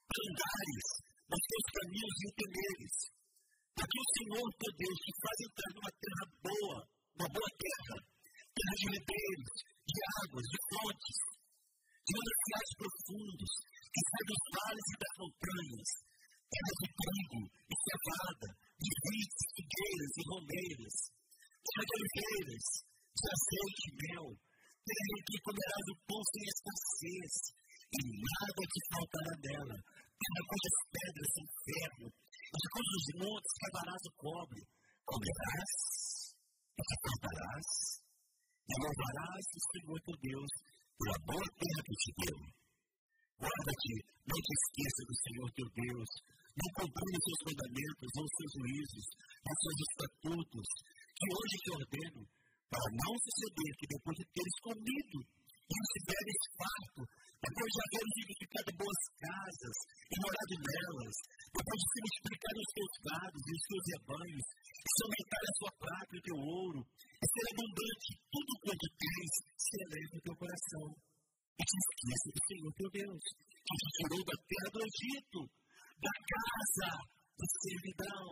andares 0.08 0.86
nos 1.30 1.42
teus 1.46 1.66
caminhos 1.74 2.16
e 2.20 2.26
o 2.28 2.34
temeres. 3.70 3.76
Porque 3.76 3.98
o 4.00 4.10
Senhor 4.16 4.46
teu 4.58 4.72
Deus 4.80 4.98
te 5.00 5.12
faz 5.20 5.36
entrar 5.40 5.70
numa 5.74 5.92
terra 6.00 6.26
boa, 6.40 6.78
uma 7.20 7.28
boa 7.30 7.50
terra, 7.60 7.96
terra 8.50 8.74
de 8.80 8.86
ribeiros, 8.90 9.54
de 9.86 10.00
águas, 10.20 10.46
de 10.50 10.58
fontes, 10.70 11.18
de 12.06 12.12
mananciais 12.18 12.72
profundos, 12.80 13.52
que 13.90 14.00
sai 14.10 14.24
dos 14.30 14.42
vales 14.50 14.86
e 14.90 14.96
das 15.00 15.14
montanhas, 15.20 15.90
terra 16.50 16.72
de 16.80 16.88
trigo 17.00 17.42
e 17.70 17.74
cevada, 17.86 18.48
de 18.80 18.90
vites, 18.90 19.44
figueiras 19.54 20.12
e 20.18 20.22
romeiras, 20.30 20.96
terra 21.60 21.84
de 21.86 21.92
oliveiras, 22.00 22.66
de 23.10 23.24
azeite 23.30 23.84
e 23.86 23.96
mel, 24.00 24.26
terra 24.80 25.10
em 25.14 25.22
que 25.26 25.44
comerás 25.46 25.86
o 25.90 25.96
pão 26.06 26.22
sem 26.30 26.44
escassez, 26.50 27.34
e 27.90 27.98
nada 28.06 28.62
te 28.70 28.80
faltará 28.90 29.34
dela, 29.42 29.76
terra 29.90 30.42
cujas 30.46 30.76
pedras 30.90 31.30
são 31.34 31.46
ferro, 31.66 32.06
de 32.50 32.68
cujos 32.74 33.04
montes 33.22 33.52
cavarás 33.62 34.02
o 34.10 34.12
cobre, 34.18 34.62
comerás 35.06 35.72
e 36.74 36.82
te 36.82 36.96
fartarás, 36.98 37.70
e 38.66 38.74
louvarás 38.74 39.46
o 39.54 39.60
Senhor 39.70 39.98
teu 40.02 40.16
Deus 40.18 40.52
pela 40.98 41.18
boa 41.30 41.48
terra 41.54 41.80
que 41.86 41.96
te 42.02 42.10
deu. 42.26 42.38
Guarda-te, 43.38 43.94
não 44.26 44.38
te 44.42 44.52
esqueça 44.58 45.00
do 45.06 45.16
Senhor 45.22 45.48
teu 45.54 45.68
Deus, 45.78 46.10
não 46.58 46.68
cumprir 46.74 47.14
os 47.14 47.24
seus 47.30 47.40
mandamentos 47.46 48.10
ou 48.18 48.24
os 48.26 48.34
seus 48.34 48.52
juízos, 48.58 49.06
os 49.46 49.58
seus 49.62 49.78
estatutos, 49.86 50.68
que 51.14 51.26
hoje 51.30 51.56
te 51.62 51.70
ordeno, 51.70 52.22
para 52.66 52.88
não 52.98 53.14
suceder 53.14 53.72
que 53.78 53.90
depois 53.94 54.16
de 54.18 54.26
teres 54.30 54.56
comido 54.58 55.18
e 55.70 55.76
estiveres 55.78 56.40
farto, 56.58 57.02
depois 57.40 57.70
de 57.70 57.80
haveres 57.80 58.16
edificado 58.20 58.70
boas 58.74 59.02
casas 59.22 59.76
e 60.10 60.14
morado 60.18 60.56
nelas, 60.60 61.16
depois 61.54 61.78
de 61.78 61.86
se 61.90 61.98
multiplicar 62.02 62.54
os 62.58 62.70
teus 62.74 62.94
gados 63.06 63.42
e 63.46 63.52
os 63.54 63.64
teus 63.70 63.84
rebanhos, 63.94 64.46
e 64.50 64.88
se 64.90 65.00
aumentar 65.06 65.42
a 65.46 65.56
sua 65.60 65.72
prata 65.78 66.10
e 66.10 66.18
o 66.18 66.26
teu 66.26 66.38
ouro, 66.42 66.80
e 67.00 67.24
ser 67.30 67.44
abundante 67.54 68.10
tudo 68.34 68.52
quanto 68.60 68.86
tens, 68.98 69.32
se 69.56 69.74
eleve 69.86 70.14
o 70.18 70.24
teu 70.26 70.36
coração. 70.36 70.86
E 71.54 71.62
te 71.62 71.76
esqueça 71.76 72.28
do 72.34 72.40
Senhor 72.50 72.70
teu 72.74 72.90
Deus, 72.90 73.24
que 73.62 73.74
te 73.80 73.88
tirou 73.94 74.22
da 74.26 74.36
terra 74.50 74.68
do 74.74 74.80
Egito, 74.80 75.40
da 76.00 76.14
casa 76.24 76.90
de 77.36 77.46
servidão, 77.62 78.26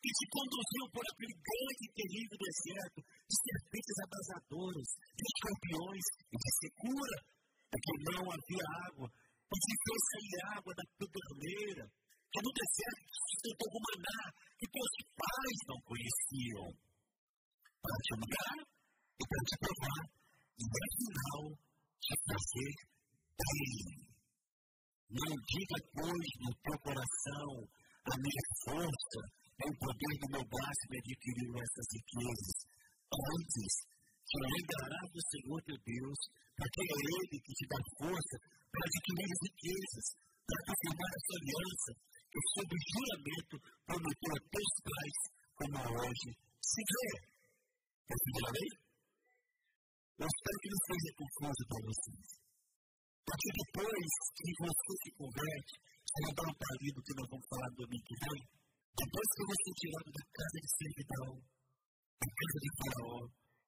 e 0.00 0.08
te 0.08 0.26
conduziu 0.32 0.84
por 0.96 1.04
aquele 1.04 1.36
grande 1.36 1.82
e 1.84 1.92
terrível 1.92 2.38
deserto 2.40 3.00
de 3.04 3.34
serpentes 3.36 3.98
abrasadoras, 4.00 4.88
de 5.12 5.24
escorpiões 5.28 6.06
e 6.32 6.36
de 6.40 6.50
secura, 6.56 7.16
porque 7.68 7.94
não 8.08 8.24
havia 8.32 8.66
água, 8.88 9.08
e 9.12 9.56
te 9.60 9.74
fez 9.84 10.00
sair 10.08 10.36
água 10.56 10.72
da 10.72 10.86
pedreira, 10.96 11.84
que 12.32 12.40
no 12.40 12.50
deserto 12.56 13.12
sustentou 13.28 13.68
o 13.68 13.80
maná 13.84 14.20
que 14.56 14.72
teus 14.72 14.94
pais 15.20 15.58
não 15.68 15.78
conheciam, 15.84 16.66
para 17.84 17.96
te 18.00 18.10
humilhar 18.16 18.58
e 18.64 19.22
para 19.28 19.42
te 19.44 19.56
provar, 19.60 20.02
e 20.56 20.64
no 20.64 20.80
final 20.96 21.42
te 22.00 22.14
fazer 22.24 22.72
bem. 23.36 24.10
Não 25.10 25.34
diga, 25.44 25.76
pois, 25.92 26.28
no 26.40 26.50
teu 26.62 26.78
coração, 26.88 27.50
a 28.06 28.14
minha 28.16 28.44
força 28.64 29.39
o 29.68 29.76
poder 29.76 30.14
do 30.20 30.28
meu 30.32 30.44
braço 30.48 30.84
me 30.88 30.96
adquiriu 30.96 31.50
essas 31.60 31.86
riquezas. 31.92 32.58
Antes, 33.10 33.72
te 34.24 34.36
lembrarás 34.40 35.08
do 35.10 35.22
Senhor 35.26 35.58
teu 35.66 35.78
Deus, 35.84 36.20
porque 36.56 36.80
é 36.80 36.96
Ele 36.96 37.36
que 37.44 37.52
te 37.58 37.66
dá 37.66 37.80
força 37.98 38.36
para 38.70 38.86
adquirir 38.86 39.28
as 39.28 39.40
riquezas, 39.44 40.06
para 40.46 40.64
confirmar 40.70 41.10
essa 41.12 41.34
aliança 41.40 41.90
que, 42.30 42.40
sob 42.54 42.70
juramento, 42.70 43.56
prometeu 43.84 44.32
a 44.32 44.40
teus 44.48 44.74
pais, 44.86 45.18
como 45.58 45.76
hoje 45.98 46.30
se 46.62 46.80
vê. 46.80 47.30
Ler? 48.10 48.72
Eu 50.20 50.28
espero 50.28 50.58
que 50.60 50.70
não 50.70 50.80
seja 50.88 51.10
confuso 51.20 51.62
para 51.70 51.80
vocês. 51.86 52.28
Porque 53.24 53.48
depois 53.60 54.10
que 54.34 54.50
você 54.58 54.90
se 55.04 55.10
converte, 55.14 55.74
você 55.80 56.34
dá 56.34 56.44
um 56.50 56.56
parido 56.58 56.98
que 57.02 57.14
nós 57.14 57.28
vamos 57.30 57.46
falar 57.50 57.68
no 57.70 57.76
domingo 57.76 58.06
que 58.08 58.18
vem. 58.20 58.59
Depois 58.96 59.28
que 59.34 59.44
você 59.50 59.66
é 59.70 59.74
tirado 59.80 60.10
da 60.10 60.24
casa 60.30 60.58
de 60.60 60.70
servidão, 60.70 61.30
da 62.20 62.28
casa 62.30 62.58
de 62.60 62.70
faraó, 62.80 63.20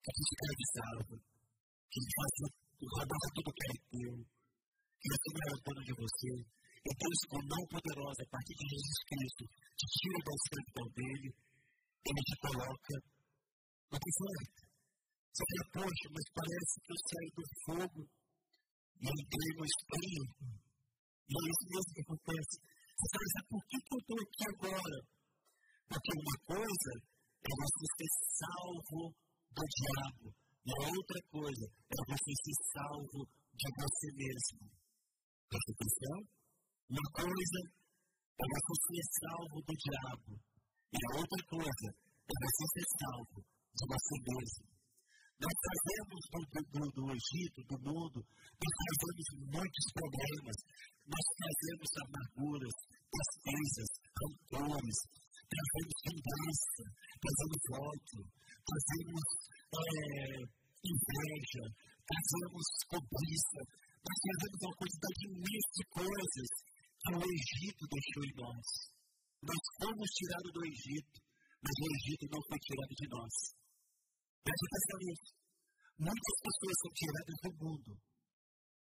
que 0.03 0.11
te 0.13 0.23
escravizava, 0.23 1.15
que 1.93 2.01
fazia, 2.17 2.49
roubava 2.83 3.27
tudo 3.37 3.55
que 3.55 3.65
era 3.67 3.79
teu, 3.93 4.15
que 4.23 5.09
você 5.13 5.29
não 5.33 5.43
era 5.43 5.57
dono 5.63 5.83
de 5.87 5.95
você, 5.95 6.31
e 6.83 6.91
Deus, 6.99 7.21
com 7.31 7.39
mão 7.47 7.63
poderosa, 7.71 8.21
a 8.27 8.31
partir 8.35 8.55
de 8.59 8.67
Jesus 8.67 9.01
Cristo, 9.07 9.43
te 9.79 9.87
tira 9.87 10.19
da 10.27 10.35
escravidão 10.35 10.87
dele, 10.99 11.29
ele 11.31 12.23
te 12.27 12.37
coloca 12.43 12.95
no 13.87 13.99
deserto. 14.03 14.61
Você 15.33 15.43
fala, 15.47 15.65
poxa, 15.79 16.07
mas 16.11 16.27
parece 16.35 16.75
que 16.83 16.91
eu 16.93 16.99
saí 17.07 17.31
do 17.39 17.45
fogo 17.65 18.01
e 18.03 19.07
entrei 19.07 19.51
no 19.55 19.65
espelho. 19.65 20.25
E 21.23 21.33
é 21.33 21.43
isso 21.47 21.65
mesmo 21.71 21.91
que 21.95 22.03
acontece. 22.03 22.57
Fala, 23.03 23.27
mas 23.35 23.47
por 23.51 23.63
que, 23.67 23.77
que 23.83 23.93
eu 23.93 23.99
estou 23.99 24.19
aqui 24.23 24.43
agora? 24.47 24.99
Porque 25.91 26.11
uma 26.23 26.37
coisa 26.55 26.93
é 27.43 27.51
você 27.51 27.85
ser 27.99 28.13
salvo 28.39 29.03
do 29.51 29.65
diabo. 29.75 30.27
E 30.63 30.71
a 30.71 30.83
outra 30.87 31.21
coisa 31.27 31.67
é 31.67 31.99
você 32.07 32.33
ser 32.47 32.59
salvo 32.79 33.21
de 33.27 33.69
você 33.75 34.07
mesmo. 34.15 34.63
Presta 35.51 35.71
atenção? 35.75 36.19
Uma 36.95 37.09
coisa 37.11 37.61
é 38.39 38.45
você 38.47 38.75
ser 38.87 39.07
salvo 39.19 39.57
do 39.67 39.75
diabo. 39.75 40.33
E 40.95 40.99
a 41.03 41.11
outra 41.19 41.41
coisa 41.51 41.89
é 41.91 42.35
você 42.39 42.65
ser 42.71 42.87
salvo 43.03 43.39
de 43.43 43.85
você 43.91 44.15
mesmo. 44.31 44.73
Nós 45.43 45.57
fazemos 45.59 46.23
do, 46.31 46.41
do, 46.71 46.83
do, 46.95 47.05
Egito, 47.11 47.59
do 47.67 47.77
mundo, 47.83 48.19
nós 48.23 48.75
fazemos 48.79 49.27
muitos 49.51 49.87
problemas, 49.91 50.57
nós 51.03 51.27
fazemos 51.43 51.91
amarguras, 51.99 52.77
tristezas, 53.13 53.91
rancores, 54.17 54.99
trazemos 55.53 55.97
vingança, 56.09 56.85
trazemos 57.21 57.63
ódio, 57.77 58.21
trazemos 58.65 59.27
é, 59.73 60.41
inveja, 60.83 61.65
trazemos 62.09 62.67
cobiça, 62.89 63.61
nós 64.03 64.19
trazemos 64.25 64.59
uma 64.65 64.77
quantidade 64.81 65.21
imensa 65.29 65.71
de 65.77 65.85
coisas 65.93 66.51
que 67.03 67.13
o 67.13 67.23
Egito 67.23 67.83
deixou 67.93 68.23
em 68.25 68.35
nós. 68.41 68.67
Nós 69.43 69.63
fomos 69.77 70.09
tirados 70.17 70.53
do 70.55 70.63
Egito, 70.65 71.17
mas 71.61 71.75
o 71.77 71.87
Egito 71.99 72.25
não 72.31 72.43
foi 72.49 72.59
tirado 72.63 72.95
de 72.95 73.07
nós. 73.11 73.35
Preste 74.43 74.65
atenção 74.67 74.99
nisso. 75.03 75.31
Muitas 76.03 76.37
pessoas 76.43 76.77
são 76.83 76.91
tiradas 76.99 77.37
do 77.43 77.51
mundo. 77.63 77.91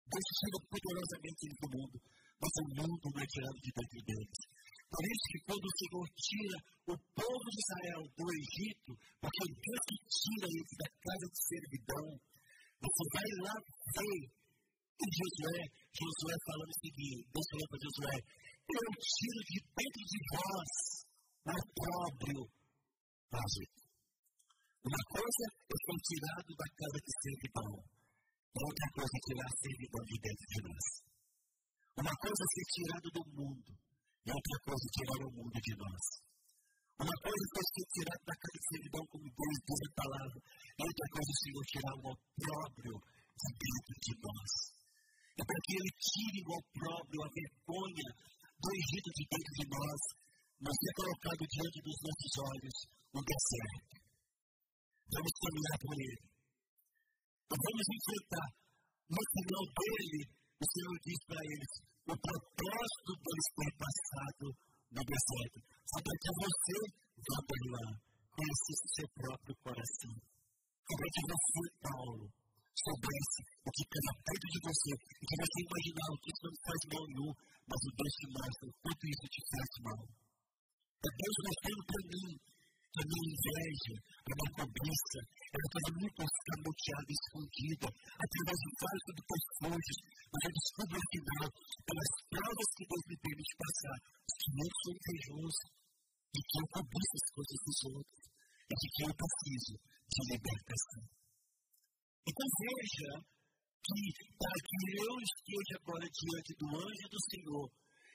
Deus 0.08 0.28
tira 0.40 0.60
poderosamente 0.72 1.44
do 1.52 1.68
mundo, 1.68 1.98
mas 2.38 2.54
o 2.62 2.66
mundo 2.78 3.06
não 3.10 3.22
é 3.22 3.28
tirado 3.28 3.60
de 3.62 3.72
dentro 3.74 4.00
deles. 4.06 4.40
Por 4.88 5.04
isso 5.04 5.26
que 5.32 5.40
quando 5.44 5.66
o 5.68 5.78
Senhor 5.78 6.06
tira 6.16 6.58
o 6.88 6.96
povo 7.12 7.48
de 7.52 7.60
Israel 7.60 8.02
do 8.08 8.26
Egito, 8.32 8.92
porque 9.20 9.44
Deus 9.52 9.84
que 9.90 9.98
tira 10.08 10.48
eles 10.48 10.74
da 10.80 10.90
casa 10.96 11.26
de 11.28 11.40
servidão, 11.44 12.08
você 12.78 13.04
vai 13.12 13.30
lá 13.44 13.56
ver 13.58 14.22
em 14.98 15.10
Josué, 15.12 15.60
Josué 15.92 16.36
falando 16.48 16.72
o 16.72 16.82
seguinte, 16.82 17.28
Deus 17.30 17.48
falou 17.52 17.68
para 17.68 17.84
Josué, 17.84 18.18
eu 18.18 18.92
tiro 18.98 19.40
de 19.48 19.58
dentro 19.76 20.04
de 20.08 20.20
vós 20.32 20.74
o 21.48 21.52
opróbrio 21.52 22.42
básico. 23.32 23.80
Uma 24.88 25.04
coisa 25.12 25.44
é 25.52 25.76
ser 25.84 26.00
tirado 26.00 26.52
da 26.56 26.68
casa 26.80 26.98
que 27.04 27.14
serve 27.22 27.48
pão. 27.52 27.76
Outra 28.56 28.88
coisa 28.96 29.14
é 29.20 29.26
tirar 29.28 29.48
a 29.52 29.58
servidão 29.60 30.04
de 30.08 30.16
dentro 30.16 30.46
de 30.48 30.60
nós. 30.64 30.86
Uma 31.98 32.14
coisa 32.14 32.42
é 32.46 32.50
ser 32.54 32.68
tirado 32.78 33.08
do 33.10 33.24
mundo. 33.34 33.72
E 34.22 34.30
outra 34.30 34.58
coisa 34.70 34.84
é 34.86 34.94
tirar 34.94 35.20
o 35.26 35.34
mundo 35.34 35.58
de 35.58 35.74
nós. 35.82 36.04
Uma 37.02 37.18
coisa 37.26 37.44
é 37.58 37.64
ser 37.74 37.88
tirado 37.90 38.22
da 38.22 38.36
servidão, 38.38 39.04
como 39.10 39.26
Deus 39.34 39.58
diz 39.66 39.82
a 39.82 39.92
palavra. 39.98 40.38
E 40.78 40.82
outra 40.86 41.08
coisa 41.10 41.30
é 41.30 41.38
o 41.38 41.42
Senhor 41.42 41.64
tirar 41.74 41.96
o 41.98 42.06
opróbrio 42.14 42.96
de 43.02 43.50
dentro 43.58 43.96
de 43.98 44.14
nós. 44.18 44.52
É 45.38 45.44
para 45.46 45.62
que 45.66 45.74
Ele 45.74 45.92
tire 45.98 46.42
o 46.46 46.54
opróbrio, 46.58 47.20
a 47.26 47.30
vergonha 47.34 48.10
do 48.62 48.70
Egito 48.78 49.10
de 49.18 49.24
dentro 49.30 49.54
de 49.58 49.66
nós, 49.74 50.02
mas 50.58 50.78
é 50.78 50.92
colocado 50.98 51.44
diante 51.50 51.80
dos 51.82 51.98
nossos 51.98 52.34
olhos 52.46 52.78
o 53.14 53.20
deserto. 53.26 53.96
Vamos 55.18 55.34
caminhar 55.38 55.78
por 55.82 55.96
Ele. 55.98 56.26
E 57.48 57.56
vamos 57.58 57.88
enfrentar. 57.90 58.50
No 59.08 59.22
final 59.34 59.64
dele, 59.78 60.22
o 60.58 60.66
Senhor 60.66 60.96
diz 61.06 61.20
para 61.30 61.42
eles: 61.54 61.72
o 62.08 62.16
propósito 62.18 63.12
deles 63.22 63.48
ter 63.58 63.72
passado 63.78 64.46
no 64.90 65.02
deserto 65.06 65.60
foi 65.62 66.02
para 66.02 66.18
que 66.18 66.32
você 66.42 66.78
vá 67.18 67.40
por 67.46 67.62
lá, 67.78 67.86
conhecesse 68.34 68.86
o 68.88 68.94
seu 68.98 69.08
próprio 69.18 69.54
coração. 69.62 70.14
Foi 70.88 70.96
para 70.98 71.14
que 71.14 71.24
você, 71.28 71.62
Paulo, 71.84 72.26
soubesse 72.74 73.42
o 73.66 73.70
que 73.70 73.84
está 73.86 74.14
perto 74.18 74.48
de 74.50 74.60
você 74.66 74.92
e 74.98 75.24
que 75.28 75.38
você 75.38 75.58
imaginar 75.62 76.10
o 76.10 76.20
que 76.22 76.30
isso 76.32 76.44
não 76.48 76.56
faz 76.66 76.82
mal 76.88 77.04
nenhum, 77.06 77.32
mas 77.68 77.82
o 77.86 77.92
Deus 77.98 78.14
te 78.18 78.28
mostra 78.34 78.66
o 78.66 78.76
quanto 78.82 79.04
isso 79.08 79.26
te 79.28 79.42
faz 79.52 79.72
mal. 79.86 80.02
É 80.98 81.10
Deus 81.12 81.38
mostrando 81.46 81.84
para 81.86 82.02
mim 82.08 82.30
a 82.98 83.06
minha 83.06 83.30
inveja, 83.30 83.96
a 83.98 84.32
minha 84.34 84.50
cobiça, 84.58 85.20
ela 85.54 85.66
estava 85.68 85.90
muito 86.02 86.20
escamoteada, 86.26 87.12
escondida, 87.14 87.88
através 87.94 88.58
de 88.58 88.70
vários 88.82 89.04
subterfúgios, 89.08 90.00
mas 90.28 90.42
eu 90.48 90.54
descubro 90.58 90.98
no 90.98 91.08
final, 91.14 91.48
pelas 91.86 92.12
provas 92.28 92.70
que 92.78 92.86
Deus 92.90 93.04
me 93.08 93.18
permite 93.22 93.54
passar, 93.58 93.98
que 94.28 94.50
eu 94.58 94.70
sou 94.82 94.94
invejoso, 94.98 95.64
de 96.34 96.42
que 96.42 96.58
eu 96.58 96.66
cobiço 96.74 97.14
as 97.18 97.28
coisas 97.38 97.60
dos 97.68 97.80
outros, 97.98 98.24
e 98.68 98.74
de 98.74 98.88
que 98.94 99.02
eu 99.06 99.14
preciso 99.14 99.74
de 99.78 100.22
libertação. 100.34 101.04
Então 102.28 102.48
veja 102.58 103.12
que 103.88 104.00
para 104.42 104.60
que 104.68 104.78
eu 105.00 105.16
esteja 105.22 105.74
agora 105.80 106.06
diante 106.10 106.52
do 106.60 106.68
anjo 106.76 107.08
do 107.08 107.22
Senhor, 107.30 107.68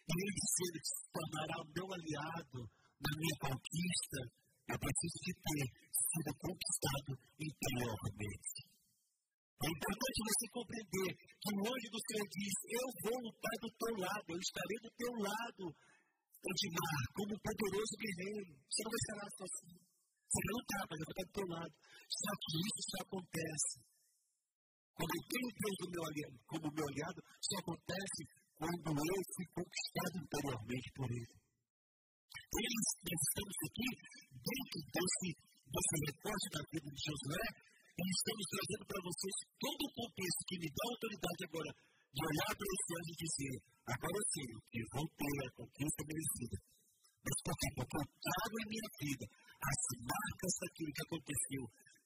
e 0.03 0.12
ele 0.12 0.43
se 0.43 0.99
tornará 1.14 1.57
o 1.62 1.70
meu 1.70 1.87
aliado 1.87 2.61
na 2.66 3.12
minha 3.14 3.37
conquista, 3.39 4.20
eu 4.73 4.79
preciso 4.81 5.18
de 5.20 5.33
ter 5.37 5.64
sido 5.93 6.31
conquistado 6.41 7.11
interiormente. 7.37 8.59
É 9.62 9.68
importante 9.68 10.18
você 10.27 10.47
compreender 10.51 11.11
que 11.12 11.51
o 11.55 11.61
anjo 11.62 11.89
do 11.93 12.01
Senhor 12.03 12.27
diz: 12.33 12.55
Eu 12.73 12.87
vou 13.05 13.16
lutar 13.20 13.57
do 13.62 13.70
teu 13.79 13.95
lado, 14.01 14.27
eu 14.33 14.41
estarei 14.43 14.79
do 14.83 14.91
teu 14.97 15.12
lado, 15.23 15.64
Edmar, 16.43 17.03
como 17.14 17.31
um 17.37 17.43
poderoso 17.47 17.95
guerreiro. 18.01 18.53
Você 18.66 18.81
não 18.83 18.91
vai 18.91 19.03
estar 19.07 19.31
sozinho. 19.39 19.83
Você 20.27 20.39
vai 20.43 20.55
lutar, 20.57 20.83
mas 20.91 20.99
eu 20.99 21.07
vou 21.07 21.14
estar 21.14 21.27
do 21.29 21.37
teu 21.37 21.49
lado. 21.53 21.75
Só 22.11 22.31
que 22.43 22.51
isso 22.59 22.81
só 22.91 22.99
acontece. 23.07 23.77
Quando 24.93 25.12
eu 25.12 25.25
tenho 25.31 25.49
Deus 25.62 25.79
meu 25.93 26.05
aliado, 26.09 26.37
como 26.49 26.64
meu 26.73 26.87
aliado, 26.89 27.20
só 27.39 27.55
acontece 27.62 28.20
quando 28.57 28.89
eu 28.89 29.20
fui 29.37 29.47
conquistado 29.53 30.14
interiormente 30.18 30.89
por 30.97 31.09
Ele. 31.12 31.41
Eles, 32.33 32.89
estamos 33.12 33.59
aqui 33.66 33.89
dentro 34.33 34.78
desse, 34.93 35.28
desse 35.72 35.97
recorte 36.07 36.47
da 36.53 36.62
vida 36.72 36.89
de 36.93 37.01
Josué, 37.03 37.47
e 37.93 38.05
estamos 38.09 38.47
trazendo 38.53 38.85
para 38.89 39.05
vocês 39.05 39.37
todo 39.61 39.83
o 39.85 39.95
contexto 39.95 40.41
que 40.49 40.57
me 40.59 40.68
dá 40.72 40.85
autoridade 40.89 41.43
agora 41.45 41.70
de 42.12 42.20
olhar 42.24 42.53
para 42.57 42.70
esse 42.72 42.91
ano 42.93 43.09
e 43.12 43.20
dizer: 43.20 43.55
agora 43.85 44.16
eu 44.16 44.59
que 44.72 44.80
vou 44.93 45.07
ter 45.12 45.37
a 45.45 45.55
conquista 45.57 46.01
merecida. 46.09 46.57
Mas 47.22 47.39
por 47.47 47.55
quê? 47.55 47.68
Porque 47.76 47.97
eu 47.97 48.07
trago 48.18 48.55
em 48.59 48.68
minha 48.72 48.89
vida 48.99 49.24
as 49.62 49.80
marcas 50.03 50.55
daquilo 50.59 50.93
que 50.93 51.05
aconteceu 51.07 51.62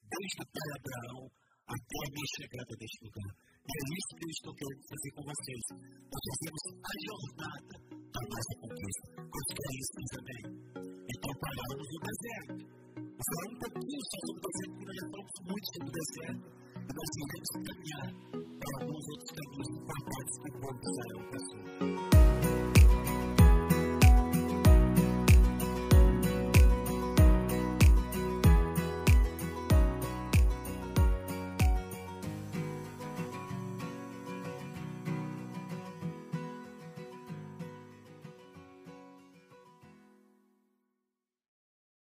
desde 0.07 0.39
o 0.43 0.47
pai 0.53 0.69
Abraão 0.77 1.25
até 1.67 1.99
a 2.07 2.13
minha 2.13 2.31
chegada 2.37 2.73
neste 2.77 2.99
lugar. 3.03 3.31
E 3.67 3.73
é 3.75 3.83
isso 3.99 4.13
que 4.15 4.25
eu 4.27 4.31
estou 4.31 4.55
querendo 4.55 4.85
fazer 4.87 5.11
com 5.17 5.23
vocês. 5.27 5.65
Nós 6.07 6.23
fazemos 6.31 6.63
a 6.87 6.95
jornada 7.03 7.75
da 7.91 8.23
nossa 8.31 8.53
conquista. 8.63 9.05
Quantos 9.27 9.53
querem 9.59 9.79
isso 9.83 9.93
também? 10.15 10.43
Então 10.87 11.33
paramos 11.43 11.89
no 11.91 11.99
deserto. 12.07 12.63
Falar 13.27 13.47
um 13.51 13.59
pouquinho 13.59 14.03
só 14.07 14.19
sobre 14.23 14.39
o 14.39 14.45
deserto, 14.47 14.71
porque 14.71 14.87
nós 14.87 14.97
já 14.97 15.07
falamos 15.11 15.37
muito 15.51 15.67
sobre 15.75 15.89
o 15.89 15.95
deserto. 15.99 16.47
E 16.87 16.93
nós 16.95 17.11
iremos 17.17 17.51
caminhar 17.67 18.09
para 18.31 18.75
alguns 18.79 19.05
outros 19.11 19.31
caminhos 19.35 19.71
importantes 19.83 20.35
que 20.37 20.47
o 20.47 20.61
povo 20.63 20.79
de 20.79 20.87
Israel 20.87 21.21
passou. 21.35 22.76